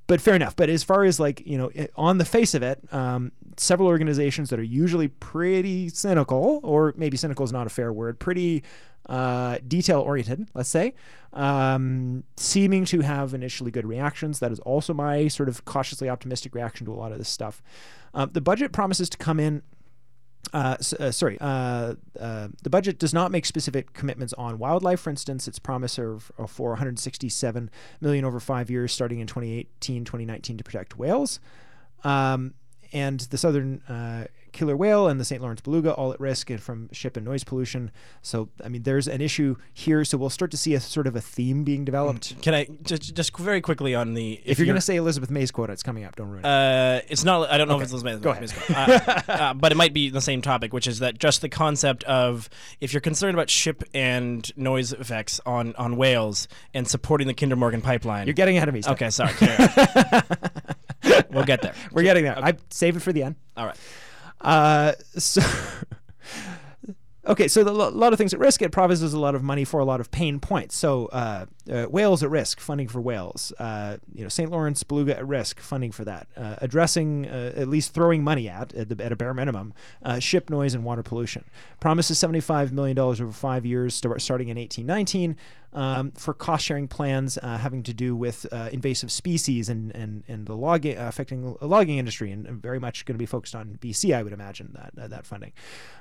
but 0.07 0.21
fair 0.21 0.35
enough. 0.35 0.55
But 0.55 0.69
as 0.69 0.83
far 0.83 1.03
as 1.03 1.19
like 1.19 1.45
you 1.45 1.57
know, 1.57 1.71
on 1.95 2.17
the 2.17 2.25
face 2.25 2.53
of 2.53 2.63
it, 2.63 2.79
um, 2.91 3.31
several 3.57 3.87
organizations 3.87 4.49
that 4.49 4.59
are 4.59 4.63
usually 4.63 5.07
pretty 5.07 5.89
cynical, 5.89 6.59
or 6.63 6.93
maybe 6.97 7.17
cynical 7.17 7.45
is 7.45 7.51
not 7.51 7.67
a 7.67 7.69
fair 7.69 7.91
word, 7.91 8.19
pretty 8.19 8.63
uh, 9.07 9.57
detail 9.67 10.01
oriented, 10.01 10.47
let's 10.53 10.69
say, 10.69 10.93
um, 11.33 12.23
seeming 12.37 12.85
to 12.85 13.01
have 13.01 13.33
initially 13.33 13.71
good 13.71 13.85
reactions. 13.85 14.39
That 14.39 14.51
is 14.51 14.59
also 14.59 14.93
my 14.93 15.27
sort 15.27 15.49
of 15.49 15.65
cautiously 15.65 16.09
optimistic 16.09 16.55
reaction 16.55 16.85
to 16.87 16.93
a 16.93 16.95
lot 16.95 17.11
of 17.11 17.17
this 17.17 17.29
stuff. 17.29 17.61
Uh, 18.13 18.25
the 18.25 18.41
budget 18.41 18.71
promises 18.71 19.09
to 19.09 19.17
come 19.17 19.39
in 19.39 19.61
uh, 20.53 20.77
uh, 20.99 21.11
sorry, 21.11 21.37
uh, 21.41 21.95
uh, 22.19 22.47
the 22.63 22.69
budget 22.69 22.99
does 22.99 23.13
not 23.13 23.31
make 23.31 23.45
specific 23.45 23.93
commitments 23.93 24.33
on 24.33 24.57
wildlife. 24.57 24.99
For 24.99 25.09
instance, 25.09 25.47
its 25.47 25.59
promise 25.59 25.97
of, 25.97 26.31
of 26.37 26.51
for 26.51 26.69
167 26.69 27.69
million 28.01 28.25
over 28.25 28.39
five 28.39 28.69
years, 28.69 28.93
starting 28.93 29.19
in 29.19 29.27
2018, 29.27 30.05
2019, 30.05 30.57
to 30.57 30.63
protect 30.63 30.97
whales, 30.97 31.39
um, 32.03 32.53
and 32.93 33.19
the 33.21 33.37
southern 33.37 33.81
uh, 33.89 34.25
killer 34.55 34.77
whale 34.77 35.07
and 35.07 35.19
the 35.19 35.25
St. 35.25 35.41
Lawrence 35.41 35.59
beluga 35.61 35.91
all 35.93 36.13
at 36.13 36.19
risk 36.19 36.49
and 36.49 36.61
from 36.61 36.89
ship 36.93 37.17
and 37.17 37.25
noise 37.25 37.43
pollution. 37.43 37.91
So, 38.21 38.47
I 38.63 38.69
mean, 38.69 38.83
there's 38.83 39.07
an 39.07 39.19
issue 39.21 39.57
here. 39.73 40.05
So 40.05 40.17
we'll 40.17 40.29
start 40.29 40.49
to 40.51 40.57
see 40.57 40.73
a 40.73 40.79
sort 40.79 41.07
of 41.07 41.15
a 41.15 41.21
theme 41.21 41.63
being 41.65 41.83
developed. 41.83 42.41
Can 42.41 42.53
I 42.53 42.67
just 42.83 43.13
just 43.13 43.37
very 43.37 43.59
quickly 43.61 43.93
on 43.93 44.13
the 44.13 44.41
If, 44.45 44.57
you're, 44.57 44.65
going 44.65 44.75
to 44.75 44.81
say 44.81 44.95
Elizabeth 44.95 45.29
May's 45.29 45.51
quote, 45.51 45.69
it's 45.69 45.83
coming 45.83 46.05
up. 46.05 46.15
Don't 46.15 46.29
ruin 46.29 46.45
it. 46.45 46.47
Uh, 46.47 47.01
it's 47.09 47.23
not. 47.25 47.49
I 47.51 47.57
don't 47.57 47.67
know 47.67 47.75
Okay. 47.75 47.83
if 47.83 47.93
it's 47.93 48.01
Elizabeth. 48.03 48.21
Go 48.21 48.29
ahead. 48.31 48.53
uh, 49.27 49.31
uh, 49.31 49.53
but 49.53 49.71
it 49.73 49.75
might 49.75 49.93
be 49.93 50.09
the 50.09 50.21
same 50.21 50.41
topic, 50.41 50.71
which 50.73 50.87
is 50.87 50.99
that 50.99 51.19
just 51.19 51.41
the 51.41 51.49
concept 51.49 52.03
of 52.05 52.49
if 52.79 52.93
you're 52.93 53.01
concerned 53.01 53.35
about 53.35 53.49
ship 53.49 53.83
and 53.93 54.55
noise 54.57 54.93
effects 54.93 55.41
on 55.45 55.75
on 55.75 55.97
whales 55.97 56.47
and 56.73 56.87
supporting 56.87 57.27
the 57.27 57.33
Kinder 57.33 57.57
Morgan 57.57 57.81
pipeline. 57.81 58.25
you're 58.25 58.33
getting 58.33 58.55
ahead 58.55 58.69
of 58.69 58.73
me. 58.73 58.81
Steph. 58.81 58.93
okay. 58.93 59.09
Sorry. 59.09 59.33
we'll 61.31 61.43
get 61.43 61.61
there. 61.61 61.73
We're 61.91 62.03
getting 62.03 62.23
there. 62.23 62.37
I 62.37 62.53
save 62.69 62.95
it 62.95 63.01
for 63.01 63.13
the 63.13 63.23
end. 63.23 63.35
All 63.57 63.65
right. 63.65 63.77
Uh, 64.41 64.93
so, 65.17 65.41
okay, 67.27 67.47
so 67.47 67.61
a 67.61 67.69
lot 67.71 68.13
of 68.13 68.17
things 68.17 68.33
at 68.33 68.39
risk. 68.39 68.61
It 68.61 68.71
promises 68.71 69.13
a 69.13 69.19
lot 69.19 69.35
of 69.35 69.43
money 69.43 69.63
for 69.63 69.79
a 69.79 69.85
lot 69.85 69.99
of 69.99 70.11
pain 70.11 70.39
points. 70.39 70.75
So, 70.75 71.07
uh, 71.07 71.45
uh, 71.71 71.85
whales 71.85 72.21
at 72.21 72.29
risk, 72.29 72.59
funding 72.59 72.87
for 72.87 73.01
whales. 73.01 73.51
Uh, 73.57 73.97
you 74.13 74.23
know, 74.23 74.29
St. 74.29 74.51
Lawrence 74.51 74.83
beluga 74.83 75.17
at 75.17 75.27
risk, 75.27 75.59
funding 75.59 75.91
for 75.91 76.05
that. 76.05 76.27
Uh, 76.37 76.55
addressing, 76.59 77.27
uh, 77.27 77.53
at 77.55 77.67
least 77.67 77.93
throwing 77.93 78.23
money 78.23 78.47
at, 78.47 78.73
at, 78.73 78.89
the, 78.89 79.03
at 79.03 79.11
a 79.11 79.15
bare 79.15 79.33
minimum, 79.33 79.73
uh, 80.03 80.19
ship 80.19 80.49
noise 80.49 80.73
and 80.73 80.83
water 80.83 81.03
pollution. 81.03 81.43
Promises 81.79 82.19
$75 82.19 82.71
million 82.71 82.97
over 82.99 83.31
five 83.31 83.65
years, 83.65 83.95
start, 83.95 84.21
starting 84.21 84.49
in 84.49 84.57
1819. 84.57 85.35
Um, 85.75 86.11
for 86.11 86.33
cost 86.33 86.63
sharing 86.63 86.87
plans 86.87 87.37
uh, 87.37 87.57
having 87.57 87.83
to 87.83 87.93
do 87.93 88.15
with 88.15 88.45
uh, 88.49 88.69
invasive 88.71 89.11
species 89.11 89.67
and, 89.67 89.93
and, 89.93 90.23
and 90.25 90.47
the 90.47 90.55
logging 90.55 90.97
uh, 90.97 91.07
affecting 91.07 91.57
the 91.59 91.67
logging 91.67 91.97
industry, 91.97 92.31
and 92.31 92.47
very 92.47 92.79
much 92.79 93.03
going 93.03 93.15
to 93.15 93.19
be 93.19 93.25
focused 93.25 93.55
on 93.55 93.77
BC, 93.81 94.15
I 94.15 94.23
would 94.23 94.31
imagine 94.31 94.71
that 94.73 94.91
that, 94.95 95.09
that 95.09 95.25
funding. 95.25 95.51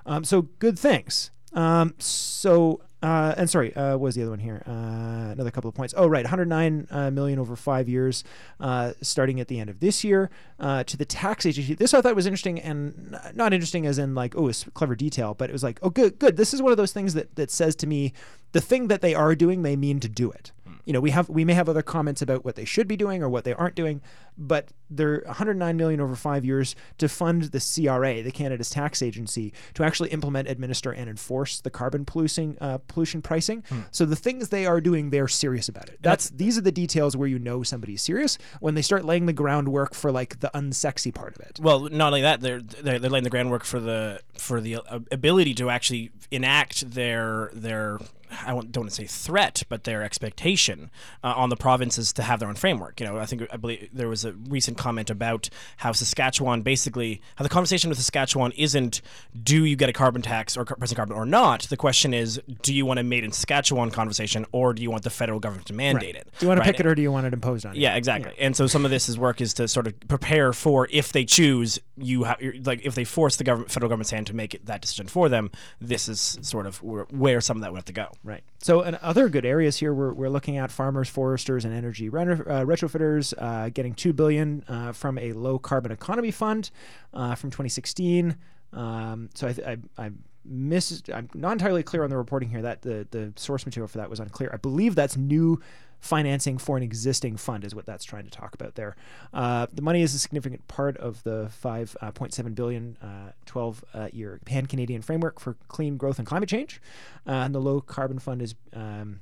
Um, 0.06 0.22
so 0.22 0.42
good 0.60 0.78
things. 0.78 1.32
Um, 1.54 1.94
so 1.98 2.80
uh, 3.04 3.34
and 3.36 3.50
sorry, 3.50 3.76
uh, 3.76 3.90
what 3.92 4.00
was 4.00 4.14
the 4.14 4.22
other 4.22 4.30
one 4.30 4.38
here? 4.38 4.62
Uh, 4.66 5.30
another 5.32 5.50
couple 5.50 5.68
of 5.68 5.74
points. 5.74 5.92
Oh, 5.94 6.06
right, 6.06 6.24
109 6.24 6.88
uh, 6.90 7.10
million 7.10 7.38
over 7.38 7.54
five 7.54 7.86
years, 7.86 8.24
uh, 8.60 8.92
starting 9.02 9.40
at 9.40 9.48
the 9.48 9.60
end 9.60 9.68
of 9.68 9.80
this 9.80 10.02
year. 10.02 10.30
Uh, 10.58 10.82
to 10.84 10.96
the 10.96 11.04
tax 11.04 11.44
agency. 11.44 11.74
This 11.74 11.92
I 11.92 12.00
thought 12.00 12.16
was 12.16 12.26
interesting, 12.26 12.58
and 12.58 13.18
not 13.34 13.52
interesting 13.52 13.84
as 13.84 13.98
in 13.98 14.14
like, 14.14 14.34
oh, 14.38 14.48
it's 14.48 14.64
clever 14.72 14.94
detail, 14.94 15.34
but 15.34 15.50
it 15.50 15.52
was 15.52 15.62
like, 15.62 15.78
oh, 15.82 15.90
good, 15.90 16.18
good. 16.18 16.38
This 16.38 16.54
is 16.54 16.62
one 16.62 16.72
of 16.72 16.78
those 16.78 16.92
things 16.92 17.12
that 17.12 17.36
that 17.36 17.50
says 17.50 17.76
to 17.76 17.86
me, 17.86 18.14
the 18.52 18.60
thing 18.62 18.88
that 18.88 19.02
they 19.02 19.14
are 19.14 19.34
doing, 19.34 19.62
they 19.62 19.76
mean 19.76 20.00
to 20.00 20.08
do 20.08 20.30
it. 20.30 20.52
You 20.84 20.92
know, 20.92 21.00
we 21.00 21.10
have 21.10 21.28
we 21.28 21.44
may 21.44 21.54
have 21.54 21.68
other 21.68 21.82
comments 21.82 22.22
about 22.22 22.44
what 22.44 22.56
they 22.56 22.64
should 22.64 22.86
be 22.86 22.96
doing 22.96 23.22
or 23.22 23.28
what 23.28 23.44
they 23.44 23.54
aren't 23.54 23.74
doing, 23.74 24.00
but 24.36 24.68
they're 24.90 25.22
109 25.26 25.76
million 25.76 26.00
over 26.00 26.14
five 26.14 26.44
years 26.44 26.76
to 26.98 27.08
fund 27.08 27.44
the 27.44 27.60
CRA, 27.60 28.22
the 28.22 28.30
Canada's 28.30 28.70
tax 28.70 29.02
agency, 29.02 29.52
to 29.74 29.82
actually 29.82 30.10
implement, 30.10 30.48
administer, 30.48 30.92
and 30.92 31.08
enforce 31.08 31.60
the 31.60 31.70
carbon 31.70 32.04
pollution 32.04 32.56
uh, 32.60 32.78
pollution 32.86 33.22
pricing. 33.22 33.64
So 33.90 34.04
the 34.04 34.16
things 34.16 34.50
they 34.50 34.66
are 34.66 34.80
doing, 34.80 35.10
they're 35.10 35.28
serious 35.28 35.68
about 35.68 35.88
it. 35.88 35.98
That's 36.02 36.30
these 36.30 36.58
are 36.58 36.62
the 36.62 36.72
details 36.72 37.16
where 37.16 37.28
you 37.28 37.38
know 37.38 37.62
somebody's 37.62 38.02
serious 38.02 38.38
when 38.60 38.74
they 38.74 38.82
start 38.82 39.04
laying 39.04 39.26
the 39.26 39.32
groundwork 39.32 39.94
for 39.94 40.12
like 40.12 40.40
the 40.40 40.50
unsexy 40.54 41.14
part 41.14 41.34
of 41.34 41.40
it. 41.40 41.58
Well, 41.60 41.88
not 41.90 42.08
only 42.08 42.22
that, 42.22 42.40
they're 42.40 42.60
they're, 42.60 42.98
they're 42.98 43.10
laying 43.10 43.24
the 43.24 43.30
groundwork 43.30 43.64
for 43.64 43.80
the 43.80 44.20
for 44.36 44.60
the 44.60 44.76
uh, 44.76 45.00
ability 45.10 45.54
to 45.54 45.70
actually 45.70 46.10
enact 46.30 46.90
their 46.90 47.50
their 47.54 47.98
I 48.42 48.48
don't 48.48 48.76
want 48.76 48.90
to 48.90 48.90
say 48.90 49.06
threat, 49.06 49.62
but 49.68 49.84
their 49.84 50.02
expectation 50.02 50.90
uh, 51.22 51.34
on 51.36 51.48
the 51.48 51.56
provinces 51.56 52.12
to 52.14 52.22
have 52.22 52.40
their 52.40 52.48
own 52.48 52.54
framework. 52.54 53.00
You 53.00 53.06
know, 53.06 53.18
I 53.18 53.26
think 53.26 53.46
I 53.52 53.56
believe 53.56 53.88
there 53.92 54.08
was 54.08 54.24
a 54.24 54.32
recent 54.32 54.78
comment 54.78 55.10
about 55.10 55.48
how 55.78 55.92
Saskatchewan 55.92 56.62
basically 56.62 57.20
how 57.36 57.42
the 57.42 57.48
conversation 57.48 57.88
with 57.88 57.98
Saskatchewan 57.98 58.52
isn't 58.52 59.00
do 59.42 59.64
you 59.64 59.76
get 59.76 59.88
a 59.88 59.92
carbon 59.92 60.22
tax 60.22 60.56
or 60.56 60.64
pricing 60.64 60.96
carbon 60.96 61.16
or 61.16 61.26
not. 61.26 61.62
The 61.62 61.76
question 61.76 62.14
is 62.14 62.40
do 62.62 62.74
you 62.74 62.86
want 62.86 63.00
a 63.00 63.02
made 63.02 63.24
in 63.24 63.32
Saskatchewan 63.32 63.90
conversation 63.90 64.46
or 64.52 64.72
do 64.72 64.82
you 64.82 64.90
want 64.90 65.04
the 65.04 65.10
federal 65.10 65.40
government 65.40 65.66
to 65.68 65.72
mandate 65.72 66.16
it? 66.16 66.28
Do 66.38 66.46
you 66.46 66.48
want 66.48 66.60
to 66.60 66.64
pick 66.64 66.80
it 66.80 66.86
or 66.86 66.94
do 66.94 67.02
you 67.02 67.12
want 67.12 67.26
it 67.26 67.32
imposed 67.32 67.66
on 67.66 67.74
you? 67.74 67.82
Yeah, 67.82 67.96
exactly. 67.96 68.32
And 68.38 68.56
so 68.56 68.66
some 68.66 68.84
of 68.84 68.90
this 68.90 69.08
is 69.08 69.18
work 69.18 69.40
is 69.40 69.54
to 69.54 69.68
sort 69.68 69.86
of 69.86 69.98
prepare 70.08 70.52
for 70.52 70.88
if 70.90 71.12
they 71.12 71.24
choose 71.24 71.78
you 71.96 72.24
have 72.24 72.38
like 72.64 72.84
if 72.84 72.94
they 72.94 73.04
force 73.04 73.36
the 73.36 73.44
government 73.44 73.70
federal 73.70 73.88
government's 73.88 74.10
hand 74.10 74.26
to 74.26 74.34
make 74.34 74.54
it, 74.54 74.66
that 74.66 74.80
decision 74.80 75.06
for 75.06 75.28
them. 75.28 75.50
This 75.80 76.08
is 76.08 76.38
sort 76.42 76.66
of 76.66 76.82
where, 76.82 77.04
where 77.04 77.40
some 77.40 77.56
of 77.56 77.62
that 77.62 77.72
would 77.72 77.78
have 77.78 77.84
to 77.86 77.92
go. 77.92 78.08
Right. 78.24 78.42
So, 78.62 78.80
and 78.80 78.96
other 78.96 79.28
good 79.28 79.44
areas 79.44 79.76
here, 79.76 79.92
we're, 79.92 80.14
we're 80.14 80.30
looking 80.30 80.56
at 80.56 80.72
farmers, 80.72 81.10
foresters, 81.10 81.66
and 81.66 81.74
energy 81.74 82.08
uh, 82.08 82.10
retrofitters 82.10 83.34
uh, 83.36 83.68
getting 83.68 83.92
two 83.92 84.14
billion 84.14 84.64
uh, 84.66 84.92
from 84.92 85.18
a 85.18 85.34
low 85.34 85.58
carbon 85.58 85.92
economy 85.92 86.30
fund 86.30 86.70
uh, 87.12 87.34
from 87.34 87.50
2016. 87.50 88.34
Um, 88.72 89.28
so 89.34 89.48
I, 89.48 89.52
th- 89.52 89.68
I, 89.68 90.06
I 90.06 90.10
miss. 90.42 91.02
I'm 91.12 91.28
not 91.34 91.52
entirely 91.52 91.82
clear 91.82 92.02
on 92.02 92.08
the 92.08 92.16
reporting 92.16 92.48
here. 92.48 92.62
That 92.62 92.80
the 92.82 93.06
the 93.10 93.32
source 93.36 93.66
material 93.66 93.88
for 93.88 93.98
that 93.98 94.08
was 94.08 94.20
unclear. 94.20 94.50
I 94.52 94.56
believe 94.56 94.94
that's 94.94 95.16
new 95.16 95.60
financing 96.00 96.58
for 96.58 96.76
an 96.76 96.82
existing 96.82 97.36
fund 97.36 97.64
is 97.64 97.74
what 97.74 97.86
that's 97.86 98.04
trying 98.04 98.24
to 98.24 98.30
talk 98.30 98.54
about 98.54 98.74
there. 98.74 98.96
Uh, 99.32 99.66
the 99.72 99.82
money 99.82 100.02
is 100.02 100.14
a 100.14 100.18
significant 100.18 100.66
part 100.68 100.96
of 100.98 101.22
the 101.22 101.50
5.7 101.62 102.54
billion 102.54 102.96
uh, 103.02 103.32
12 103.46 103.84
uh, 103.94 104.08
year 104.12 104.40
pan 104.44 104.66
Canadian 104.66 105.02
framework 105.02 105.40
for 105.40 105.56
clean 105.68 105.96
growth 105.96 106.18
and 106.18 106.26
climate 106.26 106.48
change. 106.48 106.80
Uh, 107.26 107.32
and 107.32 107.54
the 107.54 107.60
low 107.60 107.80
carbon 107.80 108.18
fund 108.18 108.42
is 108.42 108.54
um, 108.72 109.20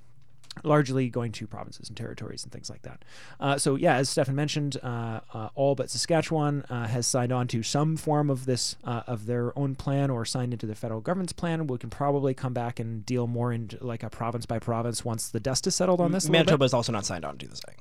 largely 0.64 1.08
going 1.08 1.32
to 1.32 1.46
provinces 1.46 1.88
and 1.88 1.96
territories 1.96 2.42
and 2.44 2.52
things 2.52 2.68
like 2.68 2.82
that. 2.82 3.04
Uh, 3.40 3.58
so 3.58 3.74
yeah, 3.76 3.96
as 3.96 4.08
Stefan 4.08 4.34
mentioned, 4.34 4.76
uh, 4.82 5.20
uh, 5.32 5.48
all 5.54 5.74
but 5.74 5.90
Saskatchewan 5.90 6.64
uh, 6.68 6.86
has 6.86 7.06
signed 7.06 7.32
on 7.32 7.48
to 7.48 7.62
some 7.62 7.96
form 7.96 8.30
of 8.30 8.44
this 8.44 8.76
uh, 8.84 9.02
of 9.06 9.26
their 9.26 9.56
own 9.58 9.74
plan 9.74 10.10
or 10.10 10.24
signed 10.24 10.52
into 10.52 10.66
the 10.66 10.74
federal 10.74 11.00
government's 11.00 11.32
plan. 11.32 11.66
We 11.66 11.78
can 11.78 11.90
probably 11.90 12.34
come 12.34 12.52
back 12.52 12.78
and 12.78 13.04
deal 13.04 13.26
more 13.26 13.52
in 13.52 13.70
like 13.80 14.02
a 14.02 14.10
province 14.10 14.46
by 14.46 14.58
province 14.58 15.04
once 15.04 15.28
the 15.28 15.40
dust 15.40 15.66
is 15.66 15.74
settled 15.74 16.00
on 16.00 16.12
this. 16.12 16.28
Manitoba 16.28 16.64
is 16.64 16.74
also 16.74 16.92
not 16.92 17.06
signed 17.06 17.24
on 17.24 17.38
to 17.38 17.46
this 17.46 17.60
thing. 17.60 17.76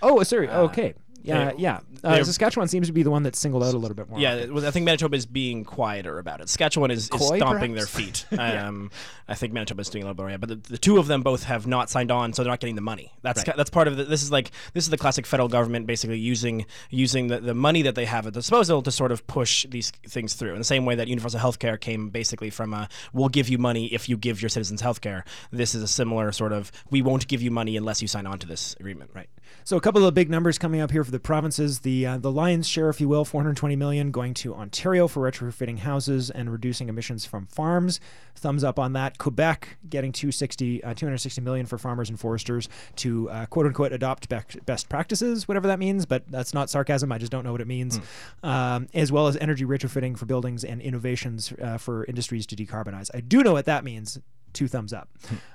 Oh, 0.00 0.22
sorry. 0.22 0.48
okay. 0.48 0.94
Yeah, 1.22 1.52
yeah. 1.58 1.80
Uh, 2.04 2.14
they're- 2.14 2.24
Saskatchewan 2.24 2.68
seems 2.68 2.86
to 2.86 2.92
be 2.92 3.02
the 3.02 3.10
one 3.10 3.22
that's 3.22 3.38
singled 3.38 3.62
out 3.64 3.74
a 3.74 3.78
little 3.78 3.94
bit 3.96 4.08
more. 4.08 4.18
Yeah, 4.20 4.46
well, 4.46 4.64
I 4.64 4.70
think 4.70 4.84
Manitoba 4.84 5.16
is 5.16 5.26
being 5.26 5.64
quieter 5.64 6.18
about 6.18 6.40
it. 6.40 6.48
Saskatchewan 6.48 6.90
is, 6.90 7.04
is 7.04 7.08
Coy, 7.08 7.36
stomping 7.38 7.74
their 7.74 7.86
feet. 7.86 8.24
Um, 8.38 8.90
I 9.30 9.34
think 9.34 9.52
Manitoba 9.52 9.80
is 9.82 9.90
doing 9.90 10.04
a 10.04 10.06
little 10.06 10.14
bit 10.14 10.22
more. 10.22 10.30
Yeah, 10.30 10.36
but 10.38 10.48
the, 10.48 10.56
the 10.56 10.78
two 10.78 10.96
of 10.98 11.06
them 11.06 11.22
both 11.22 11.44
have 11.44 11.66
not 11.66 11.90
signed 11.90 12.10
on, 12.10 12.32
so 12.32 12.42
they're 12.42 12.50
not 12.52 12.60
getting 12.60 12.76
the 12.76 12.80
money. 12.80 13.12
That's 13.22 13.42
ca- 13.44 13.54
that's 13.56 13.68
part 13.70 13.88
of 13.88 13.96
the, 13.96 14.04
this 14.04 14.22
is 14.22 14.30
like 14.32 14.52
this 14.72 14.84
is 14.84 14.90
the 14.90 14.96
classic 14.96 15.26
federal 15.26 15.48
government 15.48 15.86
basically 15.86 16.18
using 16.18 16.64
using 16.88 17.26
the, 17.26 17.40
the 17.40 17.52
money 17.54 17.82
that 17.82 17.94
they 17.94 18.04
have 18.06 18.26
at 18.26 18.32
disposal 18.32 18.80
to 18.82 18.90
sort 18.90 19.12
of 19.12 19.26
push 19.26 19.66
these 19.68 19.90
things 20.06 20.34
through. 20.34 20.52
In 20.52 20.58
the 20.58 20.64
same 20.64 20.86
way 20.86 20.94
that 20.94 21.08
universal 21.08 21.40
health 21.40 21.58
care 21.58 21.76
came 21.76 22.08
basically 22.10 22.48
from 22.48 22.72
a 22.72 22.88
we'll 23.12 23.28
give 23.28 23.48
you 23.48 23.58
money 23.58 23.86
if 23.92 24.08
you 24.08 24.16
give 24.16 24.40
your 24.40 24.48
citizens 24.48 24.80
health 24.80 25.00
care. 25.02 25.24
This 25.50 25.74
is 25.74 25.82
a 25.82 25.88
similar 25.88 26.32
sort 26.32 26.52
of 26.52 26.70
we 26.90 27.02
won't 27.02 27.26
give 27.28 27.42
you 27.42 27.50
money 27.50 27.76
unless 27.76 28.00
you 28.00 28.08
sign 28.08 28.26
on 28.26 28.38
to 28.38 28.46
this 28.46 28.76
agreement. 28.80 29.10
Right. 29.14 29.28
So 29.64 29.76
a 29.76 29.80
couple 29.80 30.04
of 30.06 30.14
big 30.14 30.30
numbers 30.30 30.56
coming 30.58 30.80
up 30.80 30.90
here 30.90 31.04
for 31.04 31.10
the 31.10 31.20
provinces. 31.20 31.80
The 31.80 32.06
uh, 32.06 32.18
the 32.18 32.32
lion's 32.32 32.66
share, 32.66 32.88
if 32.88 33.00
you 33.00 33.08
will, 33.08 33.24
420 33.24 33.76
million 33.76 34.10
going 34.10 34.32
to 34.34 34.54
Ontario 34.54 35.08
for 35.08 35.30
retrofitting 35.30 35.80
houses 35.80 36.30
and 36.30 36.50
reducing 36.50 36.88
emissions 36.88 37.26
from 37.26 37.46
farms. 37.46 38.00
Thumbs 38.34 38.64
up 38.64 38.78
on 38.78 38.94
that. 38.94 39.18
Quebec 39.18 39.76
getting 39.88 40.12
260 40.12 40.82
uh, 40.84 40.94
260 40.94 41.40
million 41.42 41.66
for 41.66 41.76
farmers 41.76 42.08
and 42.08 42.18
foresters 42.18 42.68
to 42.96 43.28
uh, 43.30 43.46
quote 43.46 43.66
unquote 43.66 43.92
adopt 43.92 44.28
bec- 44.28 44.64
best 44.64 44.88
practices, 44.88 45.46
whatever 45.46 45.66
that 45.66 45.78
means. 45.78 46.06
But 46.06 46.26
that's 46.28 46.54
not 46.54 46.70
sarcasm. 46.70 47.12
I 47.12 47.18
just 47.18 47.30
don't 47.30 47.44
know 47.44 47.52
what 47.52 47.60
it 47.60 47.66
means. 47.66 48.00
Um, 48.42 48.88
as 48.94 49.12
well 49.12 49.26
as 49.26 49.36
energy 49.36 49.64
retrofitting 49.64 50.16
for 50.16 50.26
buildings 50.26 50.64
and 50.64 50.80
innovations 50.80 51.52
uh, 51.62 51.76
for 51.76 52.04
industries 52.06 52.46
to 52.46 52.56
decarbonize. 52.56 53.10
I 53.12 53.20
do 53.20 53.42
know 53.42 53.52
what 53.52 53.66
that 53.66 53.84
means 53.84 54.18
two 54.58 54.66
thumbs 54.66 54.92
up. 54.92 55.08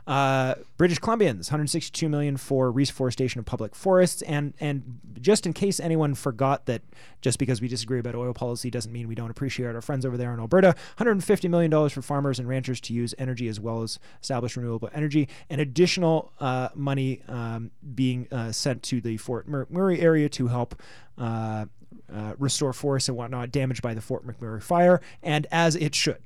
Uh, 0.07 0.55
British 0.77 0.99
Columbians, 0.99 1.51
162 1.51 2.07
million 2.07 2.37
for 2.37 2.71
reforestation 2.71 3.39
of 3.39 3.45
public 3.45 3.75
forests, 3.75 4.21
and 4.21 4.53
and 4.59 4.99
just 5.19 5.45
in 5.45 5.51
case 5.51 5.79
anyone 5.79 6.15
forgot 6.15 6.65
that 6.67 6.81
just 7.21 7.37
because 7.37 7.61
we 7.61 7.67
disagree 7.67 7.99
about 7.99 8.15
oil 8.15 8.33
policy 8.33 8.69
doesn't 8.69 8.91
mean 8.91 9.07
we 9.07 9.15
don't 9.15 9.29
appreciate 9.29 9.75
our 9.75 9.81
friends 9.81 10.05
over 10.05 10.15
there 10.15 10.33
in 10.33 10.39
Alberta, 10.39 10.67
150 10.67 11.47
million 11.49 11.69
dollars 11.69 11.91
for 11.91 12.01
farmers 12.01 12.39
and 12.39 12.47
ranchers 12.47 12.79
to 12.81 12.93
use 12.93 13.13
energy 13.17 13.47
as 13.49 13.59
well 13.59 13.83
as 13.83 13.99
establish 14.21 14.55
renewable 14.55 14.89
energy, 14.93 15.27
and 15.49 15.59
additional 15.59 16.31
uh, 16.39 16.69
money 16.73 17.21
um, 17.27 17.71
being 17.93 18.27
uh, 18.31 18.51
sent 18.53 18.81
to 18.83 19.01
the 19.01 19.17
Fort 19.17 19.47
Mur- 19.47 19.67
Murray 19.69 19.99
area 19.99 20.29
to 20.29 20.47
help. 20.47 20.81
Uh, 21.17 21.65
uh, 22.13 22.33
restore 22.37 22.73
forests 22.73 23.07
and 23.07 23.17
whatnot 23.17 23.51
damaged 23.51 23.81
by 23.81 23.93
the 23.93 24.01
Fort 24.01 24.25
McMurray 24.25 24.61
fire, 24.61 24.99
and 25.23 25.47
as 25.51 25.75
it 25.75 25.95
should. 25.95 26.17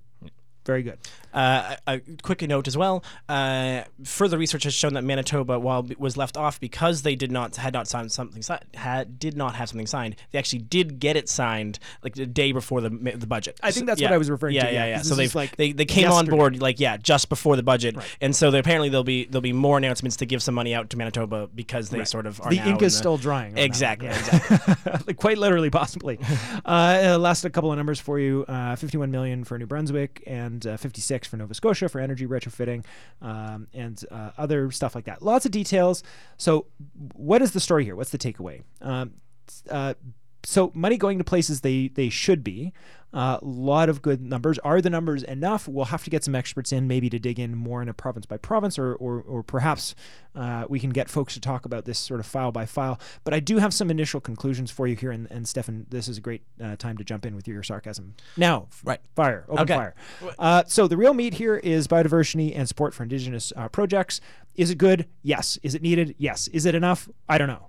Very 0.67 0.83
good. 0.83 0.97
Uh, 1.37 1.75
a 1.85 1.99
quick 2.23 2.41
note 2.41 2.67
as 2.67 2.75
well. 2.75 3.03
Uh, 3.29 3.83
further 4.03 4.39
research 4.39 4.63
has 4.63 4.73
shown 4.73 4.95
that 4.95 5.03
Manitoba, 5.03 5.59
while 5.59 5.85
it 5.87 5.99
was 5.99 6.17
left 6.17 6.35
off 6.35 6.59
because 6.59 7.03
they 7.03 7.15
did 7.15 7.31
not 7.31 7.55
had 7.57 7.73
not 7.73 7.87
signed 7.87 8.11
something 8.11 8.41
had 8.73 9.19
did 9.19 9.37
not 9.37 9.53
have 9.53 9.69
something 9.69 9.85
signed, 9.85 10.15
they 10.31 10.39
actually 10.39 10.63
did 10.63 10.99
get 10.99 11.15
it 11.15 11.29
signed 11.29 11.77
like 12.03 12.15
the 12.15 12.25
day 12.25 12.51
before 12.51 12.81
the 12.81 12.89
the 12.89 13.27
budget. 13.27 13.59
I 13.61 13.69
think 13.69 13.85
that's 13.85 14.01
what. 14.01 14.11
I 14.11 14.17
was 14.17 14.31
referring 14.31 14.55
yeah, 14.55 14.65
to, 14.65 14.73
yeah, 14.73 14.85
Yeah, 14.85 14.95
yeah. 14.95 15.01
So 15.03 15.13
they 15.13 15.27
like 15.27 15.55
they 15.57 15.73
they 15.73 15.85
came 15.85 16.09
on 16.09 16.25
board 16.25 16.59
like 16.59 16.79
yeah 16.79 16.97
just 16.97 17.29
before 17.29 17.55
the 17.55 17.61
budget, 17.61 17.95
and 18.19 18.35
so 18.35 18.49
apparently 18.49 18.89
there'll 18.89 19.03
be 19.03 19.25
there'll 19.25 19.41
be 19.41 19.53
more 19.53 19.77
announcements 19.77 20.17
to 20.17 20.25
give 20.25 20.41
some 20.41 20.55
money 20.55 20.73
out 20.73 20.89
to 20.89 20.97
Manitoba 20.97 21.49
because 21.53 21.89
they 21.89 22.03
sort 22.03 22.25
of 22.25 22.41
are 22.41 22.49
the 22.49 22.57
ink 22.57 22.81
in 22.81 22.87
is 22.87 22.97
still 22.97 23.17
drying. 23.17 23.55
Exactly, 23.59 24.07
yeah. 24.07 24.17
exactly. 24.17 24.91
like 25.05 25.17
quite 25.17 25.37
literally, 25.37 25.69
possibly. 25.69 26.19
uh, 26.65 27.17
last 27.19 27.45
a 27.45 27.51
couple 27.51 27.71
of 27.71 27.77
numbers 27.77 27.99
for 27.99 28.17
you: 28.17 28.43
uh, 28.47 28.75
51 28.75 29.11
million 29.11 29.43
for 29.43 29.59
New 29.59 29.67
Brunswick 29.67 30.23
and 30.25 30.65
uh, 30.65 30.77
56 31.27 31.29
for 31.29 31.37
Nova 31.37 31.53
Scotia 31.53 31.89
for 31.89 31.99
energy 31.99 32.25
retrofitting 32.25 32.85
um, 33.21 33.67
and 33.73 34.03
uh, 34.11 34.31
other 34.37 34.71
stuff 34.71 34.95
like 34.95 35.05
that. 35.05 35.21
Lots 35.21 35.45
of 35.45 35.51
details. 35.51 36.03
So, 36.37 36.65
what 37.13 37.41
is 37.41 37.51
the 37.51 37.59
story 37.59 37.83
here? 37.83 37.95
What's 37.95 38.11
the 38.11 38.17
takeaway? 38.17 38.63
Um, 38.81 39.13
uh, 39.69 39.93
so 40.49 40.71
money 40.73 40.95
going 40.95 41.17
to 41.17 41.25
places 41.25 41.59
they 41.59 41.89
they 41.89 42.07
should 42.07 42.41
be. 42.41 42.71
A 43.13 43.17
uh, 43.17 43.39
lot 43.41 43.87
of 43.89 44.01
good 44.01 44.21
numbers. 44.21 44.59
Are 44.59 44.81
the 44.81 44.89
numbers 44.89 45.23
enough? 45.23 45.67
We'll 45.67 45.85
have 45.85 46.03
to 46.03 46.09
get 46.09 46.23
some 46.25 46.35
experts 46.35 46.71
in, 46.73 46.87
maybe 46.87 47.09
to 47.09 47.19
dig 47.19 47.39
in 47.39 47.55
more 47.55 47.81
in 47.81 47.87
a 47.89 47.93
province 47.93 48.25
by 48.25 48.37
province, 48.37 48.79
or 48.79 48.95
or, 48.95 49.21
or 49.21 49.43
perhaps 49.43 49.93
uh, 50.35 50.65
we 50.69 50.79
can 50.79 50.91
get 50.91 51.09
folks 51.09 51.33
to 51.33 51.41
talk 51.41 51.65
about 51.65 51.83
this 51.83 51.99
sort 51.99 52.21
of 52.21 52.25
file 52.25 52.53
by 52.53 52.65
file. 52.65 52.97
But 53.25 53.33
I 53.33 53.41
do 53.41 53.57
have 53.57 53.73
some 53.73 53.91
initial 53.91 54.21
conclusions 54.21 54.71
for 54.71 54.87
you 54.87 54.95
here, 54.95 55.11
and, 55.11 55.29
and 55.29 55.45
Stefan, 55.47 55.85
this 55.89 56.07
is 56.07 56.17
a 56.17 56.21
great 56.21 56.43
uh, 56.63 56.77
time 56.77 56.97
to 56.97 57.03
jump 57.03 57.25
in 57.25 57.35
with 57.35 57.45
your 57.47 57.63
sarcasm. 57.63 58.15
Now, 58.37 58.67
Right. 58.85 58.99
fire, 59.15 59.45
open 59.49 59.63
Okay. 59.63 59.75
fire. 59.75 59.95
Uh, 60.39 60.63
so 60.67 60.87
the 60.87 60.97
real 60.97 61.13
meat 61.13 61.33
here 61.33 61.57
is 61.57 61.87
biodiversity 61.87 62.53
and 62.57 62.67
support 62.67 62.93
for 62.93 63.03
Indigenous 63.03 63.51
uh, 63.55 63.67
projects. 63.67 64.21
Is 64.55 64.69
it 64.69 64.77
good? 64.77 65.07
Yes. 65.23 65.57
Is 65.63 65.75
it 65.75 65.81
needed? 65.81 66.15
Yes. 66.17 66.47
Is 66.49 66.65
it 66.65 66.73
enough? 66.75 67.09
I 67.27 67.37
don't 67.37 67.47
know. 67.47 67.67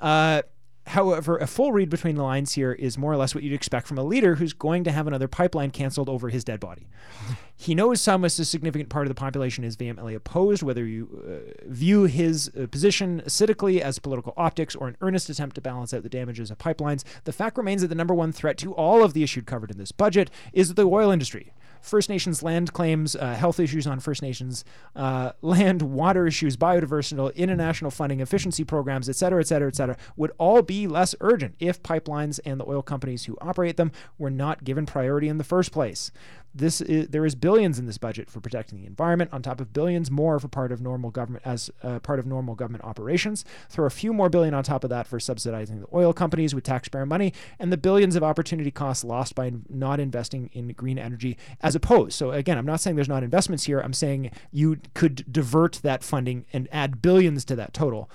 However, 0.86 1.36
a 1.36 1.46
full 1.46 1.72
read 1.72 1.90
between 1.90 2.16
the 2.16 2.22
lines 2.22 2.52
here 2.52 2.72
is 2.72 2.98
more 2.98 3.12
or 3.12 3.16
less 3.16 3.34
what 3.34 3.44
you'd 3.44 3.52
expect 3.52 3.86
from 3.86 3.98
a 3.98 4.02
leader 4.02 4.36
who's 4.36 4.52
going 4.52 4.82
to 4.84 4.92
have 4.92 5.06
another 5.06 5.28
pipeline 5.28 5.70
canceled 5.70 6.08
over 6.08 6.30
his 6.30 6.44
dead 6.44 6.60
body. 6.60 6.88
He 7.60 7.74
knows 7.74 8.00
some 8.00 8.24
as 8.24 8.38
a 8.38 8.46
significant 8.46 8.88
part 8.88 9.04
of 9.04 9.10
the 9.10 9.14
population 9.14 9.64
is 9.64 9.76
vehemently 9.76 10.14
opposed, 10.14 10.62
whether 10.62 10.86
you 10.86 11.22
uh, 11.22 11.68
view 11.68 12.04
his 12.04 12.50
uh, 12.58 12.66
position 12.68 13.22
acidically 13.26 13.80
as 13.80 13.98
political 13.98 14.32
optics 14.38 14.74
or 14.74 14.88
an 14.88 14.96
earnest 15.02 15.28
attempt 15.28 15.56
to 15.56 15.60
balance 15.60 15.92
out 15.92 16.02
the 16.02 16.08
damages 16.08 16.50
of 16.50 16.56
pipelines. 16.56 17.04
The 17.24 17.34
fact 17.34 17.58
remains 17.58 17.82
that 17.82 17.88
the 17.88 17.94
number 17.94 18.14
one 18.14 18.32
threat 18.32 18.56
to 18.58 18.72
all 18.72 19.04
of 19.04 19.12
the 19.12 19.22
issues 19.22 19.44
covered 19.44 19.70
in 19.70 19.76
this 19.76 19.92
budget 19.92 20.30
is 20.54 20.72
the 20.72 20.86
oil 20.86 21.10
industry. 21.10 21.52
First 21.80 22.08
Nations 22.08 22.42
land 22.42 22.72
claims, 22.72 23.16
uh, 23.16 23.34
health 23.34 23.58
issues 23.60 23.86
on 23.86 24.00
First 24.00 24.22
Nations 24.22 24.64
uh, 24.94 25.32
land, 25.42 25.82
water 25.82 26.26
issues, 26.26 26.56
biodiversity, 26.56 27.34
international 27.34 27.90
funding, 27.90 28.20
efficiency 28.20 28.64
programs, 28.64 29.08
et 29.08 29.16
cetera, 29.16 29.40
et 29.40 29.46
cetera, 29.46 29.68
et 29.68 29.76
cetera, 29.76 29.96
would 30.16 30.32
all 30.38 30.62
be 30.62 30.86
less 30.86 31.14
urgent 31.20 31.54
if 31.58 31.82
pipelines 31.82 32.40
and 32.44 32.60
the 32.60 32.68
oil 32.68 32.82
companies 32.82 33.24
who 33.24 33.36
operate 33.40 33.76
them 33.76 33.92
were 34.18 34.30
not 34.30 34.64
given 34.64 34.86
priority 34.86 35.28
in 35.28 35.38
the 35.38 35.44
first 35.44 35.72
place. 35.72 36.10
This 36.54 36.80
is, 36.80 37.08
there 37.08 37.24
is 37.24 37.34
billions 37.34 37.78
in 37.78 37.86
this 37.86 37.98
budget 37.98 38.30
for 38.30 38.40
protecting 38.40 38.80
the 38.80 38.86
environment, 38.86 39.30
on 39.32 39.42
top 39.42 39.60
of 39.60 39.72
billions 39.72 40.10
more 40.10 40.38
for 40.40 40.48
part 40.48 40.72
of 40.72 40.80
normal 40.80 41.10
government 41.10 41.42
as 41.46 41.70
uh, 41.82 41.98
part 42.00 42.18
of 42.18 42.26
normal 42.26 42.54
government 42.54 42.84
operations. 42.84 43.44
Throw 43.68 43.86
a 43.86 43.90
few 43.90 44.12
more 44.12 44.28
billion 44.28 44.54
on 44.54 44.64
top 44.64 44.84
of 44.84 44.90
that 44.90 45.06
for 45.06 45.20
subsidizing 45.20 45.80
the 45.80 45.86
oil 45.94 46.12
companies 46.12 46.54
with 46.54 46.64
taxpayer 46.64 47.06
money, 47.06 47.32
and 47.58 47.72
the 47.72 47.76
billions 47.76 48.16
of 48.16 48.22
opportunity 48.22 48.70
costs 48.70 49.04
lost 49.04 49.34
by 49.34 49.52
not 49.68 50.00
investing 50.00 50.50
in 50.52 50.68
green 50.68 50.98
energy 50.98 51.36
as 51.60 51.74
opposed. 51.74 52.12
So 52.14 52.32
again, 52.32 52.58
I'm 52.58 52.66
not 52.66 52.80
saying 52.80 52.96
there's 52.96 53.08
not 53.08 53.22
investments 53.22 53.64
here. 53.64 53.80
I'm 53.80 53.92
saying 53.92 54.30
you 54.50 54.80
could 54.94 55.24
divert 55.30 55.80
that 55.82 56.02
funding 56.02 56.46
and 56.52 56.68
add 56.72 57.02
billions 57.02 57.44
to 57.46 57.56
that 57.56 57.72
total 57.72 58.10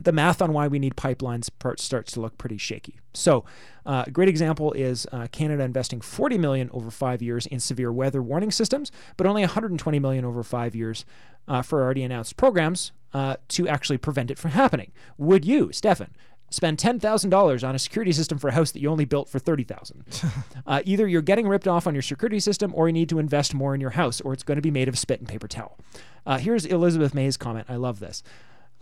the 0.00 0.12
math 0.12 0.40
on 0.40 0.52
why 0.52 0.66
we 0.66 0.78
need 0.78 0.96
pipelines 0.96 1.50
starts 1.78 2.12
to 2.12 2.20
look 2.20 2.38
pretty 2.38 2.56
shaky. 2.56 2.98
So, 3.12 3.44
uh, 3.84 4.04
a 4.06 4.10
great 4.10 4.28
example 4.28 4.72
is 4.72 5.06
uh, 5.12 5.26
Canada 5.32 5.62
investing 5.62 6.00
40 6.00 6.38
million 6.38 6.70
over 6.72 6.90
five 6.90 7.22
years 7.22 7.46
in 7.46 7.60
severe 7.60 7.92
weather 7.92 8.22
warning 8.22 8.50
systems, 8.50 8.90
but 9.16 9.26
only 9.26 9.42
120 9.42 9.98
million 9.98 10.24
over 10.24 10.42
five 10.42 10.74
years 10.74 11.04
uh, 11.48 11.62
for 11.62 11.82
already 11.82 12.02
announced 12.02 12.36
programs 12.36 12.92
uh, 13.12 13.36
to 13.48 13.68
actually 13.68 13.98
prevent 13.98 14.30
it 14.30 14.38
from 14.38 14.52
happening. 14.52 14.92
Would 15.18 15.44
you, 15.44 15.72
Stefan, 15.72 16.14
spend 16.50 16.78
$10,000 16.78 17.68
on 17.68 17.74
a 17.74 17.78
security 17.78 18.12
system 18.12 18.38
for 18.38 18.48
a 18.48 18.52
house 18.52 18.72
that 18.72 18.80
you 18.80 18.90
only 18.90 19.04
built 19.04 19.28
for 19.28 19.38
30,000. 19.38 20.04
uh, 20.66 20.82
either 20.84 21.06
you're 21.06 21.22
getting 21.22 21.46
ripped 21.48 21.68
off 21.68 21.86
on 21.86 21.94
your 21.94 22.02
security 22.02 22.40
system 22.40 22.72
or 22.74 22.88
you 22.88 22.92
need 22.92 23.08
to 23.08 23.18
invest 23.18 23.54
more 23.54 23.74
in 23.74 23.80
your 23.80 23.90
house 23.90 24.20
or 24.20 24.32
it's 24.32 24.42
going 24.42 24.56
to 24.56 24.62
be 24.62 24.70
made 24.70 24.88
of 24.88 24.98
spit 24.98 25.20
and 25.20 25.28
paper 25.28 25.48
towel. 25.48 25.78
Uh, 26.26 26.38
here's 26.38 26.66
Elizabeth 26.66 27.14
May's 27.14 27.36
comment. 27.36 27.66
I 27.68 27.76
love 27.76 28.00
this. 28.00 28.22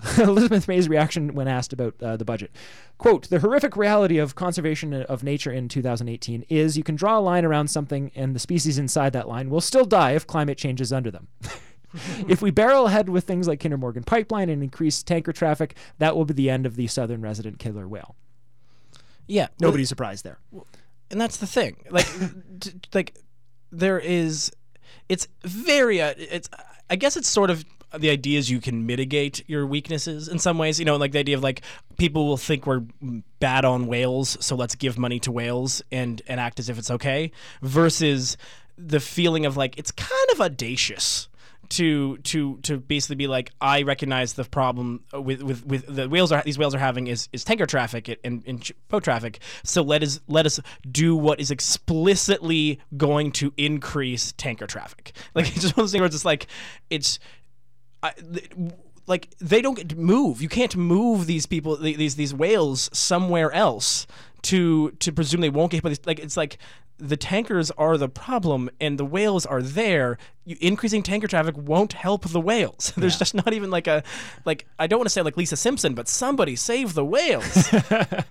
Elizabeth 0.18 0.68
May's 0.68 0.88
reaction 0.88 1.34
when 1.34 1.48
asked 1.48 1.72
about 1.72 2.00
uh, 2.00 2.16
the 2.16 2.24
budget. 2.24 2.52
Quote, 2.98 3.28
the 3.30 3.40
horrific 3.40 3.76
reality 3.76 4.18
of 4.18 4.36
conservation 4.36 4.94
of 4.94 5.24
nature 5.24 5.50
in 5.50 5.68
2018 5.68 6.44
is 6.48 6.76
you 6.76 6.84
can 6.84 6.94
draw 6.94 7.18
a 7.18 7.20
line 7.20 7.44
around 7.44 7.68
something 7.68 8.12
and 8.14 8.34
the 8.34 8.38
species 8.38 8.78
inside 8.78 9.12
that 9.12 9.28
line 9.28 9.50
will 9.50 9.60
still 9.60 9.84
die 9.84 10.12
if 10.12 10.26
climate 10.26 10.56
changes 10.56 10.92
under 10.92 11.10
them. 11.10 11.26
if 12.28 12.40
we 12.40 12.50
barrel 12.50 12.86
ahead 12.86 13.08
with 13.08 13.24
things 13.24 13.48
like 13.48 13.58
Kinder 13.60 13.76
Morgan 13.76 14.04
pipeline 14.04 14.48
and 14.48 14.62
increase 14.62 15.02
tanker 15.02 15.32
traffic, 15.32 15.76
that 15.98 16.16
will 16.16 16.24
be 16.24 16.34
the 16.34 16.50
end 16.50 16.64
of 16.64 16.76
the 16.76 16.86
southern 16.86 17.20
resident 17.20 17.58
killer 17.58 17.88
whale. 17.88 18.14
Yeah. 19.26 19.48
Nobody's 19.60 19.86
well, 19.86 19.88
surprised 19.88 20.24
there. 20.24 20.38
And 21.10 21.20
that's 21.20 21.38
the 21.38 21.46
thing. 21.46 21.76
Like, 21.90 22.06
t- 22.60 22.72
like 22.94 23.18
there 23.72 23.98
is, 23.98 24.52
it's 25.08 25.26
very, 25.42 26.00
uh, 26.00 26.14
it's, 26.16 26.48
I 26.88 26.94
guess 26.94 27.16
it's 27.16 27.28
sort 27.28 27.50
of 27.50 27.64
the 27.96 28.10
idea 28.10 28.38
is 28.38 28.50
you 28.50 28.60
can 28.60 28.86
mitigate 28.86 29.48
your 29.48 29.66
weaknesses 29.66 30.28
in 30.28 30.38
some 30.38 30.58
ways. 30.58 30.78
You 30.78 30.84
know, 30.84 30.96
like 30.96 31.12
the 31.12 31.18
idea 31.18 31.36
of 31.36 31.42
like 31.42 31.62
people 31.96 32.26
will 32.26 32.36
think 32.36 32.66
we're 32.66 32.82
bad 33.40 33.64
on 33.64 33.86
whales, 33.86 34.36
so 34.40 34.56
let's 34.56 34.74
give 34.74 34.98
money 34.98 35.20
to 35.20 35.32
whales 35.32 35.82
and 35.90 36.20
and 36.26 36.40
act 36.40 36.58
as 36.58 36.68
if 36.68 36.78
it's 36.78 36.90
okay. 36.90 37.30
Versus 37.62 38.36
the 38.76 39.00
feeling 39.00 39.46
of 39.46 39.56
like 39.56 39.78
it's 39.78 39.90
kind 39.90 40.30
of 40.32 40.40
audacious 40.40 41.28
to 41.68 42.16
to 42.18 42.58
to 42.58 42.78
basically 42.78 43.16
be 43.16 43.26
like 43.26 43.50
I 43.60 43.82
recognize 43.82 44.34
the 44.34 44.44
problem 44.44 45.04
with 45.12 45.42
with, 45.42 45.66
with 45.66 45.84
the 45.86 46.08
whales 46.08 46.32
are 46.32 46.42
these 46.44 46.58
whales 46.58 46.74
are 46.74 46.78
having 46.78 47.08
is, 47.08 47.28
is 47.32 47.44
tanker 47.44 47.66
traffic 47.66 48.18
and, 48.24 48.42
and 48.46 48.70
boat 48.88 49.04
traffic. 49.04 49.40
So 49.64 49.82
let 49.82 50.02
us 50.02 50.20
let 50.28 50.46
us 50.46 50.60
do 50.90 51.14
what 51.14 51.40
is 51.40 51.50
explicitly 51.50 52.80
going 52.96 53.32
to 53.32 53.52
increase 53.56 54.32
tanker 54.32 54.66
traffic. 54.66 55.12
Like 55.34 55.48
it's 55.54 55.62
just 55.62 55.76
one 55.76 55.82
of 55.82 55.84
those 55.84 55.92
things 55.92 56.00
where 56.00 56.06
it's 56.06 56.14
just 56.14 56.24
like 56.24 56.46
it's 56.90 57.18
I, 58.02 58.12
like 59.06 59.30
they 59.38 59.62
don't 59.62 59.74
get 59.74 59.88
to 59.88 59.96
move. 59.96 60.42
You 60.42 60.48
can't 60.48 60.76
move 60.76 61.26
these 61.26 61.46
people, 61.46 61.76
these 61.76 62.16
these 62.16 62.34
whales 62.34 62.90
somewhere 62.92 63.50
else 63.52 64.06
to 64.42 64.90
to 64.92 65.12
presume 65.12 65.40
they 65.40 65.48
won't 65.48 65.72
get 65.72 65.82
hit. 65.82 66.04
by 66.04 66.10
Like 66.10 66.18
it's 66.20 66.36
like 66.36 66.58
the 66.98 67.16
tankers 67.16 67.70
are 67.72 67.96
the 67.96 68.08
problem 68.08 68.68
and 68.80 68.98
the 68.98 69.04
whales 69.04 69.46
are 69.46 69.62
there. 69.62 70.18
You, 70.44 70.56
increasing 70.60 71.02
tanker 71.02 71.28
traffic 71.28 71.56
won't 71.56 71.92
help 71.92 72.28
the 72.28 72.40
whales. 72.40 72.92
There's 72.96 73.14
yeah. 73.14 73.18
just 73.18 73.34
not 73.34 73.52
even 73.52 73.70
like 73.70 73.86
a 73.86 74.02
like 74.44 74.66
I 74.78 74.86
don't 74.86 74.98
want 74.98 75.06
to 75.06 75.12
say 75.12 75.22
like 75.22 75.36
Lisa 75.36 75.56
Simpson, 75.56 75.94
but 75.94 76.08
somebody 76.08 76.56
save 76.56 76.94
the 76.94 77.04
whales. 77.04 77.72
uh, 77.90 78.24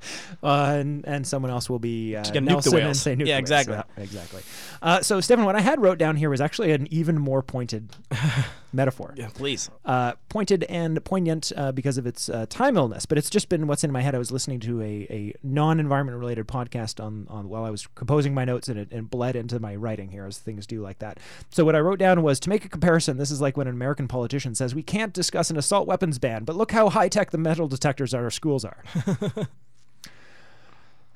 and 0.44 1.06
and 1.08 1.26
someone 1.26 1.52
else 1.52 1.70
will 1.70 1.80
be 1.80 2.16
uh, 2.16 2.24
Nelson 2.40 2.72
the 2.72 2.78
whales. 2.78 2.86
and 2.86 2.98
say 2.98 3.16
nuke 3.16 3.28
yeah, 3.28 3.38
exactly, 3.38 3.76
whales. 3.76 3.86
exactly. 3.98 4.42
Uh, 4.82 5.02
so 5.02 5.22
Stefan, 5.22 5.46
what 5.46 5.56
I 5.56 5.62
had 5.62 5.82
wrote 5.82 5.98
down 5.98 6.16
here 6.16 6.30
was 6.30 6.42
actually 6.42 6.72
an 6.72 6.88
even 6.92 7.18
more 7.18 7.42
pointed 7.42 7.90
metaphor. 8.78 9.14
Yeah, 9.18 9.30
please. 9.34 9.70
Uh, 9.84 10.14
pointed 10.30 10.64
and 10.66 11.04
poignant 11.04 11.52
uh, 11.58 11.74
because 11.74 11.98
of 11.98 12.08
its 12.08 12.30
uh, 12.30 12.46
time 12.48 12.78
illness, 12.78 13.06
but 13.06 13.18
it's 13.18 13.30
just 13.30 13.50
been 13.50 13.68
what's 13.68 13.84
in 13.84 13.92
my 13.92 14.02
head. 14.02 14.16
I 14.16 14.20
was 14.20 14.32
listening 14.32 14.62
to 14.62 14.82
a, 14.82 15.08
a 15.10 15.34
non-environment 15.44 16.18
related 16.18 16.48
podcast 16.48 17.04
on, 17.04 17.28
on 17.30 17.50
while 17.50 17.66
I 17.66 17.70
was 17.70 17.88
composing 17.96 18.34
my 18.34 18.46
notes, 18.46 18.70
and 18.70 18.80
it 18.80 18.92
and 18.92 19.10
bled 19.10 19.36
into 19.36 19.60
my 19.60 19.76
writing 19.76 20.12
here 20.12 20.26
as 20.26 20.38
things 20.38 20.66
do 20.66 20.82
like 20.82 21.00
that. 21.00 21.20
So 21.50 21.66
what 21.66 21.76
I 21.76 21.80
wrote 21.80 22.00
down 22.00 22.24
was 22.24 22.40
to 22.42 22.50
make 22.50 22.64
a 22.64 22.70
comparison. 22.70 23.18
This 23.18 23.32
is 23.32 23.42
like 23.42 23.58
when 23.58 23.68
an 23.68 23.74
American 23.74 24.08
politician 24.08 24.56
says 24.56 24.74
we 24.74 24.84
can't 24.84 25.14
discuss 25.14 25.50
an 25.50 25.58
assault 25.58 25.88
weapons 25.88 26.20
ban, 26.20 26.46
but 26.46 26.56
look 26.56 26.72
how 26.72 26.90
high 26.90 27.10
tech 27.10 27.32
the 27.32 27.38
metal 27.38 27.68
detectors 27.68 28.14
at 28.14 28.22
our 28.22 28.32
schools 28.32 28.64
are. 28.64 28.84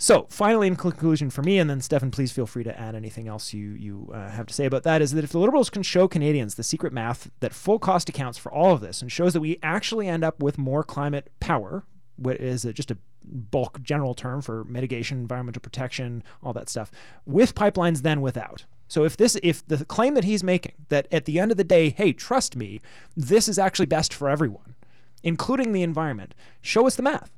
So, 0.01 0.25
finally, 0.31 0.65
in 0.65 0.77
conclusion 0.77 1.29
for 1.29 1.43
me, 1.43 1.59
and 1.59 1.69
then 1.69 1.79
Stefan, 1.79 2.09
please 2.09 2.31
feel 2.31 2.47
free 2.47 2.63
to 2.63 2.79
add 2.79 2.95
anything 2.95 3.27
else 3.27 3.53
you 3.53 3.73
you 3.73 4.09
uh, 4.11 4.31
have 4.31 4.47
to 4.47 4.53
say 4.53 4.65
about 4.65 4.81
that, 4.81 4.99
is 4.99 5.11
that 5.11 5.23
if 5.23 5.31
the 5.31 5.37
Liberals 5.37 5.69
can 5.69 5.83
show 5.83 6.07
Canadians 6.07 6.55
the 6.55 6.63
secret 6.63 6.91
math 6.91 7.29
that 7.39 7.53
full 7.53 7.77
cost 7.77 8.09
accounts 8.09 8.39
for 8.39 8.51
all 8.51 8.73
of 8.73 8.81
this 8.81 9.03
and 9.03 9.11
shows 9.11 9.33
that 9.33 9.41
we 9.41 9.59
actually 9.61 10.07
end 10.07 10.23
up 10.23 10.41
with 10.41 10.57
more 10.57 10.83
climate 10.83 11.31
power, 11.39 11.83
what 12.15 12.41
is 12.41 12.63
just 12.73 12.89
a 12.89 12.97
bulk 13.23 13.83
general 13.83 14.15
term 14.15 14.41
for 14.41 14.63
mitigation, 14.63 15.19
environmental 15.19 15.61
protection, 15.61 16.23
all 16.41 16.51
that 16.51 16.67
stuff, 16.67 16.89
with 17.27 17.53
pipelines 17.53 18.01
than 18.01 18.21
without. 18.21 18.65
So 18.87 19.03
if 19.03 19.15
this 19.15 19.37
if 19.43 19.63
the 19.67 19.85
claim 19.85 20.15
that 20.15 20.23
he's 20.23 20.43
making 20.43 20.73
that 20.89 21.07
at 21.11 21.25
the 21.25 21.37
end 21.37 21.51
of 21.51 21.57
the 21.57 21.63
day, 21.63 21.91
hey, 21.91 22.11
trust 22.11 22.55
me, 22.55 22.81
this 23.15 23.47
is 23.47 23.59
actually 23.59 23.85
best 23.85 24.15
for 24.15 24.29
everyone, 24.29 24.73
including 25.21 25.73
the 25.73 25.83
environment, 25.83 26.33
show 26.59 26.87
us 26.87 26.95
the 26.95 27.03
math 27.03 27.29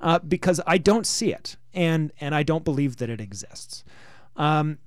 uh, 0.00 0.20
because 0.20 0.60
I 0.64 0.78
don't 0.78 1.08
see 1.08 1.32
it, 1.32 1.56
and 1.74 2.12
and 2.20 2.34
I 2.34 2.42
don't 2.42 2.64
believe 2.64 2.96
that 2.96 3.10
it 3.10 3.20
exists. 3.20 3.84
Um, 4.36 4.78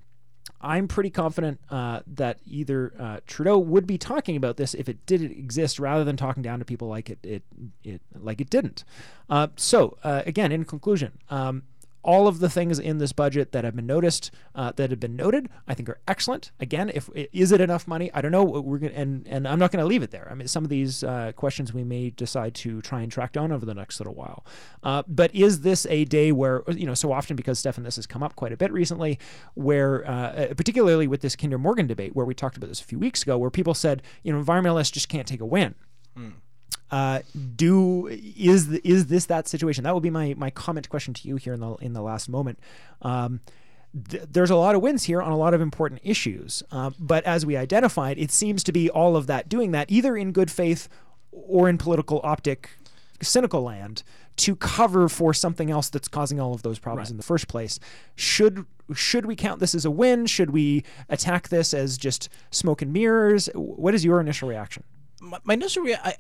I'm 0.59 0.87
pretty 0.87 1.09
confident 1.09 1.59
uh, 1.69 1.99
that 2.07 2.39
either 2.45 2.93
uh, 2.99 3.19
Trudeau 3.27 3.59
would 3.59 3.85
be 3.85 3.97
talking 3.97 4.35
about 4.35 4.57
this 4.57 4.73
if 4.73 4.89
it 4.89 5.05
did 5.05 5.21
exist, 5.21 5.77
rather 5.79 6.03
than 6.03 6.17
talking 6.17 6.41
down 6.41 6.59
to 6.59 6.65
people 6.65 6.87
like 6.87 7.09
it 7.09 7.19
it, 7.23 7.43
it 7.83 8.01
like 8.15 8.41
it 8.41 8.49
didn't. 8.49 8.83
Uh, 9.29 9.47
so 9.55 9.97
uh, 10.03 10.23
again, 10.25 10.51
in 10.51 10.65
conclusion, 10.65 11.19
um, 11.29 11.63
all 12.07 12.29
of 12.29 12.39
the 12.39 12.49
things 12.49 12.79
in 12.79 12.99
this 12.99 13.11
budget 13.11 13.51
that 13.51 13.65
have 13.65 13.75
been 13.75 13.85
noticed, 13.85 14.31
uh, 14.55 14.71
that 14.77 14.91
have 14.91 14.99
been 14.99 15.17
noted, 15.17 15.49
I 15.67 15.73
think 15.73 15.89
are 15.89 15.99
excellent. 16.07 16.51
Again, 16.57 16.89
if 16.95 17.09
is 17.13 17.51
it 17.51 17.59
enough 17.59 17.85
money? 17.85 18.09
I 18.13 18.21
don't 18.21 18.31
know. 18.31 18.45
We're 18.45 18.77
gonna, 18.77 18.93
and 18.93 19.27
and 19.27 19.45
I'm 19.45 19.59
not 19.59 19.73
going 19.73 19.83
to 19.83 19.85
leave 19.85 20.01
it 20.01 20.11
there. 20.11 20.25
I 20.31 20.33
mean, 20.33 20.47
some 20.47 20.63
of 20.63 20.69
these 20.69 21.03
uh, 21.03 21.33
questions 21.35 21.73
we 21.73 21.83
may 21.83 22.09
decide 22.11 22.55
to 22.55 22.81
try 22.81 23.01
and 23.01 23.11
track 23.11 23.33
down 23.33 23.51
over 23.51 23.65
the 23.65 23.73
next 23.73 23.99
little 23.99 24.15
while. 24.15 24.45
Uh, 24.83 25.03
but 25.05 25.35
is 25.35 25.61
this 25.61 25.85
a 25.89 26.05
day 26.05 26.31
where 26.31 26.63
you 26.69 26.85
know 26.85 26.93
so 26.93 27.11
often 27.11 27.35
because 27.35 27.59
Stefan, 27.59 27.83
this 27.83 27.97
has 27.97 28.07
come 28.07 28.23
up 28.23 28.37
quite 28.37 28.53
a 28.53 28.57
bit 28.57 28.71
recently, 28.71 29.19
where 29.55 30.09
uh, 30.09 30.53
particularly 30.55 31.07
with 31.07 31.19
this 31.19 31.35
Kinder 31.35 31.57
Morgan 31.57 31.87
debate, 31.87 32.15
where 32.15 32.25
we 32.25 32.33
talked 32.33 32.55
about 32.55 32.69
this 32.69 32.79
a 32.79 32.85
few 32.85 32.99
weeks 32.99 33.21
ago, 33.21 33.37
where 33.37 33.51
people 33.51 33.73
said 33.73 34.01
you 34.23 34.31
know 34.31 34.41
environmentalists 34.41 34.93
just 34.93 35.09
can't 35.09 35.27
take 35.27 35.41
a 35.41 35.45
win. 35.45 35.75
Mm. 36.17 36.35
Uh, 36.89 37.19
do 37.55 38.07
is 38.07 38.69
is 38.69 39.07
this 39.07 39.25
that 39.25 39.47
situation? 39.47 39.83
That 39.83 39.93
will 39.93 40.01
be 40.01 40.09
my 40.09 40.33
my 40.37 40.49
comment 40.49 40.89
question 40.89 41.13
to 41.15 41.27
you 41.27 41.35
here 41.35 41.53
in 41.53 41.59
the 41.59 41.73
in 41.75 41.93
the 41.93 42.01
last 42.01 42.29
moment. 42.29 42.59
Um, 43.01 43.41
th- 44.09 44.23
there's 44.31 44.49
a 44.49 44.55
lot 44.55 44.75
of 44.75 44.81
wins 44.81 45.03
here 45.03 45.21
on 45.21 45.31
a 45.31 45.37
lot 45.37 45.53
of 45.53 45.61
important 45.61 46.01
issues, 46.03 46.63
uh, 46.71 46.91
but 46.99 47.23
as 47.25 47.45
we 47.45 47.57
identified, 47.57 48.17
it 48.17 48.31
seems 48.31 48.63
to 48.63 48.71
be 48.71 48.89
all 48.89 49.15
of 49.15 49.27
that 49.27 49.49
doing 49.49 49.71
that 49.71 49.91
either 49.91 50.15
in 50.15 50.31
good 50.31 50.49
faith 50.49 50.87
or 51.31 51.67
in 51.67 51.77
political 51.77 52.21
optic 52.23 52.69
cynical 53.21 53.63
land 53.63 54.03
to 54.37 54.55
cover 54.55 55.09
for 55.09 55.33
something 55.33 55.71
else 55.71 55.89
that's 55.89 56.07
causing 56.07 56.39
all 56.39 56.53
of 56.53 56.61
those 56.61 56.79
problems 56.79 57.07
right. 57.07 57.11
in 57.11 57.17
the 57.17 57.23
first 57.23 57.47
place. 57.47 57.79
Should 58.15 58.65
should 58.93 59.25
we 59.25 59.35
count 59.35 59.59
this 59.59 59.75
as 59.75 59.83
a 59.83 59.91
win? 59.91 60.25
Should 60.27 60.51
we 60.51 60.85
attack 61.09 61.49
this 61.49 61.73
as 61.73 61.97
just 61.97 62.29
smoke 62.51 62.81
and 62.81 62.93
mirrors? 62.93 63.49
What 63.53 63.93
is 63.93 64.05
your 64.05 64.21
initial 64.21 64.47
reaction? 64.47 64.83
My, 65.19 65.39
my 65.43 65.55
initial 65.55 65.83
reaction, 65.83 66.13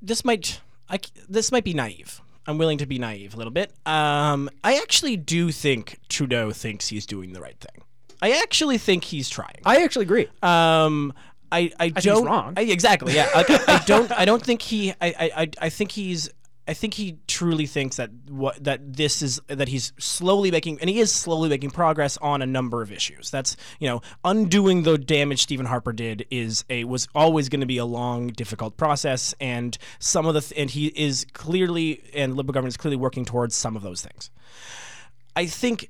this 0.00 0.24
might 0.24 0.60
I, 0.88 1.00
this 1.28 1.52
might 1.52 1.64
be 1.64 1.74
naive. 1.74 2.20
I'm 2.46 2.56
willing 2.56 2.78
to 2.78 2.86
be 2.86 2.98
naive 2.98 3.34
a 3.34 3.36
little 3.36 3.52
bit. 3.52 3.72
Um, 3.84 4.48
I 4.64 4.76
actually 4.76 5.16
do 5.16 5.52
think 5.52 5.98
Trudeau 6.08 6.50
thinks 6.50 6.88
he's 6.88 7.04
doing 7.04 7.34
the 7.34 7.40
right 7.40 7.58
thing. 7.58 7.84
I 8.22 8.32
actually 8.32 8.78
think 8.78 9.04
he's 9.04 9.28
trying. 9.28 9.60
I 9.64 9.82
actually 9.82 10.04
agree. 10.04 10.28
Um, 10.42 11.12
I, 11.52 11.70
I, 11.78 11.92
I 11.94 12.00
don't 12.00 12.24
wrong. 12.24 12.54
I, 12.56 12.62
exactly. 12.62 13.14
Yeah. 13.14 13.28
I, 13.34 13.64
I, 13.68 13.84
don't. 13.86 14.10
I 14.12 14.24
don't 14.24 14.42
think 14.42 14.62
he. 14.62 14.92
I, 14.92 15.14
I. 15.36 15.50
I 15.60 15.68
think 15.68 15.92
he's 15.92 16.30
I 16.68 16.74
think 16.74 16.92
he 16.94 17.16
truly 17.26 17.64
thinks 17.64 17.96
that 17.96 18.10
what 18.28 18.62
that 18.62 18.92
this 18.92 19.22
is 19.22 19.40
that 19.46 19.68
he's 19.68 19.94
slowly 19.98 20.50
making 20.50 20.78
and 20.80 20.90
he 20.90 21.00
is 21.00 21.10
slowly 21.10 21.48
making 21.48 21.70
progress 21.70 22.18
on 22.18 22.42
a 22.42 22.46
number 22.46 22.82
of 22.82 22.92
issues. 22.92 23.30
That's 23.30 23.56
you 23.80 23.88
know 23.88 24.02
undoing 24.22 24.82
the 24.82 24.98
damage 24.98 25.40
Stephen 25.40 25.64
Harper 25.64 25.94
did 25.94 26.26
is 26.30 26.66
a 26.68 26.84
was 26.84 27.08
always 27.14 27.48
going 27.48 27.62
to 27.62 27.66
be 27.66 27.78
a 27.78 27.86
long, 27.86 28.28
difficult 28.28 28.76
process, 28.76 29.34
and 29.40 29.78
some 29.98 30.26
of 30.26 30.34
the 30.34 30.42
th- 30.42 30.60
and 30.60 30.70
he 30.70 30.88
is 30.88 31.24
clearly 31.32 32.02
and 32.12 32.36
Liberal 32.36 32.52
government 32.52 32.74
is 32.74 32.76
clearly 32.76 32.96
working 32.96 33.24
towards 33.24 33.56
some 33.56 33.74
of 33.74 33.82
those 33.82 34.02
things. 34.02 34.30
I 35.34 35.46
think 35.46 35.88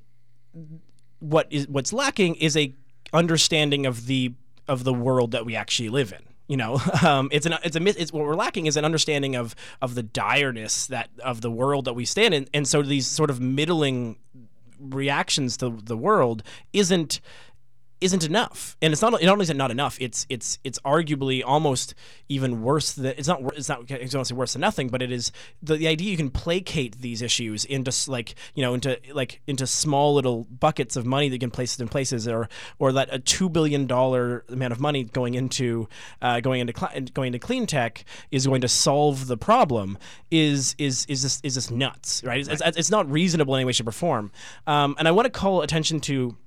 what 1.19 1.47
is 1.49 1.67
what's 1.67 1.91
lacking 1.91 2.35
is 2.35 2.55
a 2.55 2.73
understanding 3.11 3.85
of 3.85 4.05
the 4.05 4.33
of 4.69 4.85
the 4.85 4.93
world 4.93 5.31
that 5.31 5.45
we 5.45 5.57
actually 5.57 5.89
live 5.89 6.13
in. 6.13 6.28
You 6.49 6.57
know, 6.57 6.81
um, 7.05 7.29
it's 7.31 7.45
an 7.45 7.55
it's 7.63 7.77
a 7.77 8.01
it's 8.01 8.11
what 8.11 8.25
we're 8.25 8.35
lacking 8.35 8.65
is 8.65 8.75
an 8.75 8.83
understanding 8.83 9.35
of 9.37 9.55
of 9.81 9.95
the 9.95 10.03
direness 10.03 10.87
that 10.87 11.09
of 11.23 11.39
the 11.39 11.51
world 11.51 11.85
that 11.85 11.93
we 11.93 12.03
stand 12.03 12.33
in, 12.33 12.49
and 12.53 12.67
so 12.67 12.81
these 12.81 13.07
sort 13.07 13.29
of 13.29 13.39
middling 13.39 14.17
reactions 14.79 15.57
to 15.57 15.69
the 15.69 15.95
world 15.95 16.43
isn't 16.73 17.21
isn't 18.01 18.23
enough, 18.23 18.77
and 18.81 18.93
it's 18.93 19.01
not. 19.01 19.11
Not 19.11 19.23
only 19.23 19.43
is 19.43 19.49
it 19.49 19.57
not 19.57 19.71
enough, 19.71 19.97
it's 19.99 20.25
it's 20.29 20.57
it's 20.63 20.79
arguably 20.79 21.43
almost 21.45 21.95
even 22.29 22.61
worse 22.61 22.93
than 22.93 23.07
it's 23.17 23.27
not. 23.27 23.41
It's 23.55 23.67
not. 23.67 23.79
I 23.79 23.97
don't 23.97 23.99
want 23.99 24.11
to 24.11 24.25
say 24.25 24.35
worse 24.35 24.53
than 24.53 24.61
nothing, 24.61 24.87
but 24.89 25.01
it 25.01 25.11
is 25.11 25.31
the, 25.61 25.75
the 25.75 25.87
idea 25.87 26.11
you 26.11 26.17
can 26.17 26.29
placate 26.29 27.01
these 27.01 27.21
issues 27.21 27.65
into 27.65 27.91
like 28.09 28.35
you 28.55 28.61
know 28.61 28.73
into 28.73 28.97
like 29.13 29.41
into 29.47 29.67
small 29.67 30.13
little 30.13 30.45
buckets 30.45 30.95
of 30.95 31.05
money 31.05 31.29
that 31.29 31.35
you 31.35 31.39
can 31.39 31.51
place 31.51 31.75
it 31.75 31.81
in 31.81 31.89
places, 31.89 32.27
or 32.27 32.47
or 32.77 32.93
that 32.93 33.09
a 33.11 33.19
two 33.19 33.49
billion 33.49 33.85
dollar 33.85 34.45
amount 34.49 34.71
of 34.71 34.79
money 34.79 35.03
going 35.03 35.33
into 35.33 35.89
uh, 36.21 36.39
going 36.39 36.61
into 36.61 36.73
cl- 36.77 37.01
going 37.13 37.27
into 37.33 37.39
clean 37.39 37.65
tech 37.65 38.05
is 38.31 38.47
going 38.47 38.61
to 38.61 38.69
solve 38.69 39.27
the 39.27 39.37
problem 39.37 39.97
is 40.31 40.75
is 40.77 41.05
is 41.09 41.23
this 41.23 41.41
is 41.43 41.55
this 41.55 41.69
nuts, 41.69 42.23
right? 42.23 42.39
It's, 42.47 42.61
it's, 42.61 42.77
it's 42.77 42.91
not 42.91 43.09
reasonable 43.11 43.55
in 43.55 43.59
any 43.59 43.65
way, 43.65 43.73
shape, 43.73 43.87
or 43.87 43.91
form. 43.91 44.31
Um, 44.67 44.95
and 44.97 45.07
I 45.07 45.11
want 45.11 45.25
to 45.25 45.31
call 45.31 45.61
attention 45.61 45.99
to 46.01 46.37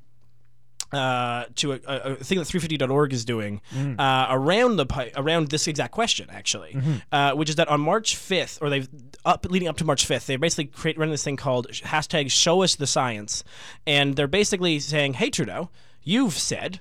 uh, 0.93 1.45
to 1.57 1.73
a, 1.73 1.81
a, 1.87 2.15
thing 2.17 2.39
that 2.39 2.47
350.org 2.47 3.13
is 3.13 3.25
doing 3.25 3.61
uh, 3.99 4.27
around 4.31 4.77
the 4.77 4.87
pi- 4.87 5.13
around 5.17 5.49
this 5.49 5.67
exact 5.67 5.93
question 5.93 6.29
actually, 6.31 6.77
uh, 7.11 7.33
which 7.33 7.49
is 7.49 7.57
that 7.57 7.69
on 7.69 7.81
March 7.81 8.17
5th 8.17 8.61
or 8.61 8.71
they've 8.71 8.89
up 9.25 9.47
leading 9.49 9.69
up 9.69 9.77
to 9.79 9.85
March 9.85 10.07
5th, 10.07 10.27
they 10.27 10.37
basically 10.37 10.67
create 10.67 10.99
run 10.99 11.11
this 11.11 11.25
thing 11.25 11.37
called 11.37 11.69
hashtag 11.69 12.31
Show 12.31 12.63
Us 12.63 12.77
the 12.77 12.87
Science, 12.87 13.45
and 13.87 14.17
they're 14.17 14.27
basically 14.27 14.81
saying, 14.81 15.15
"Hey 15.15 15.31
Trudeau, 15.31 15.71
you've 16.03 16.35
said." 16.35 16.81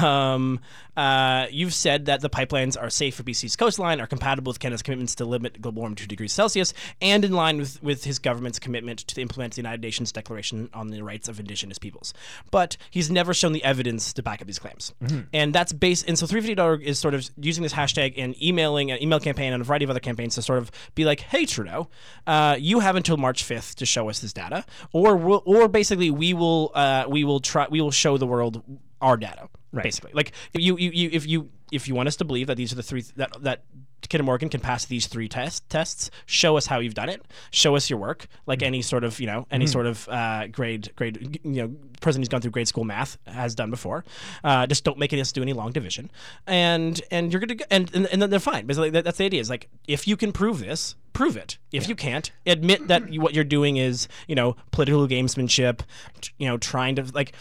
Um, 0.00 0.60
uh, 0.96 1.46
you've 1.50 1.74
said 1.74 2.06
that 2.06 2.20
the 2.20 2.28
pipelines 2.28 2.80
are 2.80 2.90
safe 2.90 3.14
for 3.14 3.22
BC's 3.22 3.56
coastline, 3.56 4.00
are 4.00 4.06
compatible 4.06 4.50
with 4.50 4.58
Canada's 4.58 4.82
commitments 4.82 5.14
to 5.16 5.24
limit 5.24 5.60
global 5.60 5.80
warming 5.82 5.96
to 5.96 6.02
2 6.04 6.08
degrees 6.08 6.32
Celsius, 6.32 6.74
and 7.00 7.24
in 7.24 7.32
line 7.32 7.58
with, 7.58 7.82
with 7.82 8.04
his 8.04 8.18
government's 8.18 8.58
commitment 8.58 9.00
to 9.06 9.20
implement 9.20 9.54
the 9.54 9.58
United 9.58 9.80
Nations 9.80 10.12
Declaration 10.12 10.68
on 10.74 10.88
the 10.88 11.02
Rights 11.02 11.28
of 11.28 11.38
Indigenous 11.38 11.78
Peoples. 11.78 12.12
But 12.50 12.76
he's 12.90 13.10
never 13.10 13.32
shown 13.32 13.52
the 13.52 13.64
evidence 13.64 14.12
to 14.14 14.22
back 14.22 14.40
up 14.40 14.46
these 14.46 14.58
claims. 14.58 14.92
And 15.32 15.54
that's 15.54 15.72
based, 15.72 16.06
and 16.08 16.18
so 16.18 16.26
350.org 16.26 16.82
is 16.82 16.98
sort 16.98 17.14
of 17.14 17.28
using 17.40 17.62
this 17.62 17.72
hashtag 17.72 18.14
and 18.16 18.40
emailing 18.42 18.90
an 18.90 19.02
email 19.02 19.20
campaign 19.20 19.52
and 19.52 19.62
a 19.62 19.64
variety 19.64 19.84
of 19.84 19.90
other 19.90 20.00
campaigns 20.00 20.34
to 20.34 20.42
sort 20.42 20.58
of 20.58 20.70
be 20.94 21.04
like, 21.04 21.20
hey, 21.20 21.46
Trudeau, 21.46 21.88
uh, 22.26 22.56
you 22.58 22.80
have 22.80 22.96
until 22.96 23.16
March 23.16 23.44
5th 23.44 23.76
to 23.76 23.86
show 23.86 24.08
us 24.08 24.20
this 24.20 24.32
data, 24.32 24.64
or 24.92 25.16
we'll, 25.16 25.42
or 25.46 25.68
basically 25.68 26.10
we 26.10 26.34
will, 26.34 26.72
uh, 26.74 27.04
we 27.08 27.24
will 27.24 27.40
try, 27.40 27.66
we 27.70 27.80
will 27.80 27.90
show 27.90 28.18
the 28.18 28.26
world 28.26 28.62
our 29.00 29.16
data 29.16 29.48
right. 29.72 29.82
basically 29.82 30.12
like 30.12 30.32
if 30.52 30.60
you, 30.60 30.76
you, 30.76 30.90
you 30.90 31.10
if 31.12 31.26
you 31.26 31.48
if 31.72 31.88
you 31.88 31.94
want 31.94 32.08
us 32.08 32.16
to 32.16 32.24
believe 32.24 32.46
that 32.46 32.56
these 32.56 32.72
are 32.72 32.76
the 32.76 32.82
three 32.82 33.02
that 33.16 33.30
that 33.42 33.62
Kinder 34.08 34.24
Morgan 34.24 34.48
can 34.48 34.60
pass 34.60 34.86
these 34.86 35.06
three 35.06 35.28
test, 35.28 35.68
tests. 35.68 36.10
Show 36.26 36.56
us 36.56 36.66
how 36.66 36.78
you've 36.78 36.94
done 36.94 37.08
it. 37.08 37.22
Show 37.50 37.76
us 37.76 37.90
your 37.90 37.98
work, 37.98 38.26
like 38.46 38.62
any 38.62 38.82
sort 38.82 39.04
of 39.04 39.20
you 39.20 39.26
know 39.26 39.46
any 39.50 39.66
sort 39.66 39.86
of 39.86 40.08
uh, 40.08 40.46
grade 40.48 40.90
grade 40.96 41.38
you 41.44 41.62
know 41.62 41.74
person 42.00 42.20
who's 42.20 42.28
gone 42.28 42.40
through 42.40 42.50
grade 42.50 42.68
school 42.68 42.84
math 42.84 43.18
has 43.26 43.54
done 43.54 43.70
before. 43.70 44.04
Uh, 44.42 44.66
just 44.66 44.84
don't 44.84 44.98
make 44.98 45.12
us 45.12 45.32
do 45.32 45.42
any 45.42 45.52
long 45.52 45.70
division, 45.70 46.10
and 46.46 47.00
and 47.10 47.32
you're 47.32 47.40
gonna 47.40 47.56
and, 47.70 47.94
and 47.94 48.06
and 48.06 48.22
then 48.22 48.30
they're 48.30 48.40
fine. 48.40 48.66
Basically, 48.66 48.90
that, 48.90 49.04
that's 49.04 49.18
the 49.18 49.24
idea. 49.24 49.40
Is 49.40 49.50
like 49.50 49.68
if 49.86 50.08
you 50.08 50.16
can 50.16 50.32
prove 50.32 50.60
this, 50.60 50.96
prove 51.12 51.36
it. 51.36 51.58
If 51.72 51.88
you 51.88 51.94
can't, 51.94 52.30
admit 52.46 52.88
that 52.88 53.12
you, 53.12 53.20
what 53.20 53.34
you're 53.34 53.44
doing 53.44 53.76
is 53.76 54.08
you 54.28 54.34
know 54.34 54.56
political 54.70 55.06
gamesmanship. 55.08 55.80
t- 56.20 56.30
You 56.38 56.48
know, 56.48 56.58
trying 56.58 56.96
to 56.96 57.04
like. 57.14 57.32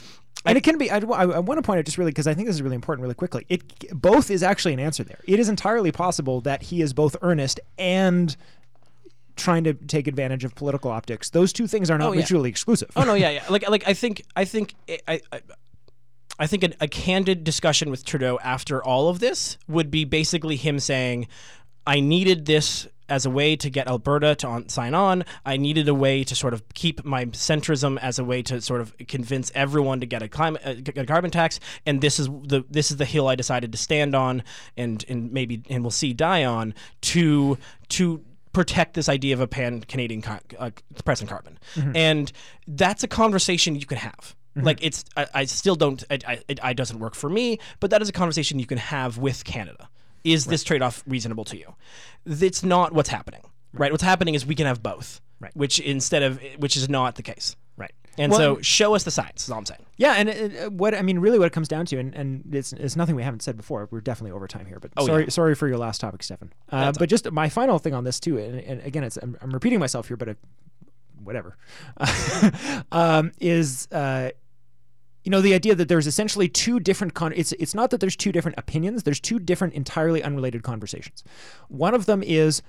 And 0.45 0.57
it 0.57 0.61
can 0.61 0.77
be. 0.77 0.89
I, 0.89 0.99
I, 0.99 1.39
want 1.39 1.57
to 1.57 1.61
point 1.61 1.79
out 1.79 1.85
just 1.85 1.97
really 1.97 2.11
because 2.11 2.25
I 2.25 2.33
think 2.33 2.47
this 2.47 2.55
is 2.55 2.61
really 2.61 2.75
important, 2.75 3.01
really 3.01 3.13
quickly. 3.15 3.45
It 3.49 3.61
both 3.91 4.31
is 4.31 4.41
actually 4.41 4.73
an 4.73 4.79
answer 4.79 5.03
there. 5.03 5.19
It 5.25 5.37
is 5.37 5.49
entirely 5.49 5.91
possible 5.91 6.39
that 6.41 6.61
he 6.63 6.81
is 6.81 6.93
both 6.93 7.17
earnest 7.21 7.59
and 7.77 8.35
trying 9.35 9.65
to 9.65 9.73
take 9.73 10.07
advantage 10.07 10.45
of 10.45 10.55
political 10.55 10.91
optics. 10.91 11.29
Those 11.31 11.51
two 11.51 11.67
things 11.67 11.89
are 11.89 11.97
not 11.97 12.09
Oh, 12.09 12.11
yeah. 12.13 12.19
mutually 12.19 12.49
exclusive. 12.49 12.89
Oh 12.95 13.03
no, 13.03 13.15
yeah, 13.15 13.31
yeah. 13.31 13.43
Like, 13.49 13.67
like 13.69 13.85
I 13.87 13.93
think, 13.93 14.23
I 14.35 14.45
think, 14.45 14.75
I, 15.07 15.19
I, 15.31 15.41
I 16.39 16.47
think 16.47 16.63
a, 16.63 16.71
a 16.81 16.87
candid 16.87 17.43
discussion 17.43 17.89
with 17.89 18.05
Trudeau 18.05 18.39
after 18.41 18.81
all 18.83 19.09
of 19.09 19.19
this 19.19 19.57
would 19.67 19.91
be 19.91 20.05
basically 20.05 20.55
him 20.55 20.79
saying, 20.79 21.27
"I 21.85 21.99
needed 21.99 22.45
this." 22.45 22.87
As 23.09 23.25
a 23.25 23.29
way 23.29 23.55
to 23.55 23.69
get 23.69 23.87
Alberta 23.87 24.35
to 24.35 24.47
on, 24.47 24.69
sign 24.69 24.93
on, 24.93 25.25
I 25.45 25.57
needed 25.57 25.87
a 25.87 25.93
way 25.93 26.23
to 26.23 26.35
sort 26.35 26.53
of 26.53 26.63
keep 26.73 27.03
my 27.03 27.25
centrism 27.25 27.97
as 27.99 28.19
a 28.19 28.23
way 28.23 28.41
to 28.43 28.61
sort 28.61 28.81
of 28.81 28.95
convince 29.07 29.51
everyone 29.55 29.99
to 29.99 30.05
get 30.05 30.21
a 30.21 30.27
climate, 30.29 30.61
uh, 30.65 30.73
get 30.73 30.97
a 30.97 31.05
carbon 31.05 31.31
tax, 31.31 31.59
and 31.85 32.01
this 32.01 32.19
is 32.19 32.27
the 32.27 32.63
this 32.69 32.91
is 32.91 32.97
the 32.97 33.05
hill 33.05 33.27
I 33.27 33.35
decided 33.35 33.71
to 33.71 33.77
stand 33.77 34.15
on, 34.15 34.43
and 34.77 35.03
and 35.09 35.31
maybe 35.31 35.63
and 35.69 35.83
we'll 35.83 35.91
see 35.91 36.13
die 36.13 36.45
on 36.45 36.73
to 37.01 37.57
to 37.89 38.23
protect 38.53 38.93
this 38.93 39.09
idea 39.09 39.33
of 39.33 39.41
a 39.41 39.47
pan 39.47 39.81
Canadian 39.81 40.21
co- 40.21 40.39
uh, 40.57 40.71
price 41.05 41.21
on 41.21 41.27
carbon, 41.27 41.57
and 41.95 42.31
that's 42.67 43.03
a 43.03 43.07
conversation 43.07 43.75
you 43.75 43.85
can 43.85 43.97
have. 43.97 44.35
Like 44.55 44.79
it's, 44.83 45.05
I, 45.15 45.27
I 45.33 45.45
still 45.45 45.75
don't, 45.75 46.03
I, 46.11 46.19
I, 46.27 46.39
it, 46.49 46.59
I 46.61 46.73
doesn't 46.73 46.99
work 46.99 47.15
for 47.15 47.29
me, 47.29 47.59
but 47.79 47.91
that 47.91 48.01
is 48.01 48.09
a 48.09 48.11
conversation 48.11 48.59
you 48.59 48.65
can 48.65 48.77
have 48.79 49.17
with 49.17 49.45
Canada. 49.45 49.87
Is 50.23 50.45
this 50.45 50.63
trade 50.63 50.81
off 50.81 51.03
reasonable 51.07 51.45
to 51.45 51.57
you? 51.57 51.75
It's 52.25 52.63
not 52.63 52.93
what's 52.93 53.09
happening, 53.09 53.41
right? 53.73 53.91
What's 53.91 54.03
happening 54.03 54.35
is 54.35 54.45
we 54.45 54.55
can 54.55 54.65
have 54.65 54.81
both, 54.83 55.21
Right. 55.39 55.55
Which 55.55 55.79
instead 55.79 56.21
of, 56.23 56.41
which 56.57 56.75
is 56.75 56.89
not 56.89 57.15
the 57.15 57.23
case, 57.23 57.55
Right. 57.77 57.93
And 58.17 58.29
Well, 58.33 58.39
so, 58.57 58.61
show 58.61 58.93
us 58.93 59.05
the 59.05 59.11
science. 59.11 59.43
Is 59.45 59.49
all 59.51 59.57
I'm 59.59 59.65
saying. 59.65 59.85
Yeah, 59.95 60.15
and 60.17 60.27
it, 60.27 60.65
uh, 60.65 60.69
what 60.69 60.93
I 60.93 61.01
mean, 61.01 61.19
really, 61.19 61.39
what 61.39 61.45
it 61.45 61.53
comes 61.53 61.69
down 61.69 61.85
to, 61.85 61.97
and, 61.97 62.13
and 62.13 62.53
it's, 62.53 62.73
it's 62.73 62.97
nothing 62.97 63.15
we 63.15 63.23
haven't 63.23 63.41
said 63.41 63.55
before. 63.55 63.87
We're 63.89 64.01
definitely 64.01 64.31
over 64.31 64.47
time 64.47 64.65
here, 64.65 64.79
but 64.81 64.91
Oh, 64.97 65.05
sorry, 65.05 65.23
yeah. 65.23 65.29
sorry 65.29 65.55
for 65.55 65.69
your 65.69 65.77
last 65.77 66.01
topic, 66.01 66.23
Stefan. 66.23 66.51
Uh, 66.69 66.91
but 66.91 67.07
just 67.07 67.31
my 67.31 67.47
final 67.47 67.79
thing 67.79 67.93
on 67.93 68.03
this 68.03 68.19
too, 68.19 68.37
and, 68.37 68.59
and 68.59 68.81
again, 68.81 69.05
it's 69.05 69.15
I'm, 69.15 69.37
I'm 69.41 69.51
repeating 69.51 69.79
myself 69.79 70.09
here, 70.09 70.17
but 70.17 70.27
uh 70.29 70.33
whatever, 71.23 71.57
um, 72.91 73.31
is 73.39 73.87
uh, 73.91 74.31
you 75.23 75.31
know 75.31 75.41
the 75.41 75.53
idea 75.53 75.75
that 75.75 75.87
there's 75.87 76.07
essentially 76.07 76.47
two 76.47 76.79
different 76.79 77.13
con- 77.13 77.33
it's 77.35 77.51
it's 77.53 77.75
not 77.75 77.89
that 77.89 77.99
there's 77.99 78.15
two 78.15 78.31
different 78.31 78.57
opinions 78.57 79.03
there's 79.03 79.19
two 79.19 79.39
different 79.39 79.73
entirely 79.73 80.23
unrelated 80.23 80.63
conversations. 80.63 81.23
One 81.67 81.93
of 81.93 82.05
them 82.05 82.23
is 82.23 82.61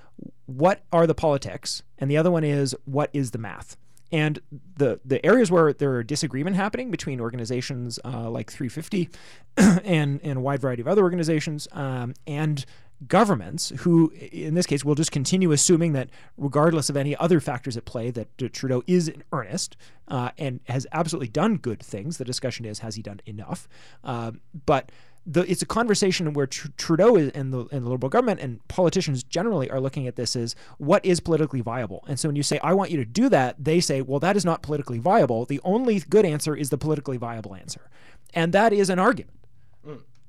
what 0.47 0.83
are 0.93 1.07
the 1.07 1.15
politics? 1.15 1.83
And 1.99 2.11
the 2.11 2.17
other 2.17 2.31
one 2.31 2.45
is 2.45 2.75
what 2.85 3.11
is 3.13 3.31
the 3.31 3.39
math? 3.39 3.77
And 4.13 4.41
the 4.77 5.01
the 5.05 5.25
areas 5.25 5.51
where 5.51 5.73
there 5.73 5.93
are 5.95 6.03
disagreement 6.03 6.57
happening 6.57 6.91
between 6.91 7.21
organizations 7.21 7.99
uh, 8.05 8.29
like 8.29 8.51
350 8.51 9.09
and 9.85 10.21
and 10.23 10.39
a 10.39 10.41
wide 10.41 10.61
variety 10.61 10.83
of 10.83 10.89
other 10.89 11.03
organizations 11.03 11.69
um, 11.73 12.15
and 12.27 12.65
governments 13.07 13.73
who 13.79 14.11
in 14.11 14.55
this 14.55 14.67
case 14.67 14.85
will 14.85 14.95
just 14.95 15.11
continue 15.11 15.53
assuming 15.53 15.93
that 15.95 16.11
regardless 16.37 16.91
of 16.91 16.97
any 16.97 17.17
other 17.17 17.41
factors 17.41 17.77
at 17.77 17.85
play 17.85 18.11
that 18.11 18.29
uh, 18.43 18.49
Trudeau 18.53 18.83
is 18.87 19.09
in 19.09 19.23
earnest 19.33 19.77
uh, 20.09 20.31
and 20.37 20.61
has 20.65 20.87
absolutely 20.93 21.29
done 21.29 21.57
good 21.57 21.81
things 21.81 22.19
the 22.19 22.25
discussion 22.25 22.67
is 22.67 22.81
has 22.81 22.97
he 22.97 23.03
done 23.03 23.21
enough 23.27 23.69
Um 24.05 24.41
but 24.67 24.93
the, 25.27 25.43
it's 25.51 25.63
a 25.63 25.67
conversation 25.67 26.33
where 26.33 26.47
Tr- 26.47 26.69
Trudeau 26.77 27.17
is, 27.17 27.31
and, 27.31 27.53
the, 27.53 27.67
and 27.71 27.85
the 27.85 27.91
Liberal 27.91 28.09
government 28.09 28.41
and 28.41 28.67
politicians 28.69 29.23
generally 29.23 29.71
are 29.71 29.81
looking 29.81 30.07
at 30.07 30.17
this 30.17 30.35
as 30.35 30.57
what 30.79 31.05
is 31.05 31.21
politically 31.21 31.61
viable. 31.61 32.05
And 32.09 32.19
so 32.19 32.29
when 32.29 32.37
you 32.37 32.43
say, 32.43 32.59
I 32.63 32.73
want 32.73 32.91
you 32.91 32.97
to 32.97 33.05
do 33.05 33.29
that, 33.29 33.57
they 33.63 33.81
say, 33.81 34.01
well, 34.01 34.19
that 34.21 34.37
is 34.37 34.45
not 34.45 34.63
politically 34.63 34.99
viable. 34.99 35.45
The 35.45 35.61
only 35.63 36.01
good 36.01 36.25
answer 36.25 36.57
is 36.57 36.71
the 36.71 36.79
politically 36.79 37.19
viable 37.19 37.55
answer. 37.55 37.91
And 38.33 38.53
that 38.55 38.73
is 38.73 38.89
an 38.89 38.99
argument. 38.99 39.37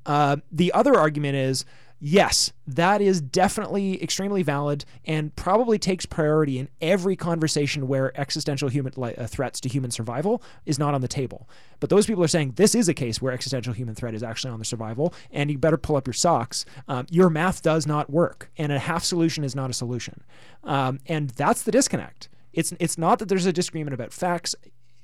Uh, 0.05 0.37
the 0.51 0.73
other 0.73 0.95
argument 0.95 1.35
is 1.35 1.65
yes, 2.01 2.51
that 2.65 2.99
is 2.99 3.21
definitely 3.21 4.01
extremely 4.03 4.41
valid 4.41 4.83
and 5.05 5.33
probably 5.35 5.77
takes 5.77 6.05
priority 6.05 6.57
in 6.57 6.67
every 6.81 7.15
conversation 7.15 7.87
where 7.87 8.19
existential 8.19 8.67
human 8.67 8.91
uh, 8.97 9.27
threats 9.27 9.61
to 9.61 9.69
human 9.69 9.91
survival 9.91 10.41
is 10.65 10.79
not 10.79 10.93
on 10.93 11.01
the 11.01 11.07
table. 11.07 11.47
But 11.79 11.89
those 11.89 12.07
people 12.07 12.23
are 12.23 12.27
saying 12.27 12.53
this 12.53 12.75
is 12.75 12.89
a 12.89 12.93
case 12.93 13.21
where 13.21 13.31
existential 13.31 13.73
human 13.73 13.95
threat 13.95 14.15
is 14.15 14.23
actually 14.23 14.51
on 14.51 14.59
the 14.59 14.65
survival, 14.65 15.13
and 15.31 15.49
you 15.51 15.57
better 15.57 15.77
pull 15.77 15.95
up 15.95 16.07
your 16.07 16.13
socks. 16.13 16.65
Um, 16.87 17.05
your 17.09 17.29
math 17.29 17.61
does 17.61 17.85
not 17.85 18.09
work, 18.09 18.51
and 18.57 18.71
a 18.71 18.79
half 18.79 19.03
solution 19.03 19.43
is 19.43 19.55
not 19.55 19.69
a 19.69 19.73
solution. 19.73 20.23
Um, 20.63 20.99
and 21.05 21.29
that's 21.29 21.61
the 21.61 21.71
disconnect. 21.71 22.29
It's 22.53 22.73
it's 22.79 22.97
not 22.97 23.19
that 23.19 23.29
there's 23.29 23.45
a 23.45 23.53
disagreement 23.53 23.93
about 23.93 24.11
facts 24.11 24.55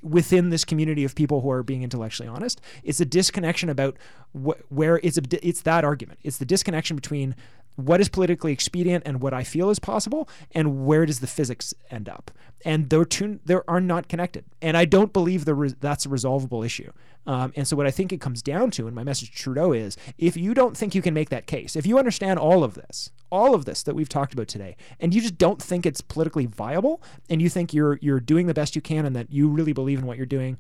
within 0.08 0.50
this 0.50 0.64
community 0.66 1.04
of 1.04 1.16
people 1.16 1.42
who 1.42 1.50
are 1.52 1.64
being 1.64 1.84
intellectually 1.84 2.28
honest. 2.28 2.62
It's 2.84 3.00
a 3.00 3.06
disconnection 3.06 3.70
about 3.70 3.98
wh- 4.34 4.60
where 4.70 5.00
it's 5.04 5.18
a 5.18 5.22
it's 5.48 5.62
that 5.62 5.84
argument. 5.84 6.20
It's 6.24 6.38
the 6.38 6.46
disconnection 6.46 6.96
between 6.96 7.36
what 7.78 8.02
is 8.02 8.10
politically 8.10 8.52
expedient 8.52 9.04
and 9.06 9.22
what 9.22 9.34
I 9.34 9.44
feel 9.44 9.70
is 9.70 9.80
possible, 9.80 10.28
and 10.52 10.86
where 10.86 11.06
does 11.06 11.20
the 11.20 11.28
physics 11.28 11.74
end 11.90 12.10
up? 12.10 12.32
And 12.66 12.90
they're 12.90 13.06
two, 13.06 13.40
they 13.46 13.58
are 13.68 13.80
not 13.80 14.10
connected. 14.10 14.46
And 14.62 14.76
I 14.76 14.86
don't 14.86 15.14
believe 15.14 15.46
the 15.46 15.54
re- 15.54 15.76
that's 15.80 16.06
a 16.06 16.10
resolvable 16.10 16.64
issue. 16.64 16.92
Um, 17.28 17.54
and 17.56 17.68
so 17.68 17.76
what 17.76 17.86
I 17.86 17.92
think 17.92 18.12
it 18.12 18.20
comes 18.20 18.42
down 18.42 18.72
to, 18.72 18.88
and 18.88 18.96
my 18.96 19.04
message 19.04 19.30
to 19.30 19.36
Trudeau 19.36 19.74
is, 19.74 19.96
if 20.18 20.36
you 20.36 20.54
don't 20.54 20.76
think 20.76 20.96
you 20.96 21.02
can 21.04 21.14
make 21.14 21.30
that 21.30 21.46
case, 21.46 21.76
if 21.76 21.86
you 21.86 22.00
understand 22.00 22.40
all 22.40 22.64
of 22.64 22.74
this, 22.74 23.12
all 23.30 23.54
of 23.54 23.66
this 23.66 23.84
that 23.84 23.96
we've 23.96 24.10
talked 24.10 24.34
about 24.34 24.48
today, 24.48 24.76
and 25.00 25.14
you 25.14 25.22
just 25.22 25.38
don't 25.38 25.62
think 25.62 25.86
it's 25.86 26.02
politically 26.02 26.48
viable, 26.48 27.04
and 27.30 27.42
you 27.42 27.50
think 27.50 27.74
you're 27.74 28.00
you're 28.02 28.20
doing 28.20 28.48
the 28.48 28.54
best 28.54 28.76
you 28.76 28.82
can, 28.82 29.06
and 29.06 29.16
that 29.16 29.32
you 29.32 29.50
really 29.50 29.74
believe 29.74 30.00
in 30.00 30.06
what 30.06 30.18
you're 30.18 30.26
doing, 30.26 30.58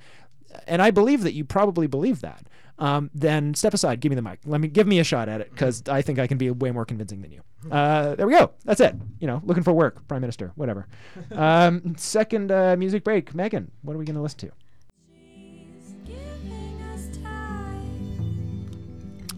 and 0.67 0.81
I 0.81 0.91
believe 0.91 1.23
that 1.23 1.33
you 1.33 1.45
probably 1.45 1.87
believe 1.87 2.21
that, 2.21 2.47
um, 2.79 3.09
then 3.13 3.53
step 3.53 3.73
aside, 3.73 3.99
give 3.99 4.09
me 4.09 4.15
the 4.15 4.21
mic. 4.21 4.39
Let 4.45 4.61
me 4.61 4.67
give 4.67 4.87
me 4.87 4.99
a 4.99 5.03
shot 5.03 5.29
at 5.29 5.41
it 5.41 5.51
because 5.51 5.83
I 5.89 6.01
think 6.01 6.19
I 6.19 6.27
can 6.27 6.37
be 6.37 6.49
way 6.51 6.71
more 6.71 6.85
convincing 6.85 7.21
than 7.21 7.31
you. 7.31 7.41
Uh, 7.71 8.15
there 8.15 8.27
we 8.27 8.33
go. 8.33 8.51
That's 8.65 8.79
it. 8.79 8.95
You 9.19 9.27
know, 9.27 9.41
looking 9.43 9.63
for 9.63 9.73
work, 9.73 10.07
prime 10.07 10.21
minister, 10.21 10.51
whatever. 10.55 10.87
Um, 11.31 11.95
second 11.97 12.51
uh, 12.51 12.75
music 12.77 13.03
break. 13.03 13.33
Megan, 13.35 13.71
what 13.81 13.95
are 13.95 13.97
we 13.99 14.05
going 14.05 14.15
to 14.15 14.21
listen 14.21 14.39
to? 14.39 14.51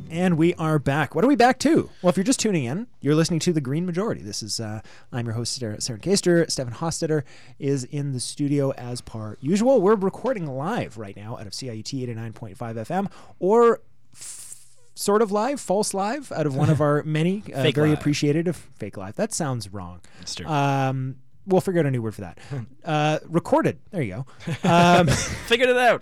And 0.09 0.37
we 0.37 0.55
are 0.55 0.79
back. 0.79 1.13
What 1.13 1.23
are 1.23 1.27
we 1.27 1.35
back 1.35 1.59
to? 1.59 1.89
Well, 2.01 2.09
if 2.09 2.17
you're 2.17 2.23
just 2.23 2.39
tuning 2.39 2.63
in, 2.63 2.87
you're 2.99 3.13
listening 3.13 3.39
to 3.41 3.53
The 3.53 3.61
Green 3.61 3.85
Majority. 3.85 4.21
This 4.23 4.41
is, 4.41 4.59
uh, 4.59 4.81
I'm 5.11 5.25
your 5.25 5.35
host, 5.35 5.53
Sarah, 5.55 5.77
Kaster. 5.77 6.49
Stefan 6.49 6.73
Hostetter 6.73 7.23
is 7.59 7.83
in 7.83 8.13
the 8.13 8.19
studio 8.19 8.71
as 8.71 9.01
per 9.01 9.37
usual. 9.39 9.81
We're 9.81 9.95
recording 9.95 10.47
live 10.47 10.97
right 10.97 11.15
now 11.15 11.37
out 11.37 11.45
of 11.45 11.53
CIUT 11.53 12.07
89.5 12.07 12.55
FM 12.57 13.11
or 13.39 13.81
f- 14.15 14.65
sort 14.95 15.21
of 15.21 15.31
live, 15.31 15.59
false 15.61 15.93
live, 15.93 16.31
out 16.31 16.47
of 16.47 16.55
one 16.55 16.71
of 16.71 16.81
our 16.81 17.03
many 17.05 17.43
uh, 17.53 17.61
Fake 17.61 17.75
very 17.75 17.89
live. 17.89 17.99
appreciated 17.99 18.47
of 18.47 18.55
fake 18.55 18.97
live. 18.97 19.15
That 19.15 19.31
sounds 19.31 19.71
wrong. 19.71 20.01
That's 20.17 20.33
true. 20.33 20.47
Um, 20.47 21.17
we'll 21.45 21.61
figure 21.61 21.81
out 21.81 21.85
a 21.85 21.91
new 21.91 22.01
word 22.01 22.15
for 22.15 22.21
that. 22.21 22.39
Uh, 22.83 23.19
recorded. 23.27 23.77
There 23.91 24.01
you 24.01 24.25
go. 24.43 24.53
Um, 24.67 25.05
Figured 25.07 25.69
it 25.69 25.77
out. 25.77 26.01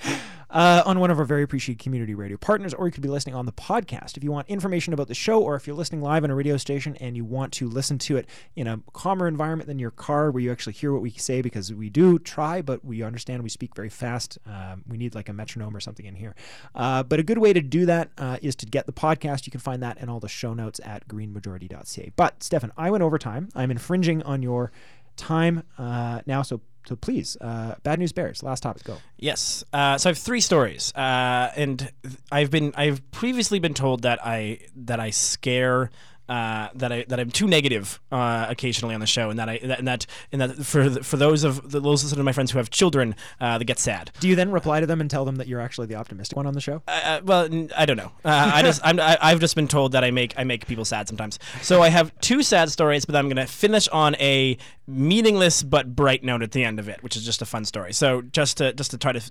Uh, 0.50 0.84
on 0.86 1.00
one 1.00 1.12
of 1.12 1.20
our 1.20 1.26
very 1.26 1.43
appreciated 1.43 1.82
community 1.82 2.16
radio 2.16 2.38
partners, 2.38 2.74
or 2.74 2.88
you 2.88 2.91
could 2.91 3.04
be 3.04 3.10
listening 3.10 3.36
on 3.36 3.45
the 3.45 3.52
podcast. 3.52 4.18
If 4.18 4.24
you 4.24 4.32
want 4.32 4.48
information 4.48 4.93
about 4.93 5.08
the 5.08 5.14
show, 5.14 5.41
or 5.41 5.56
if 5.56 5.68
you're 5.68 5.76
listening 5.76 6.02
live 6.02 6.24
on 6.24 6.30
a 6.30 6.36
radio 6.36 6.58
station 6.58 6.95
and 6.98 7.16
you 7.16 7.26
want 7.26 7.54
to 7.54 7.68
listen 7.68 7.98
to 8.00 8.18
it 8.18 8.28
in 8.56 8.68
a 8.68 8.80
calmer 8.93 9.28
environment 9.28 9.68
than 9.68 9.80
your 9.80 9.91
car, 9.91 10.32
where 10.32 10.41
you 10.41 10.52
actually 10.52 10.74
hear 10.74 10.93
what 10.93 11.02
we 11.02 11.12
say, 11.12 11.41
because 11.41 11.74
we 11.74 11.89
do 11.89 12.18
try, 12.20 12.62
but 12.62 12.84
we 12.86 13.04
understand 13.04 13.43
we 13.43 13.50
speak 13.50 13.76
very 13.76 13.89
fast. 13.89 14.38
Um, 14.45 14.84
we 14.88 14.98
need 14.98 15.16
like 15.16 15.30
a 15.30 15.34
metronome 15.34 15.76
or 15.76 15.80
something 15.80 16.06
in 16.06 16.16
here. 16.16 16.36
Uh, 16.76 17.04
but 17.04 17.20
a 17.20 17.24
good 17.24 17.38
way 17.38 17.54
to 17.54 17.62
do 17.62 17.86
that 17.86 18.10
uh, 18.18 18.38
is 18.41 18.56
to 18.58 18.66
get 18.66 18.86
the 18.86 18.93
podcast. 18.93 19.45
You 19.45 19.52
can 19.52 19.60
find 19.60 19.84
that 19.84 19.98
and 20.00 20.10
all 20.10 20.20
the 20.20 20.30
show 20.30 20.54
notes 20.54 20.80
at 20.84 21.08
greenmajority.ca. 21.08 22.12
But 22.16 22.43
Stefan, 22.43 22.72
I 22.78 22.89
went 22.89 23.04
over 23.04 23.18
time. 23.18 23.50
I'm 23.56 23.72
infringing 23.72 24.24
on 24.24 24.41
your 24.41 24.72
time 25.18 25.64
uh, 25.78 26.22
now, 26.26 26.41
so. 26.41 26.62
So 26.88 26.96
please, 26.96 27.36
uh, 27.42 27.76
bad 27.84 28.00
news 28.00 28.14
bears. 28.14 28.44
Last 28.44 28.64
topic, 28.64 28.84
go. 28.86 28.98
Yes. 29.18 29.64
Uh, 29.74 29.98
so 29.98 30.10
I 30.10 30.12
have 30.12 30.18
three 30.18 30.40
stories, 30.42 30.94
uh, 30.96 31.52
and 31.56 31.92
I've 32.32 32.50
been 32.50 32.74
I've 32.76 33.10
previously 33.12 33.60
been 33.60 33.74
told 33.74 34.04
that 34.04 34.26
I 34.26 34.60
that 34.76 35.00
I 35.00 35.10
scare. 35.10 35.90
Uh, 36.30 36.68
that 36.76 36.92
I 36.92 37.06
that 37.08 37.22
I'm 37.22 37.32
too 37.32 37.48
negative 37.48 38.02
uh, 38.12 38.48
occasionally 38.50 38.94
on 38.94 39.00
the 39.00 39.08
show, 39.08 39.30
and 39.30 39.40
that 39.40 39.48
I 39.48 39.60
that, 39.64 39.80
and 39.80 39.88
that 39.88 40.06
and 40.34 40.42
that 40.42 40.66
for 40.66 40.90
for 41.02 41.16
those 41.16 41.46
of 41.46 41.72
the, 41.72 41.80
those 41.80 42.12
of 42.12 42.18
my 42.20 42.34
friends 42.34 42.52
who 42.52 42.58
have 42.58 42.70
children, 42.70 43.16
uh, 43.40 43.58
that 43.58 43.64
get 43.64 43.80
sad. 43.80 44.12
Do 44.20 44.28
you 44.28 44.36
then 44.36 44.52
reply 44.52 44.82
to 44.82 44.86
them 44.86 45.00
and 45.00 45.10
tell 45.10 45.24
them 45.24 45.38
that 45.38 45.48
you're 45.48 45.62
actually 45.62 45.88
the 45.88 45.96
optimistic 45.96 46.36
one 46.36 46.46
on 46.46 46.54
the 46.54 46.60
show? 46.60 46.84
Uh, 46.86 47.22
well, 47.24 47.46
n- 47.46 47.72
I 47.78 47.86
don't 47.86 47.96
know. 47.96 48.12
Uh, 48.26 48.52
I 48.56 48.62
just 48.62 48.82
I'm, 48.84 49.00
I, 49.00 49.18
I've 49.22 49.40
just 49.40 49.56
been 49.56 49.70
told 49.70 49.94
that 49.94 50.04
I 50.04 50.12
make 50.12 50.34
I 50.38 50.44
make 50.44 50.68
people 50.68 50.84
sad 50.84 51.08
sometimes. 51.08 51.40
So 51.62 51.82
I 51.82 51.88
have 51.88 52.12
two 52.20 52.44
sad 52.44 52.70
stories, 52.72 53.06
but 53.06 53.16
I'm 53.16 53.30
gonna 53.30 53.48
finish 53.48 53.88
on 53.88 54.14
a 54.16 54.58
meaningless 54.88 55.64
but 55.64 55.96
bright 55.96 56.24
note 56.24 56.42
at 56.42 56.52
the 56.52 56.64
end 56.64 56.80
of 56.80 56.88
it, 56.88 57.04
which 57.04 57.16
is 57.16 57.26
just 57.26 57.42
a 57.42 57.46
fun 57.46 57.66
story. 57.66 57.94
So 57.94 58.22
just 58.22 58.58
to 58.58 58.74
just 58.74 58.92
to 58.92 58.98
try 58.98 59.12
to 59.12 59.22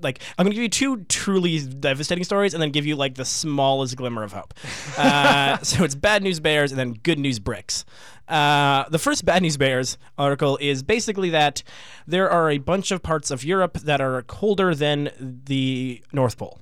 like 0.00 0.20
I'm 0.38 0.44
gonna 0.44 0.54
give 0.54 0.62
you 0.62 0.68
two 0.68 1.04
truly 1.04 1.60
devastating 1.60 2.24
stories, 2.24 2.54
and 2.54 2.62
then 2.62 2.70
give 2.70 2.86
you 2.86 2.96
like 2.96 3.16
the 3.16 3.24
smallest 3.24 3.96
glimmer 3.96 4.22
of 4.22 4.32
hope. 4.32 4.54
Uh, 4.96 5.58
so 5.62 5.84
it's 5.84 5.94
bad 5.94 6.22
news 6.22 6.40
bears 6.40 6.72
and 6.72 6.78
then 6.78 6.92
good 6.92 7.18
news 7.18 7.38
bricks. 7.38 7.84
Uh, 8.28 8.88
the 8.88 8.98
first 8.98 9.24
Bad 9.24 9.42
News 9.42 9.56
Bears 9.56 9.98
article 10.16 10.56
is 10.60 10.82
basically 10.82 11.30
that 11.30 11.62
there 12.06 12.30
are 12.30 12.50
a 12.50 12.58
bunch 12.58 12.90
of 12.90 13.02
parts 13.02 13.30
of 13.30 13.44
Europe 13.44 13.78
that 13.80 14.00
are 14.00 14.22
colder 14.22 14.74
than 14.74 15.10
the 15.18 16.02
North 16.12 16.38
Pole 16.38 16.60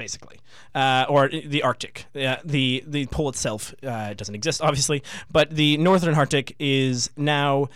basically, 0.00 0.40
uh, 0.74 1.04
or 1.10 1.28
the 1.28 1.62
Arctic. 1.62 2.06
Uh, 2.16 2.36
the 2.42 2.82
the 2.86 3.04
pole 3.06 3.28
itself 3.28 3.74
uh, 3.82 4.14
doesn't 4.14 4.34
exist, 4.34 4.62
obviously, 4.62 5.02
but 5.30 5.50
the 5.50 5.76
northern 5.76 6.14
Arctic 6.14 6.56
is 6.58 7.10
now 7.18 7.68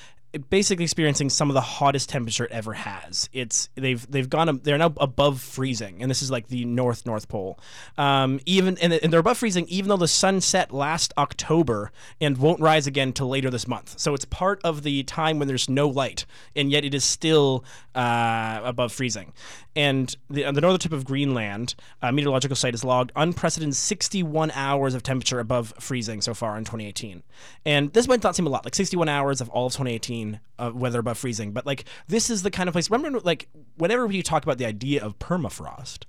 basically 0.50 0.84
experiencing 0.84 1.30
some 1.30 1.50
of 1.50 1.54
the 1.54 1.60
hottest 1.60 2.08
temperature 2.08 2.44
it 2.44 2.52
ever 2.52 2.72
has. 2.72 3.28
It's 3.32 3.68
they've 3.74 4.08
they've 4.10 4.28
gone 4.28 4.60
they're 4.62 4.78
now 4.78 4.92
above 4.98 5.40
freezing, 5.40 6.02
and 6.02 6.10
this 6.10 6.22
is 6.22 6.30
like 6.30 6.48
the 6.48 6.64
North 6.64 7.06
North 7.06 7.28
Pole. 7.28 7.58
Um, 7.98 8.40
even 8.46 8.78
and, 8.78 8.92
they're 8.92 9.20
above 9.20 9.38
freezing, 9.38 9.66
even 9.68 9.88
though 9.88 9.96
the 9.96 10.08
sun 10.08 10.40
set 10.40 10.72
last 10.72 11.12
October 11.18 11.92
and 12.20 12.38
won't 12.38 12.60
rise 12.60 12.86
again 12.86 13.12
till 13.12 13.28
later 13.28 13.50
this 13.50 13.68
month. 13.68 13.98
So 13.98 14.14
it's 14.14 14.24
part 14.24 14.60
of 14.64 14.82
the 14.82 15.02
time 15.04 15.38
when 15.38 15.48
there's 15.48 15.68
no 15.68 15.88
light, 15.88 16.26
and 16.56 16.70
yet 16.70 16.84
it 16.84 16.94
is 16.94 17.04
still 17.04 17.64
uh, 17.94 18.60
above 18.64 18.92
freezing. 18.92 19.32
And 19.76 20.14
the, 20.30 20.44
the 20.52 20.60
northern 20.60 20.78
tip 20.78 20.92
of 20.92 21.04
Greenland, 21.04 21.74
a 22.00 22.12
meteorological 22.12 22.56
site 22.56 22.74
has 22.74 22.84
logged 22.84 23.10
unprecedented 23.16 23.74
61 23.74 24.52
hours 24.52 24.94
of 24.94 25.02
temperature 25.02 25.40
above 25.40 25.74
freezing 25.80 26.20
so 26.20 26.32
far 26.32 26.56
in 26.56 26.64
2018. 26.64 27.22
And 27.66 27.92
this 27.92 28.06
might 28.06 28.22
not 28.22 28.36
seem 28.36 28.46
a 28.46 28.50
lot, 28.50 28.64
like 28.64 28.74
61 28.74 29.08
hours 29.08 29.40
of 29.40 29.48
all 29.48 29.66
of 29.66 29.72
2018 29.72 30.23
uh, 30.58 30.70
weather 30.74 31.00
above 31.00 31.18
freezing, 31.18 31.52
but 31.52 31.66
like 31.66 31.84
this 32.08 32.30
is 32.30 32.42
the 32.42 32.50
kind 32.50 32.68
of 32.68 32.72
place. 32.72 32.90
Remember, 32.90 33.20
like 33.20 33.48
whenever 33.76 34.10
you 34.12 34.22
talk 34.22 34.42
about 34.42 34.58
the 34.58 34.66
idea 34.66 35.02
of 35.02 35.18
permafrost, 35.18 36.04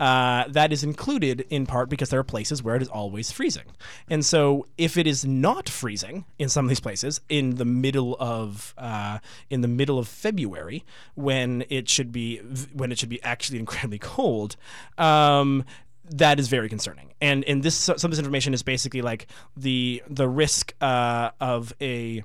uh, 0.00 0.44
that 0.48 0.72
is 0.72 0.84
included 0.84 1.44
in 1.50 1.66
part 1.66 1.88
because 1.88 2.10
there 2.10 2.20
are 2.20 2.24
places 2.24 2.62
where 2.62 2.76
it 2.76 2.82
is 2.82 2.88
always 2.88 3.30
freezing. 3.30 3.66
And 4.08 4.24
so, 4.24 4.66
if 4.76 4.96
it 4.96 5.06
is 5.06 5.24
not 5.24 5.68
freezing 5.68 6.24
in 6.38 6.48
some 6.48 6.64
of 6.64 6.68
these 6.68 6.80
places 6.80 7.20
in 7.28 7.56
the 7.56 7.64
middle 7.64 8.16
of 8.18 8.74
uh, 8.76 9.18
in 9.50 9.60
the 9.60 9.68
middle 9.68 9.98
of 9.98 10.08
February, 10.08 10.84
when 11.14 11.64
it 11.68 11.88
should 11.88 12.12
be 12.12 12.38
when 12.72 12.92
it 12.92 12.98
should 12.98 13.08
be 13.08 13.22
actually 13.22 13.58
incredibly 13.64 13.98
cold, 13.98 14.56
um, 14.98 15.64
that 16.10 16.38
is 16.38 16.48
very 16.48 16.68
concerning. 16.68 17.12
And 17.20 17.44
and 17.44 17.62
this 17.62 17.74
some 17.74 17.94
of 17.94 18.10
this 18.10 18.18
information 18.18 18.54
is 18.54 18.62
basically 18.62 19.02
like 19.02 19.26
the 19.56 20.02
the 20.08 20.28
risk 20.28 20.74
uh, 20.80 21.30
of 21.40 21.72
a 21.80 22.24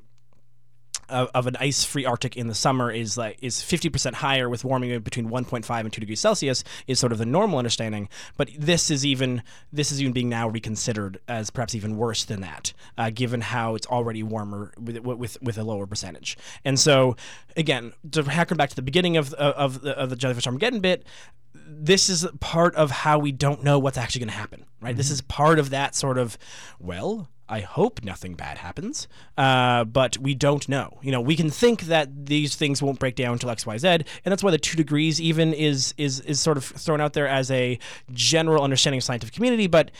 of, 1.09 1.29
of 1.33 1.47
an 1.47 1.55
ice-free 1.59 2.05
Arctic 2.05 2.37
in 2.37 2.47
the 2.47 2.55
summer 2.55 2.91
is 2.91 3.17
like 3.17 3.37
is 3.41 3.57
50% 3.57 4.13
higher 4.13 4.49
with 4.49 4.63
warming 4.63 4.99
between 5.01 5.29
1.5 5.29 5.79
and 5.79 5.93
2 5.93 5.99
degrees 5.99 6.19
Celsius 6.19 6.63
is 6.87 6.99
sort 6.99 7.11
of 7.11 7.17
the 7.17 7.25
normal 7.25 7.57
understanding. 7.57 8.09
But 8.37 8.49
this 8.57 8.89
is 8.89 9.05
even 9.05 9.43
this 9.71 9.91
is 9.91 10.01
even 10.01 10.13
being 10.13 10.29
now 10.29 10.47
reconsidered 10.47 11.19
as 11.27 11.49
perhaps 11.49 11.75
even 11.75 11.97
worse 11.97 12.25
than 12.25 12.41
that, 12.41 12.73
uh, 12.97 13.09
given 13.09 13.41
how 13.41 13.75
it's 13.75 13.87
already 13.87 14.23
warmer 14.23 14.73
with, 14.79 14.99
with 14.99 15.41
with 15.41 15.57
a 15.57 15.63
lower 15.63 15.85
percentage. 15.85 16.37
And 16.65 16.79
so, 16.79 17.15
again, 17.55 17.93
to 18.11 18.23
hack 18.23 18.55
back 18.55 18.69
to 18.69 18.75
the 18.75 18.81
beginning 18.81 19.17
of 19.17 19.33
of 19.33 19.81
the, 19.81 19.97
of 19.97 20.09
the 20.09 20.15
jellyfish 20.15 20.47
Armageddon 20.47 20.79
bit, 20.79 21.05
this 21.53 22.09
is 22.09 22.27
part 22.39 22.75
of 22.75 22.91
how 22.91 23.19
we 23.19 23.31
don't 23.31 23.63
know 23.63 23.79
what's 23.79 23.97
actually 23.97 24.19
going 24.19 24.29
to 24.29 24.35
happen, 24.35 24.65
right? 24.81 24.95
This 24.95 25.11
is 25.11 25.21
part 25.21 25.59
of 25.59 25.69
that 25.69 25.95
sort 25.95 26.17
of, 26.17 26.37
well, 26.79 27.29
I 27.49 27.61
hope 27.61 28.03
nothing 28.03 28.35
bad 28.35 28.59
happens, 28.59 29.07
uh, 29.37 29.83
but 29.83 30.17
we 30.19 30.35
don't 30.35 30.69
know. 30.69 30.99
You 31.01 31.11
know, 31.11 31.19
we 31.19 31.35
can 31.35 31.49
think 31.49 31.81
that 31.83 32.27
these 32.27 32.55
things 32.55 32.81
won't 32.81 32.99
break 32.99 33.15
down 33.15 33.33
until 33.33 33.49
X, 33.49 33.65
Y, 33.65 33.77
Z, 33.77 33.87
and 33.87 34.05
that's 34.25 34.43
why 34.43 34.51
the 34.51 34.57
two 34.59 34.77
degrees 34.77 35.19
even 35.19 35.53
is 35.53 35.93
is 35.97 36.19
is 36.21 36.39
sort 36.39 36.57
of 36.57 36.63
thrown 36.63 37.01
out 37.01 37.13
there 37.13 37.27
as 37.27 37.49
a 37.49 37.79
general 38.13 38.63
understanding 38.63 38.99
of 38.99 39.03
scientific 39.03 39.33
community, 39.33 39.67
but 39.67 39.91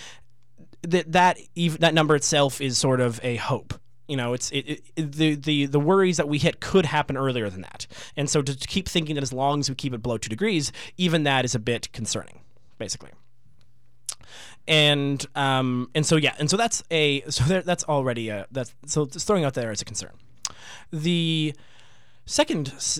that 0.84 1.12
that 1.12 1.40
even 1.56 1.82
that 1.82 1.94
number 1.94 2.16
itself 2.16 2.62
is 2.62 2.78
sort 2.78 3.02
of 3.02 3.20
a 3.24 3.38
hope. 3.38 3.74
You 4.08 4.18
know, 4.18 4.34
it's 4.34 4.50
it, 4.52 4.82
it, 4.96 5.12
the 5.12 5.36
the 5.36 5.66
the 5.66 5.80
worries 5.80 6.18
that 6.18 6.28
we 6.28 6.38
hit 6.38 6.60
could 6.60 6.86
happen 6.86 7.18
earlier 7.18 7.50
than 7.50 7.62
that, 7.62 7.88
and 8.16 8.30
so 8.30 8.42
to 8.42 8.56
keep 8.56 8.88
thinking 8.88 9.16
that 9.16 9.24
as 9.24 9.34
long 9.34 9.60
as 9.60 9.70
we 9.70 9.76
keep 9.76 9.94
it 9.94 10.02
below 10.02 10.18
two 10.18 10.30
degrees, 10.30 10.72
even 10.98 11.24
that 11.24 11.46
is 11.46 11.56
a 11.56 11.60
bit 11.60 11.92
concerning, 11.94 12.42
basically. 12.78 13.12
And 14.68 15.26
um 15.36 15.90
and 15.96 16.06
so 16.06 16.16
yeah, 16.16 16.36
and 16.40 16.50
so 16.50 16.58
that's 16.58 16.84
a 16.92 17.22
so 17.30 17.44
there, 17.46 17.62
that's 17.62 17.84
already 17.86 18.30
a 18.30 18.46
that's 18.52 18.74
so 18.86 19.06
just 19.06 19.26
throwing 19.26 19.44
out 19.44 19.54
there 19.54 19.72
as 19.72 19.82
a 19.82 19.86
concern. 19.86 20.12
The 20.92 21.54
second 22.26 22.74
s- 22.76 23.00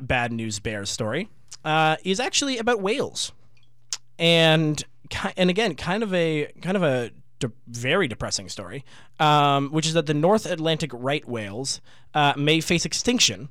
bad 0.00 0.32
news 0.32 0.58
bear 0.60 0.84
story 0.86 1.28
uh, 1.64 1.96
is 2.04 2.20
actually 2.20 2.58
about 2.58 2.80
whales, 2.80 3.32
and 4.18 4.82
and 5.36 5.50
again, 5.50 5.74
kind 5.74 6.02
of 6.02 6.14
a 6.14 6.50
kind 6.62 6.76
of 6.76 6.82
a 6.82 7.10
de- 7.38 7.52
very 7.66 8.08
depressing 8.08 8.48
story, 8.48 8.84
um, 9.18 9.70
which 9.70 9.86
is 9.86 9.94
that 9.94 10.06
the 10.06 10.14
North 10.14 10.46
Atlantic 10.46 10.90
right 10.94 11.26
whales 11.28 11.80
uh, 12.14 12.32
may 12.36 12.60
face 12.60 12.84
extinction 12.84 13.48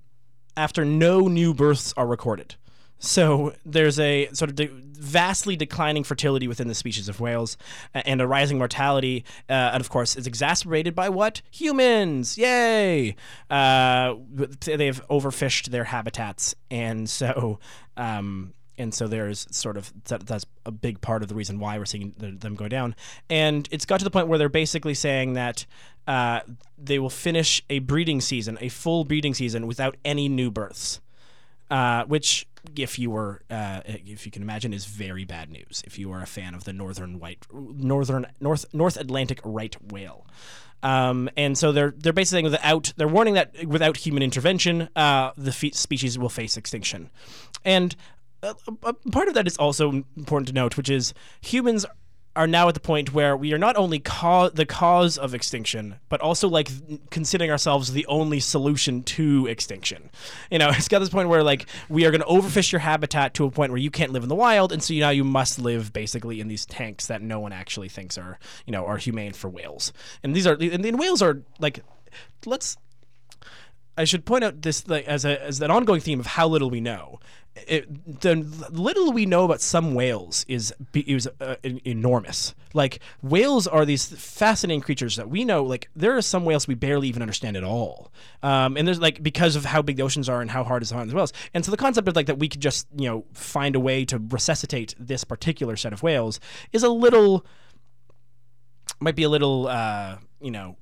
after 0.58 0.84
no 0.84 1.28
new 1.28 1.54
births 1.54 1.94
are 1.96 2.08
recorded. 2.08 2.56
So 3.00 3.54
there's 3.66 3.98
a 3.98 4.30
sort 4.34 4.50
of 4.50 4.56
de- 4.56 4.70
vastly 4.72 5.56
declining 5.56 6.04
fertility 6.04 6.48
within 6.48 6.68
the 6.68 6.76
species 6.76 7.08
of 7.08 7.20
whales, 7.22 7.58
and 7.94 8.22
a 8.22 8.28
rising 8.28 8.58
mortality, 8.58 9.24
uh, 9.50 9.72
and 9.74 9.82
of 9.82 9.90
course, 9.90 10.18
it's 10.18 10.28
exacerbated 10.28 10.94
by 10.94 11.08
what 11.10 11.42
humans? 11.50 12.38
Yay! 12.38 13.16
Uh, 13.50 14.16
they've 14.66 15.02
overfished 15.08 15.68
their 15.70 15.86
habitats, 15.86 16.54
and 16.70 17.10
so. 17.10 17.60
Um, 17.98 18.54
and 18.78 18.94
so 18.94 19.10
there's 19.10 19.46
sort 19.52 19.76
of 19.76 19.92
that, 20.06 20.26
that's 20.26 20.46
a 20.66 20.72
big 20.72 21.02
part 21.02 21.22
of 21.22 21.28
the 21.28 21.36
reason 21.36 21.60
why 21.60 21.78
we're 21.78 21.84
seeing 21.84 22.16
the, 22.18 22.32
them 22.32 22.56
go 22.56 22.70
down. 22.70 22.96
And 23.30 23.68
it's 23.72 23.86
got 23.86 23.98
to 24.00 24.06
the 24.06 24.10
point 24.10 24.30
where 24.30 24.40
they're 24.40 24.48
basically 24.48 24.94
saying 24.94 25.34
that 25.34 25.66
uh, 26.08 26.40
they 26.78 26.98
will 26.98 27.10
finish 27.10 27.62
a 27.70 27.80
breeding 27.80 28.22
season, 28.22 28.58
a 28.62 28.70
full 28.70 29.04
breeding 29.04 29.34
season, 29.34 29.68
without 29.68 29.98
any 30.06 30.30
new 30.30 30.50
births 30.50 31.02
uh, 31.70 32.04
which 32.06 32.48
if 32.78 33.00
you 33.00 33.12
were, 33.12 33.42
uh, 33.50 33.82
if 33.86 34.26
you 34.26 34.32
can 34.32 34.42
imagine, 34.42 34.74
is 34.74 34.86
very 34.86 35.26
bad 35.26 35.50
news. 35.50 35.84
If 35.86 35.98
you 36.00 36.12
are 36.12 36.22
a 36.22 36.28
fan 36.28 36.54
of 36.54 36.64
the 36.64 36.74
northern 36.74 37.20
white, 37.20 37.46
northern 37.52 38.28
North 38.40 38.66
North 38.74 38.98
Atlantic 38.98 39.40
right 39.44 39.76
whale. 39.92 40.26
Um, 40.82 41.30
and 41.36 41.58
so 41.58 41.72
they're 41.72 41.94
they're 41.98 42.14
basically 42.14 42.38
saying 42.38 42.52
without 42.52 42.94
they're 42.96 43.08
warning 43.08 43.34
that 43.34 43.66
without 43.66 43.98
human 43.98 44.24
intervention, 44.24 44.90
uh, 44.96 45.32
the 45.38 45.52
fe- 45.52 45.72
species 45.72 46.18
will 46.18 46.30
face 46.30 46.56
extinction, 46.56 47.10
and 47.66 47.96
a 48.42 48.94
part 49.12 49.28
of 49.28 49.34
that 49.34 49.48
is 49.48 49.58
also 49.58 49.92
important 50.16 50.48
to 50.48 50.54
note, 50.54 50.78
which 50.78 50.90
is 50.90 51.14
humans 51.42 51.86
are 52.36 52.48
now 52.48 52.68
at 52.68 52.74
the 52.74 52.80
point 52.80 53.14
where 53.14 53.36
we 53.36 53.54
are 53.54 53.58
not 53.58 53.76
only 53.76 53.98
the 53.98 54.66
cause 54.68 55.18
of 55.18 55.34
extinction, 55.34 55.96
but 56.10 56.22
also 56.22 56.48
like 56.48 56.70
considering 57.10 57.52
ourselves 57.52 57.92
the 57.92 58.06
only 58.06 58.40
solution 58.40 59.04
to 59.04 59.48
extinction. 59.48 60.10
You 60.52 60.60
know, 60.60 60.70
it's 60.74 60.88
got 60.88 61.00
this 61.00 61.10
point 61.10 61.30
where 61.30 61.44
like 61.44 61.66
we 61.90 62.06
are 62.06 62.12
going 62.12 62.22
to 62.22 62.28
overfish 62.28 62.72
your 62.72 62.80
habitat 62.80 63.34
to 63.36 63.46
a 63.46 63.52
point 63.52 63.72
where 63.72 63.82
you 63.82 63.92
can't 63.92 64.12
live 64.12 64.24
in 64.24 64.30
the 64.30 64.36
wild, 64.36 64.72
and 64.72 64.82
so 64.82 64.94
you, 64.94 65.02
now 65.02 65.10
you 65.10 65.24
must 65.24 65.60
live 65.60 65.92
basically 65.92 66.40
in 66.40 66.48
these 66.48 66.66
tanks 66.66 67.08
that 67.08 67.22
no 67.22 67.40
one 67.40 67.52
actually 67.52 67.90
thinks 67.90 68.18
are 68.18 68.40
you 68.66 68.72
know 68.72 68.86
are 68.86 68.98
humane 68.98 69.34
for 69.34 69.50
whales. 69.50 69.92
And 70.24 70.36
these 70.36 70.48
are 70.48 70.54
and, 70.54 70.86
and 70.86 71.00
whales 71.00 71.22
are 71.22 71.42
like 71.60 71.84
let's 72.46 72.78
I 74.00 74.06
should 74.06 74.24
point 74.24 74.46
out 74.46 74.62
this 74.62 74.88
like, 74.88 75.06
as 75.06 75.26
a 75.26 75.44
as 75.44 75.60
an 75.62 75.70
ongoing 75.70 76.00
theme 76.00 76.22
of 76.22 76.26
how 76.26 76.48
little 76.48 76.70
we 76.70 76.80
know. 76.80 77.20
It, 77.68 78.22
the 78.22 78.36
little 78.70 79.12
we 79.12 79.26
know 79.26 79.44
about 79.44 79.60
some 79.60 79.94
whales 79.94 80.46
is 80.48 80.74
is 80.94 81.28
uh, 81.42 81.56
enormous. 81.84 82.56
Like 82.74 83.02
whales 83.22 83.68
are 83.68 83.84
these 83.84 84.06
fascinating 84.06 84.80
creatures 84.80 85.18
that 85.18 85.30
we 85.30 85.44
know. 85.44 85.66
Like 85.66 85.90
there 85.98 86.16
are 86.16 86.22
some 86.22 86.46
whales 86.46 86.66
we 86.66 86.76
barely 86.76 87.10
even 87.10 87.22
understand 87.22 87.58
at 87.58 87.66
all. 87.66 88.14
Um, 88.42 88.78
and 88.78 88.88
there's 88.88 89.02
like 89.02 89.22
because 89.22 89.58
of 89.58 89.66
how 89.66 89.82
big 89.82 89.98
the 89.98 90.04
oceans 90.04 90.30
are 90.30 90.40
and 90.40 90.50
how 90.50 90.64
hard 90.64 90.82
it's 90.82 90.94
find 90.94 91.10
the 91.10 91.16
whales. 91.16 91.34
And 91.54 91.66
so 91.66 91.70
the 91.70 91.76
concept 91.76 92.08
of 92.08 92.16
like 92.16 92.28
that 92.28 92.40
we 92.40 92.48
could 92.48 92.62
just 92.62 92.88
you 92.96 93.10
know 93.10 93.26
find 93.34 93.76
a 93.76 93.82
way 93.82 94.06
to 94.06 94.18
resuscitate 94.30 94.96
this 94.98 95.26
particular 95.26 95.76
set 95.76 95.92
of 95.92 96.02
whales 96.02 96.40
is 96.72 96.84
a 96.84 96.90
little 96.90 97.46
might 99.02 99.18
be 99.18 99.24
a 99.24 99.30
little 99.30 99.68
uh, 99.68 100.20
you 100.40 100.52
know 100.52 100.78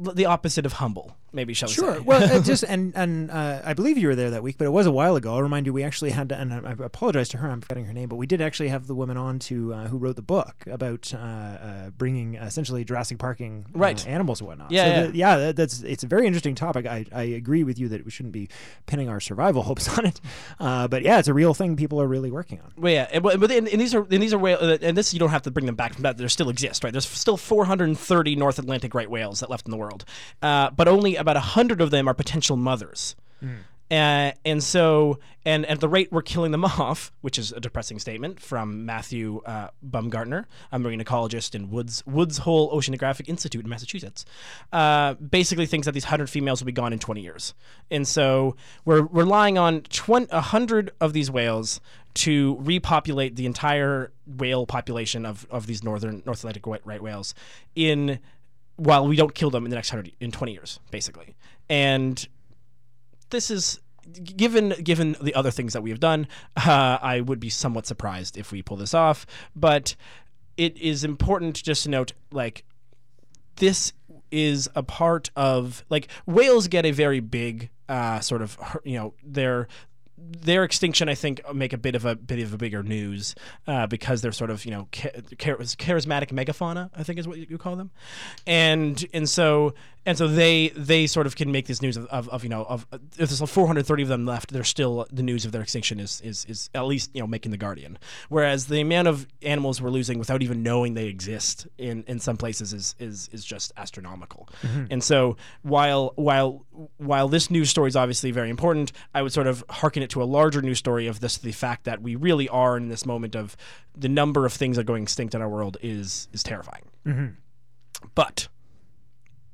the 0.00 0.26
opposite 0.26 0.66
of 0.66 0.74
humble, 0.74 1.16
maybe 1.34 1.52
shall 1.54 1.68
we 1.68 1.74
Sure. 1.74 1.94
say? 1.94 2.00
Well, 2.00 2.22
uh, 2.22 2.40
just 2.40 2.62
and 2.68 2.92
and 2.96 3.30
uh, 3.30 3.60
I 3.64 3.74
believe 3.74 3.98
you 3.98 4.08
were 4.08 4.14
there 4.14 4.30
that 4.30 4.42
week, 4.42 4.56
but 4.58 4.64
it 4.66 4.70
was 4.70 4.86
a 4.86 4.90
while 4.92 5.16
ago. 5.16 5.34
I'll 5.34 5.42
remind 5.42 5.66
you, 5.66 5.72
we 5.72 5.82
actually 5.82 6.10
had, 6.10 6.28
to, 6.30 6.38
and 6.38 6.52
I 6.52 6.72
apologize 6.78 7.28
to 7.30 7.38
her, 7.38 7.50
I'm 7.50 7.60
forgetting 7.60 7.84
her 7.86 7.92
name, 7.92 8.08
but 8.08 8.16
we 8.16 8.26
did 8.26 8.40
actually 8.40 8.68
have 8.68 8.86
the 8.86 8.94
woman 8.94 9.16
on 9.16 9.38
to 9.40 9.74
uh, 9.74 9.88
who 9.88 9.98
wrote 9.98 10.16
the 10.16 10.22
book 10.22 10.54
about 10.70 11.12
uh, 11.14 11.18
uh, 11.18 11.90
bringing 11.90 12.36
essentially 12.36 12.84
Jurassic 12.84 13.18
Parking 13.18 13.66
uh, 13.74 13.78
Right. 13.78 14.06
animals 14.06 14.40
and 14.40 14.48
whatnot. 14.48 14.70
Yeah, 14.70 14.84
so 14.84 14.88
yeah. 14.88 15.06
the- 15.08 15.16
yeah. 15.16 15.36
That, 15.36 15.56
that's 15.56 15.82
it's 15.82 16.04
a 16.04 16.06
very 16.06 16.26
interesting 16.26 16.54
topic. 16.54 16.86
I, 16.86 17.04
I 17.12 17.22
agree 17.24 17.64
with 17.64 17.78
you 17.78 17.88
that 17.88 18.04
we 18.04 18.10
shouldn't 18.10 18.32
be 18.32 18.48
pinning 18.86 19.08
our 19.08 19.20
survival 19.20 19.62
hopes 19.70 19.98
on 19.98 20.06
it, 20.06 20.20
uh, 20.60 20.88
but 20.88 21.02
yeah, 21.02 21.18
it's 21.18 21.28
a 21.28 21.34
real 21.34 21.54
thing 21.54 21.76
people 21.76 22.00
are 22.00 22.06
really 22.06 22.30
working 22.30 22.60
on. 22.60 22.72
Well, 22.76 22.92
yeah, 22.92 23.08
and, 23.12 23.22
but 23.22 23.50
and, 23.50 23.68
and 23.68 23.80
these 23.80 23.94
are 23.94 24.02
and 24.10 24.22
these 24.22 24.32
are 24.32 24.38
whale, 24.38 24.58
uh, 24.60 24.78
and 24.80 24.96
this 24.96 25.12
you 25.12 25.18
don't 25.18 25.30
have 25.30 25.42
to 25.42 25.50
bring 25.50 25.66
them 25.66 25.74
back 25.74 25.94
from 25.94 26.02
that. 26.02 26.16
They 26.16 26.28
still 26.28 26.48
exist, 26.48 26.84
right? 26.84 26.92
There's 26.92 27.06
still 27.08 27.36
430 27.36 28.36
North 28.36 28.58
Atlantic 28.58 28.94
right 28.94 29.10
whales 29.10 29.40
that 29.40 29.50
left 29.50 29.66
in 29.66 29.70
the 29.70 29.76
world, 29.76 30.04
uh, 30.42 30.70
but 30.70 30.88
only 30.88 31.16
about 31.24 31.36
hundred 31.36 31.80
of 31.80 31.90
them 31.90 32.06
are 32.08 32.14
potential 32.14 32.56
mothers. 32.56 33.16
Uh, 33.90 34.32
and 34.44 34.62
so, 34.62 35.18
and 35.44 35.66
at 35.66 35.78
the 35.80 35.88
rate 35.88 36.10
we're 36.10 36.22
killing 36.22 36.52
them 36.52 36.64
off, 36.64 37.12
which 37.20 37.38
is 37.38 37.52
a 37.52 37.60
depressing 37.60 37.98
statement 37.98 38.40
from 38.40 38.86
Matthew 38.86 39.42
uh, 39.44 39.68
Baumgartner, 39.82 40.48
a 40.72 40.78
marine 40.78 41.00
ecologist 41.00 41.54
in 41.54 41.70
Woods 41.70 42.02
Woods 42.06 42.38
Hole 42.38 42.72
Oceanographic 42.72 43.28
Institute 43.28 43.62
in 43.62 43.68
Massachusetts, 43.68 44.24
uh, 44.72 45.14
basically 45.14 45.66
thinks 45.66 45.84
that 45.84 45.92
these 45.92 46.04
hundred 46.04 46.30
females 46.30 46.60
will 46.60 46.66
be 46.66 46.72
gone 46.72 46.92
in 46.92 46.98
20 46.98 47.20
years. 47.20 47.54
And 47.90 48.08
so 48.08 48.56
we're 48.84 49.02
relying 49.02 49.58
on 49.58 49.82
20, 49.82 50.26
100 50.32 50.90
of 51.00 51.12
these 51.12 51.30
whales 51.30 51.80
to 52.14 52.56
repopulate 52.60 53.36
the 53.36 53.44
entire 53.44 54.12
whale 54.26 54.66
population 54.66 55.26
of, 55.26 55.46
of 55.50 55.66
these 55.66 55.84
northern 55.84 56.22
North 56.24 56.38
Atlantic 56.38 56.66
white 56.66 56.86
right 56.86 57.02
whales 57.02 57.34
in 57.74 58.18
while 58.76 59.06
we 59.06 59.16
don't 59.16 59.34
kill 59.34 59.50
them 59.50 59.64
in 59.64 59.70
the 59.70 59.76
next 59.76 59.92
100 59.92 60.14
in 60.20 60.30
20 60.30 60.52
years 60.52 60.80
basically. 60.90 61.36
And 61.68 62.26
this 63.30 63.50
is 63.50 63.80
given 64.22 64.70
given 64.82 65.16
the 65.20 65.34
other 65.34 65.50
things 65.50 65.72
that 65.72 65.82
we 65.82 65.90
have 65.90 65.98
done 65.98 66.26
uh, 66.58 66.98
i 67.00 67.22
would 67.22 67.40
be 67.40 67.48
somewhat 67.48 67.86
surprised 67.86 68.36
if 68.36 68.52
we 68.52 68.60
pull 68.60 68.76
this 68.76 68.92
off 68.92 69.24
but 69.56 69.96
it 70.58 70.76
is 70.76 71.04
important 71.04 71.62
just 71.62 71.84
to 71.84 71.88
note 71.88 72.12
like 72.30 72.64
this 73.56 73.94
is 74.30 74.68
a 74.74 74.82
part 74.82 75.30
of 75.36 75.84
like 75.88 76.08
whales 76.26 76.68
get 76.68 76.84
a 76.84 76.90
very 76.90 77.20
big 77.20 77.70
uh, 77.88 78.20
sort 78.20 78.42
of 78.42 78.58
you 78.84 78.98
know 78.98 79.14
their 79.24 79.68
their 80.16 80.64
extinction, 80.64 81.08
I 81.08 81.14
think, 81.14 81.40
make 81.54 81.72
a 81.72 81.78
bit 81.78 81.94
of 81.94 82.04
a 82.04 82.14
bit 82.14 82.38
of 82.40 82.52
a 82.54 82.56
bigger 82.56 82.82
news 82.82 83.34
uh, 83.66 83.86
because 83.86 84.22
they're 84.22 84.32
sort 84.32 84.50
of 84.50 84.64
you 84.64 84.70
know 84.70 84.88
char- 84.92 85.12
charismatic 85.56 86.30
megafauna, 86.30 86.90
I 86.96 87.02
think 87.02 87.18
is 87.18 87.26
what 87.28 87.38
you 87.38 87.58
call 87.58 87.76
them, 87.76 87.90
and 88.46 89.04
and 89.12 89.28
so 89.28 89.74
and 90.06 90.18
so 90.18 90.28
they 90.28 90.68
they 90.70 91.06
sort 91.06 91.26
of 91.26 91.36
can 91.36 91.50
make 91.50 91.66
this 91.66 91.80
news 91.80 91.96
of, 91.96 92.06
of, 92.06 92.28
of 92.28 92.42
you 92.42 92.48
know 92.48 92.64
of 92.64 92.86
if 92.92 93.16
there's 93.16 93.40
430 93.40 94.02
of 94.02 94.08
them 94.08 94.26
left, 94.26 94.52
they're 94.52 94.64
still 94.64 95.06
the 95.10 95.22
news 95.22 95.44
of 95.44 95.52
their 95.52 95.62
extinction 95.62 96.00
is 96.00 96.20
is 96.20 96.44
is 96.46 96.70
at 96.74 96.84
least 96.86 97.10
you 97.14 97.20
know 97.20 97.26
making 97.26 97.50
the 97.50 97.56
Guardian, 97.56 97.98
whereas 98.28 98.66
the 98.66 98.80
amount 98.80 99.08
of 99.08 99.26
animals 99.42 99.80
we're 99.80 99.90
losing 99.90 100.18
without 100.18 100.42
even 100.42 100.62
knowing 100.62 100.94
they 100.94 101.06
exist 101.06 101.66
in 101.78 102.04
in 102.06 102.18
some 102.18 102.36
places 102.36 102.72
is 102.72 102.94
is 102.98 103.28
is 103.32 103.44
just 103.44 103.72
astronomical, 103.76 104.48
mm-hmm. 104.62 104.86
and 104.90 105.02
so 105.02 105.36
while 105.62 106.12
while 106.16 106.64
while 106.98 107.28
this 107.28 107.50
news 107.50 107.70
story 107.70 107.88
is 107.88 107.96
obviously 107.96 108.30
very 108.30 108.50
important, 108.50 108.92
I 109.14 109.22
would 109.22 109.32
sort 109.32 109.46
of 109.46 109.64
hearken 109.70 110.02
it 110.02 110.10
to 110.10 110.22
a 110.22 110.24
larger 110.24 110.62
news 110.62 110.78
story 110.78 111.06
of 111.06 111.20
this 111.20 111.38
the 111.38 111.52
fact 111.52 111.84
that 111.84 112.02
we 112.02 112.14
really 112.16 112.48
are 112.48 112.76
in 112.76 112.88
this 112.88 113.06
moment 113.06 113.34
of 113.34 113.56
the 113.96 114.08
number 114.08 114.44
of 114.44 114.52
things 114.52 114.76
that 114.76 114.82
are 114.82 114.84
going 114.84 115.04
extinct 115.04 115.34
in 115.34 115.42
our 115.42 115.48
world 115.48 115.76
is 115.82 116.28
is 116.32 116.42
terrifying. 116.42 116.84
Mm-hmm. 117.06 117.26
But 118.14 118.48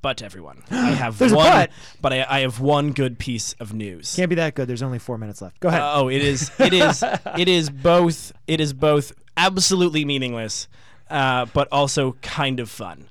but 0.03 0.23
everyone, 0.23 0.63
I 0.71 0.91
have 0.91 1.19
There's 1.19 1.33
a 1.33 1.37
one. 1.37 1.47
but. 1.51 1.71
but 2.01 2.13
I, 2.13 2.27
I 2.29 2.41
have 2.41 2.61
one 2.61 2.93
good 2.93 3.19
piece 3.19 3.53
of 3.55 3.73
news. 3.75 4.15
Can't 4.17 4.29
be 4.29 4.37
that 4.37 4.55
good. 4.55 4.69
There's 4.69 4.83
only 4.83 4.99
four 4.99 5.19
minutes 5.19 5.43
left. 5.43 5.61
Go 5.61 5.69
ahead. 5.69 5.83
Oh, 5.83 6.09
it 6.09 6.23
is. 6.23 6.51
It 6.59 6.73
is. 6.73 7.03
it 7.39 7.49
is 7.49 7.71
both. 7.83 8.33
It 8.47 8.61
is 8.61 8.73
both 8.73 9.13
absolutely 9.37 10.05
meaningless, 10.05 10.69
uh, 11.09 11.47
but 11.53 11.69
also 11.73 12.13
kind 12.23 12.61
of 12.61 12.69
fun. 12.71 13.09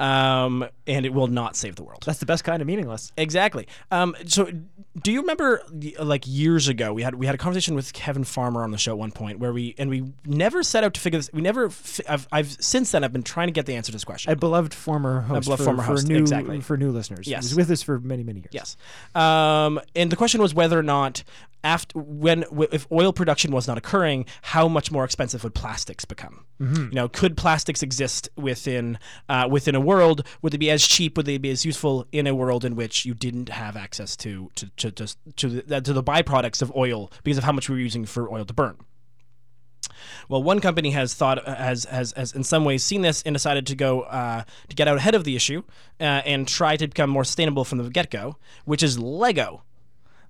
Um, 0.00 0.66
and 0.86 1.06
it 1.06 1.14
will 1.14 1.28
not 1.28 1.54
save 1.54 1.76
the 1.76 1.84
world. 1.84 2.02
That's 2.04 2.18
the 2.18 2.26
best 2.26 2.42
kind 2.42 2.60
of 2.60 2.66
meaningless. 2.66 3.12
Exactly. 3.16 3.68
Um, 3.92 4.16
so, 4.26 4.50
do 5.00 5.12
you 5.12 5.20
remember, 5.20 5.62
like 6.00 6.24
years 6.26 6.66
ago, 6.66 6.92
we 6.92 7.02
had 7.02 7.14
we 7.14 7.26
had 7.26 7.34
a 7.34 7.38
conversation 7.38 7.76
with 7.76 7.92
Kevin 7.92 8.24
Farmer 8.24 8.64
on 8.64 8.72
the 8.72 8.78
show 8.78 8.92
at 8.92 8.98
one 8.98 9.12
point 9.12 9.38
where 9.38 9.52
we 9.52 9.74
and 9.78 9.88
we 9.88 10.12
never 10.26 10.62
set 10.64 10.82
out 10.82 10.94
to 10.94 11.00
figure 11.00 11.18
this. 11.18 11.30
We 11.32 11.42
never. 11.42 11.70
Fi- 11.70 12.04
I've, 12.08 12.28
I've 12.32 12.50
since 12.60 12.90
then 12.90 13.04
I've 13.04 13.12
been 13.12 13.22
trying 13.22 13.46
to 13.48 13.52
get 13.52 13.66
the 13.66 13.76
answer 13.76 13.92
to 13.92 13.96
this 13.96 14.04
question. 14.04 14.32
A 14.32 14.36
beloved 14.36 14.74
former 14.74 15.20
host, 15.20 15.44
beloved 15.44 15.60
for, 15.60 15.64
former 15.64 15.82
for 15.82 15.92
host, 15.92 16.08
new 16.08 16.18
exactly. 16.18 16.60
for 16.60 16.76
new 16.76 16.90
listeners. 16.90 17.28
Yes. 17.28 17.44
He 17.44 17.54
was 17.54 17.56
with 17.56 17.70
us 17.70 17.82
for 17.82 18.00
many 18.00 18.24
many 18.24 18.40
years. 18.40 18.50
Yes. 18.52 18.76
Um, 19.14 19.80
and 19.94 20.10
the 20.10 20.16
question 20.16 20.42
was 20.42 20.54
whether 20.54 20.78
or 20.78 20.82
not 20.82 21.22
after 21.64 21.98
when 21.98 22.40
w- 22.42 22.68
if 22.70 22.86
oil 22.92 23.12
production 23.12 23.50
was 23.50 23.66
not 23.66 23.76
occurring, 23.78 24.26
how 24.42 24.68
much 24.68 24.92
more 24.92 25.04
expensive 25.04 25.42
would 25.42 25.54
plastics 25.54 26.04
become? 26.04 26.44
You 26.90 26.94
know, 26.94 27.08
could 27.08 27.36
plastics 27.36 27.82
exist 27.82 28.28
within 28.36 28.98
uh, 29.28 29.48
within 29.50 29.74
a 29.74 29.80
world? 29.80 30.24
Would 30.42 30.52
they 30.52 30.58
be 30.58 30.70
as 30.70 30.86
cheap? 30.86 31.16
Would 31.16 31.26
they 31.26 31.38
be 31.38 31.50
as 31.50 31.64
useful 31.64 32.06
in 32.12 32.26
a 32.28 32.34
world 32.34 32.64
in 32.64 32.76
which 32.76 33.04
you 33.04 33.14
didn't 33.14 33.48
have 33.48 33.76
access 33.76 34.16
to 34.18 34.50
to 34.54 34.70
to 34.76 34.90
to, 34.92 35.16
to, 35.36 35.48
the, 35.48 35.80
to 35.80 35.92
the 35.92 36.02
byproducts 36.02 36.62
of 36.62 36.70
oil 36.76 37.10
because 37.24 37.38
of 37.38 37.44
how 37.44 37.52
much 37.52 37.68
we 37.68 37.74
were 37.74 37.80
using 37.80 38.04
for 38.04 38.30
oil 38.30 38.44
to 38.44 38.54
burn? 38.54 38.76
Well, 40.28 40.42
one 40.42 40.60
company 40.60 40.90
has 40.90 41.14
thought 41.14 41.46
has 41.46 41.84
has, 41.86 42.12
has 42.12 42.32
in 42.32 42.44
some 42.44 42.64
ways 42.64 42.82
seen 42.82 43.02
this 43.02 43.22
and 43.22 43.34
decided 43.34 43.66
to 43.66 43.74
go 43.74 44.02
uh, 44.02 44.44
to 44.68 44.76
get 44.76 44.88
out 44.88 44.96
ahead 44.96 45.14
of 45.14 45.24
the 45.24 45.36
issue 45.36 45.62
uh, 46.00 46.22
and 46.24 46.46
try 46.46 46.76
to 46.76 46.86
become 46.86 47.10
more 47.10 47.24
sustainable 47.24 47.64
from 47.64 47.78
the 47.78 47.90
get 47.90 48.10
go, 48.10 48.36
which 48.64 48.82
is 48.82 48.98
Lego. 48.98 49.62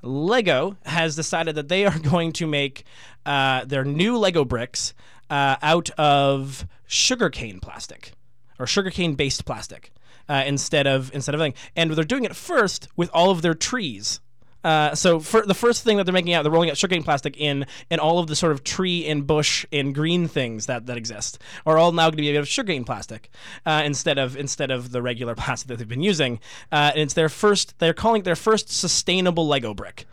Lego 0.05 0.77
has 0.85 1.17
decided 1.17 1.55
that 1.55 1.69
they 1.69 1.87
are 1.87 1.99
going 2.11 2.33
to 2.35 2.47
make 2.47 2.85
uh, 3.27 3.65
their 3.65 3.85
new 3.85 4.17
Lego 4.19 4.45
bricks 4.45 4.95
uh, 5.31 5.57
out 5.63 5.91
of 5.91 6.67
sugarcane 6.87 7.61
plastic 7.61 8.13
or 8.59 8.67
sugarcane 8.67 9.15
based 9.15 9.45
plastic 9.45 9.91
uh, 10.29 10.45
instead 10.47 10.87
of 10.87 11.13
instead 11.15 11.35
of 11.35 11.41
thing. 11.41 11.55
And 11.75 11.91
they're 11.93 12.05
doing 12.05 12.25
it 12.25 12.37
first 12.37 12.89
with 12.97 13.11
all 13.13 13.31
of 13.31 13.43
their 13.43 13.55
trees. 13.55 14.21
Uh, 14.65 14.95
so 14.95 15.21
for 15.21 15.43
the 15.43 15.55
first 15.55 15.85
thing 15.85 15.99
that 15.99 16.05
they're 16.05 16.13
making 16.13 16.33
out, 16.33 16.43
they're 16.43 16.53
rolling 16.53 16.71
out 16.71 16.77
sugarcane 16.77 17.05
plastic 17.05 17.37
in, 17.37 17.67
and 17.91 18.01
all 18.01 18.19
of 18.19 18.27
the 18.27 18.35
sort 18.35 18.53
of 18.53 18.65
tree 18.65 19.07
and 19.07 19.27
bush 19.27 19.65
and 19.71 19.95
green 19.95 20.27
things 20.27 20.67
that, 20.67 20.87
that 20.87 20.97
exist 20.97 21.39
are 21.67 21.79
all 21.79 21.93
now 21.93 22.05
going 22.05 22.13
to 22.13 22.17
be 22.17 22.33
made 22.33 22.37
of 22.37 22.49
sugarcane 22.49 22.85
plastic 22.85 23.31
uh, 23.67 23.83
instead 23.85 24.19
of 24.19 24.37
instead 24.37 24.71
of 24.71 24.91
the 24.91 25.03
regular 25.03 25.35
plastic 25.37 25.69
that 25.69 25.79
they've 25.79 25.89
been 25.89 26.03
using. 26.03 26.41
Uh, 26.73 26.91
and 26.95 27.03
it's 27.03 27.15
their 27.15 27.29
first. 27.29 27.79
They're 27.79 27.95
calling 27.95 28.21
it 28.21 28.25
their 28.25 28.37
first 28.37 28.71
sustainable 28.71 29.47
Lego 29.47 29.75
brick. 29.75 30.07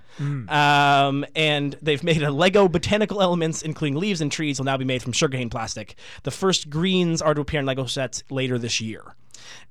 Um, 0.50 1.26
and 1.36 1.76
they've 1.82 2.04
made 2.04 2.22
a 2.22 2.32
Lego 2.32 2.68
botanical 2.68 3.22
elements, 3.22 3.62
including 3.62 4.00
leaves 4.00 4.22
and 4.22 4.32
trees, 4.32 4.60
will 4.60 4.66
now 4.66 4.78
be 4.78 4.86
made 4.86 5.02
from 5.02 5.14
sugarcane 5.14 5.50
plastic. 5.50 5.96
The 6.24 6.32
first 6.32 6.70
greens 6.70 7.22
are 7.22 7.34
to 7.34 7.42
appear 7.42 7.62
in 7.62 7.66
Lego 7.66 7.86
sets 7.86 8.24
later 8.30 8.60
this 8.60 8.82
year. 8.82 9.16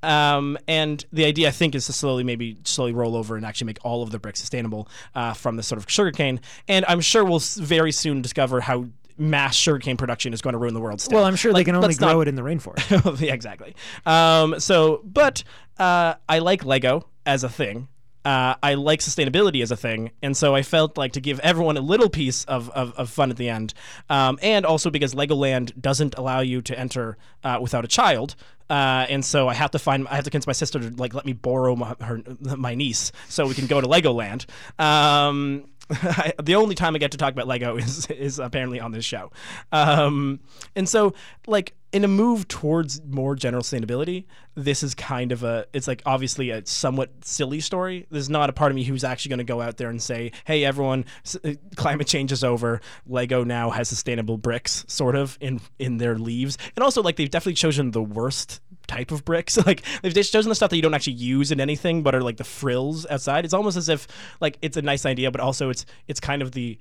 Um, 0.02 0.58
and 0.66 1.04
the 1.12 1.24
idea, 1.24 1.48
I 1.48 1.50
think, 1.50 1.74
is 1.74 1.86
to 1.86 1.92
slowly, 1.92 2.24
maybe 2.24 2.58
slowly 2.64 2.92
roll 2.92 3.16
over 3.16 3.36
and 3.36 3.44
actually 3.44 3.66
make 3.66 3.78
all 3.82 4.02
of 4.02 4.10
the 4.10 4.18
bricks 4.18 4.40
sustainable 4.40 4.88
uh, 5.14 5.34
from 5.34 5.56
this 5.56 5.66
sort 5.66 5.78
of 5.78 5.90
sugarcane. 5.90 6.40
And 6.68 6.84
I'm 6.88 7.00
sure 7.00 7.24
we'll 7.24 7.40
very 7.40 7.92
soon 7.92 8.22
discover 8.22 8.60
how 8.60 8.86
mass 9.18 9.54
sugarcane 9.54 9.96
production 9.96 10.32
is 10.32 10.40
going 10.40 10.54
to 10.54 10.58
ruin 10.58 10.74
the 10.74 10.80
world. 10.80 11.00
Still. 11.00 11.16
Well, 11.16 11.26
I'm 11.26 11.36
sure 11.36 11.52
they 11.52 11.64
can 11.64 11.76
only 11.76 11.94
grow 11.94 12.14
not- 12.14 12.20
it 12.22 12.28
in 12.28 12.34
the 12.34 12.42
rainforest. 12.42 13.20
yeah, 13.20 13.34
exactly. 13.34 13.74
Um, 14.06 14.58
so, 14.58 15.02
but 15.04 15.44
uh, 15.78 16.14
I 16.28 16.38
like 16.38 16.64
Lego 16.64 17.06
as 17.26 17.44
a 17.44 17.48
thing. 17.48 17.88
Uh, 18.24 18.54
I 18.62 18.74
like 18.74 19.00
sustainability 19.00 19.62
as 19.62 19.70
a 19.70 19.76
thing, 19.76 20.10
and 20.22 20.36
so 20.36 20.54
I 20.54 20.62
felt 20.62 20.98
like 20.98 21.12
to 21.12 21.20
give 21.20 21.40
everyone 21.40 21.78
a 21.78 21.80
little 21.80 22.10
piece 22.10 22.44
of, 22.44 22.68
of, 22.70 22.92
of 22.98 23.08
fun 23.08 23.30
at 23.30 23.38
the 23.38 23.48
end, 23.48 23.72
um, 24.10 24.38
and 24.42 24.66
also 24.66 24.90
because 24.90 25.14
Legoland 25.14 25.80
doesn't 25.80 26.16
allow 26.18 26.40
you 26.40 26.60
to 26.62 26.78
enter 26.78 27.16
uh, 27.44 27.58
without 27.60 27.84
a 27.84 27.88
child, 27.88 28.36
uh, 28.68 29.06
and 29.08 29.24
so 29.24 29.48
I 29.48 29.54
have 29.54 29.70
to 29.70 29.78
find 29.78 30.06
I 30.06 30.16
have 30.16 30.24
to 30.24 30.30
convince 30.30 30.46
my 30.46 30.52
sister 30.52 30.78
to 30.78 30.90
like 30.96 31.14
let 31.14 31.24
me 31.24 31.32
borrow 31.32 31.74
my, 31.76 31.96
her 32.00 32.22
my 32.40 32.74
niece 32.74 33.10
so 33.28 33.46
we 33.46 33.54
can 33.54 33.66
go 33.66 33.80
to 33.80 33.86
Legoland. 33.86 34.46
Um, 34.78 35.64
the 36.43 36.55
only 36.55 36.74
time 36.74 36.95
I 36.95 36.99
get 36.99 37.12
to 37.12 37.18
talk 37.18 37.32
about 37.32 37.47
Lego 37.47 37.76
is 37.78 38.07
is 38.07 38.38
apparently 38.38 38.80
on 38.80 38.93
this 38.93 39.05
show, 39.05 39.32
um, 39.72 40.41
and 40.76 40.88
so 40.88 41.14
like 41.47 41.74
in 41.93 42.05
a 42.05 42.09
move 42.09 42.47
towards 42.47 43.03
more 43.05 43.34
general 43.34 43.62
sustainability, 43.62 44.26
this 44.55 44.82
is 44.84 44.95
kind 44.95 45.32
of 45.32 45.43
a 45.43 45.66
it's 45.72 45.88
like 45.88 46.03
obviously 46.07 46.51
a 46.51 46.64
somewhat 46.64 47.11
silly 47.24 47.61
story. 47.61 48.07
There's 48.11 48.30
not 48.30 48.49
a 48.49 48.53
part 48.53 48.70
of 48.70 48.76
me 48.76 48.84
who's 48.84 49.03
actually 49.03 49.30
going 49.30 49.38
to 49.38 49.45
go 49.45 49.61
out 49.61 49.76
there 49.78 49.88
and 49.88 50.01
say, 50.01 50.32
"Hey, 50.45 50.64
everyone, 50.64 51.05
uh, 51.45 51.55
climate 51.76 52.07
change 52.07 52.30
is 52.30 52.45
over. 52.45 52.80
Lego 53.07 53.43
now 53.43 53.70
has 53.70 53.88
sustainable 53.88 54.38
bricks, 54.38 54.84
sort 54.86 55.16
of 55.16 55.36
in 55.41 55.61
in 55.78 55.97
their 55.97 56.18
leaves." 56.18 56.57
And 56.76 56.84
also, 56.84 57.03
like 57.03 57.16
they've 57.16 57.30
definitely 57.30 57.55
chosen 57.55 57.91
the 57.91 58.03
worst 58.03 58.61
type 58.91 59.12
of 59.12 59.24
bricks. 59.24 59.57
like 59.66 59.82
they've 60.03 60.14
just 60.14 60.32
chosen 60.32 60.49
the 60.49 60.55
stuff 60.55 60.70
that 60.70 60.76
you 60.76 60.82
don't 60.82 60.95
actually 60.95 61.14
use 61.14 61.53
in 61.53 61.61
anything, 61.61 62.03
but 62.03 62.14
are 62.14 62.22
like 62.22 62.36
the 62.36 62.45
frills 62.45 63.07
outside. 63.07 63.45
It's 63.45 63.55
almost 63.55 63.76
as 63.76 63.88
if 63.88 64.09
like 64.41 64.59
it's 64.62 64.76
a 64.76 64.82
nice 64.82 65.07
idea, 65.07 65.30
but 65.30 65.41
also 65.41 65.70
it's 65.70 65.86
it's 66.09 66.20
kind 66.20 66.43
of 66.43 66.53
the 66.53 66.78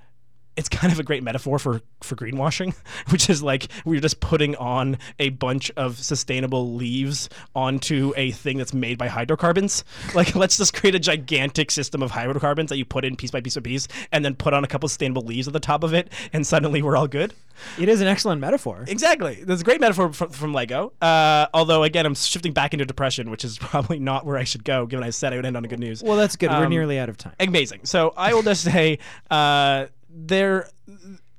it's 0.57 0.67
kind 0.69 0.91
of 0.91 0.99
a 0.99 1.03
great 1.03 1.23
metaphor 1.23 1.57
for 1.59 1.81
for 2.01 2.15
greenwashing, 2.15 2.73
which 3.09 3.29
is 3.29 3.41
like 3.43 3.67
we're 3.85 3.99
just 4.01 4.19
putting 4.19 4.55
on 4.57 4.97
a 5.19 5.29
bunch 5.29 5.71
of 5.77 5.97
sustainable 5.97 6.73
leaves 6.75 7.29
onto 7.55 8.13
a 8.17 8.31
thing 8.31 8.57
that's 8.57 8.73
made 8.73 8.97
by 8.97 9.07
hydrocarbons. 9.07 9.83
Like 10.15 10.35
let's 10.35 10.57
just 10.57 10.73
create 10.73 10.95
a 10.95 10.99
gigantic 10.99 11.71
system 11.71 12.01
of 12.01 12.11
hydrocarbons 12.11 12.69
that 12.69 12.77
you 12.77 12.83
put 12.85 13.05
in 13.05 13.15
piece 13.15 13.31
by 13.31 13.41
piece 13.41 13.55
by 13.55 13.61
piece, 13.61 13.87
and 14.11 14.25
then 14.25 14.35
put 14.35 14.53
on 14.53 14.63
a 14.63 14.67
couple 14.67 14.89
sustainable 14.89 15.21
leaves 15.21 15.47
at 15.47 15.53
the 15.53 15.59
top 15.59 15.83
of 15.83 15.93
it, 15.93 16.11
and 16.33 16.45
suddenly 16.45 16.81
we're 16.81 16.97
all 16.97 17.07
good. 17.07 17.33
it 17.77 17.87
is 17.89 18.01
an 18.01 18.07
excellent 18.07 18.41
metaphor. 18.41 18.85
Exactly. 18.87 19.43
That's 19.43 19.61
a 19.61 19.63
great 19.63 19.79
metaphor 19.79 20.11
from, 20.13 20.31
from 20.31 20.53
Lego. 20.53 20.93
Uh, 21.01 21.45
although 21.53 21.83
again, 21.83 22.05
I'm 22.05 22.15
shifting 22.15 22.53
back 22.53 22.73
into 22.73 22.85
depression, 22.85 23.29
which 23.29 23.45
is 23.45 23.57
probably 23.59 23.99
not 23.99 24.25
where 24.25 24.37
I 24.37 24.43
should 24.45 24.63
go, 24.63 24.85
given 24.87 25.03
I 25.05 25.11
said 25.11 25.31
I 25.31 25.35
would 25.35 25.45
end 25.45 25.55
on 25.57 25.63
a 25.63 25.67
good 25.67 25.79
news. 25.79 26.01
Well, 26.03 26.17
that's 26.17 26.35
good. 26.35 26.49
We're 26.49 26.63
Um, 26.65 26.69
nearly 26.69 26.97
out 26.99 27.09
of 27.09 27.17
time. 27.17 27.33
amazing. 27.39 27.81
So 27.83 28.13
I 28.17 28.33
will 28.33 28.43
just 28.43 28.63
say, 28.63 28.99
uh, 29.29 29.85
they're 30.09 30.69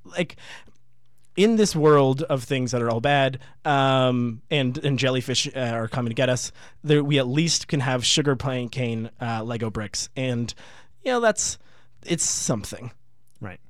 like 0.04 0.36
in 1.36 1.56
this 1.56 1.74
world 1.74 2.22
of 2.22 2.44
things 2.44 2.72
that 2.72 2.82
are 2.82 2.90
all 2.90 3.00
bad, 3.00 3.38
um, 3.64 4.42
and 4.50 4.76
and 4.78 4.98
jellyfish 4.98 5.48
uh, 5.54 5.58
are 5.60 5.88
coming 5.88 6.10
to 6.10 6.14
get 6.14 6.28
us. 6.28 6.52
There, 6.82 7.02
we 7.02 7.18
at 7.18 7.26
least 7.26 7.68
can 7.68 7.80
have 7.80 8.04
sugar 8.04 8.36
pine 8.36 8.68
cane 8.68 9.10
uh, 9.20 9.42
Lego 9.42 9.70
bricks, 9.70 10.08
and 10.16 10.52
you 11.04 11.12
know 11.12 11.20
that's 11.20 11.58
it's 12.04 12.24
something. 12.24 12.92
Right. 13.40 13.60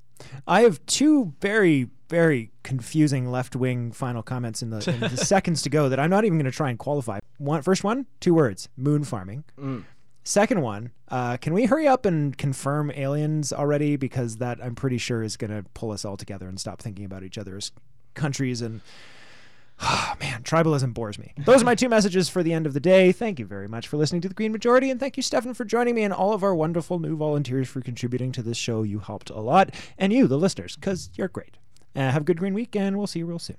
I 0.47 0.63
have 0.63 0.85
two 0.87 1.35
very, 1.41 1.89
very 2.09 2.51
confusing 2.63 3.31
left 3.31 3.57
wing 3.57 3.93
final 3.93 4.23
comments 4.23 4.63
in 4.63 4.71
the, 4.71 4.91
in 4.91 5.01
the 5.01 5.17
seconds 5.17 5.63
to 5.63 5.71
go 5.71 5.89
that 5.89 5.99
I'm 5.99 6.11
not 6.11 6.25
even 6.25 6.39
going 6.39 6.51
to 6.51 6.57
try 6.57 6.71
and 6.71 6.79
qualify. 6.79 7.21
One, 7.39 7.63
first 7.63 7.85
one, 7.85 8.07
two 8.21 8.35
words 8.35 8.69
moon 8.77 9.05
farming. 9.05 9.45
Second 10.23 10.61
one, 10.61 10.91
uh, 11.09 11.37
can 11.39 11.55
we 11.55 11.65
hurry 11.65 11.87
up 11.87 12.05
and 12.05 12.37
confirm 12.37 12.91
aliens 12.95 13.53
already? 13.53 13.97
Because 13.97 14.37
that 14.37 14.63
I'm 14.63 14.75
pretty 14.75 14.99
sure 14.99 15.23
is 15.23 15.37
going 15.37 15.51
to 15.51 15.65
pull 15.75 15.91
us 15.91 16.05
all 16.05 16.17
together 16.17 16.47
and 16.47 16.61
stop 16.61 16.83
thinking 16.83 17.05
about 17.05 17.23
each 17.23 17.39
other 17.39 17.57
as 17.57 17.73
countries 18.15 18.61
and. 18.63 18.81
Oh, 19.83 20.15
man, 20.21 20.43
tribalism 20.43 20.93
bores 20.93 21.19
me. 21.19 21.33
Those 21.39 21.63
are 21.63 21.65
my 21.65 21.75
two 21.75 21.89
messages 21.89 22.29
for 22.29 22.43
the 22.43 22.53
end 22.53 22.67
of 22.67 22.75
the 22.75 22.81
day. 22.81 23.13
Thank 23.13 23.39
you 23.39 23.47
very 23.47 23.67
much 23.67 23.89
for 23.89 23.97
listening 23.97 24.21
to 24.21 24.29
The 24.29 24.35
Green 24.35 24.53
Majority, 24.53 24.91
and 24.91 25.01
thank 25.01 25.17
you, 25.17 25.23
Stefan, 25.23 25.55
for 25.55 25.65
joining 25.65 25.95
me 25.95 26.03
and 26.03 26.13
all 26.13 26.35
of 26.35 26.45
our 26.45 26.55
wonderful 26.55 26.99
new 26.99 27.17
volunteers 27.17 27.67
for 27.67 27.81
contributing 27.81 28.31
to 28.33 28.43
this 28.43 28.59
show. 28.59 28.83
You 28.83 28.99
helped 28.99 29.31
a 29.31 29.41
lot, 29.41 29.75
and 29.97 30.13
you, 30.13 30.27
the 30.27 30.37
listeners, 30.37 30.77
because 30.77 31.09
you're 31.15 31.29
great. 31.29 31.57
Uh, 31.97 32.11
have 32.11 32.23
a 32.23 32.25
good 32.25 32.39
green 32.39 32.53
week, 32.53 32.77
and 32.77 32.99
we'll 32.99 33.07
see 33.07 33.21
you 33.21 33.27
real 33.27 33.39
soon. 33.39 33.57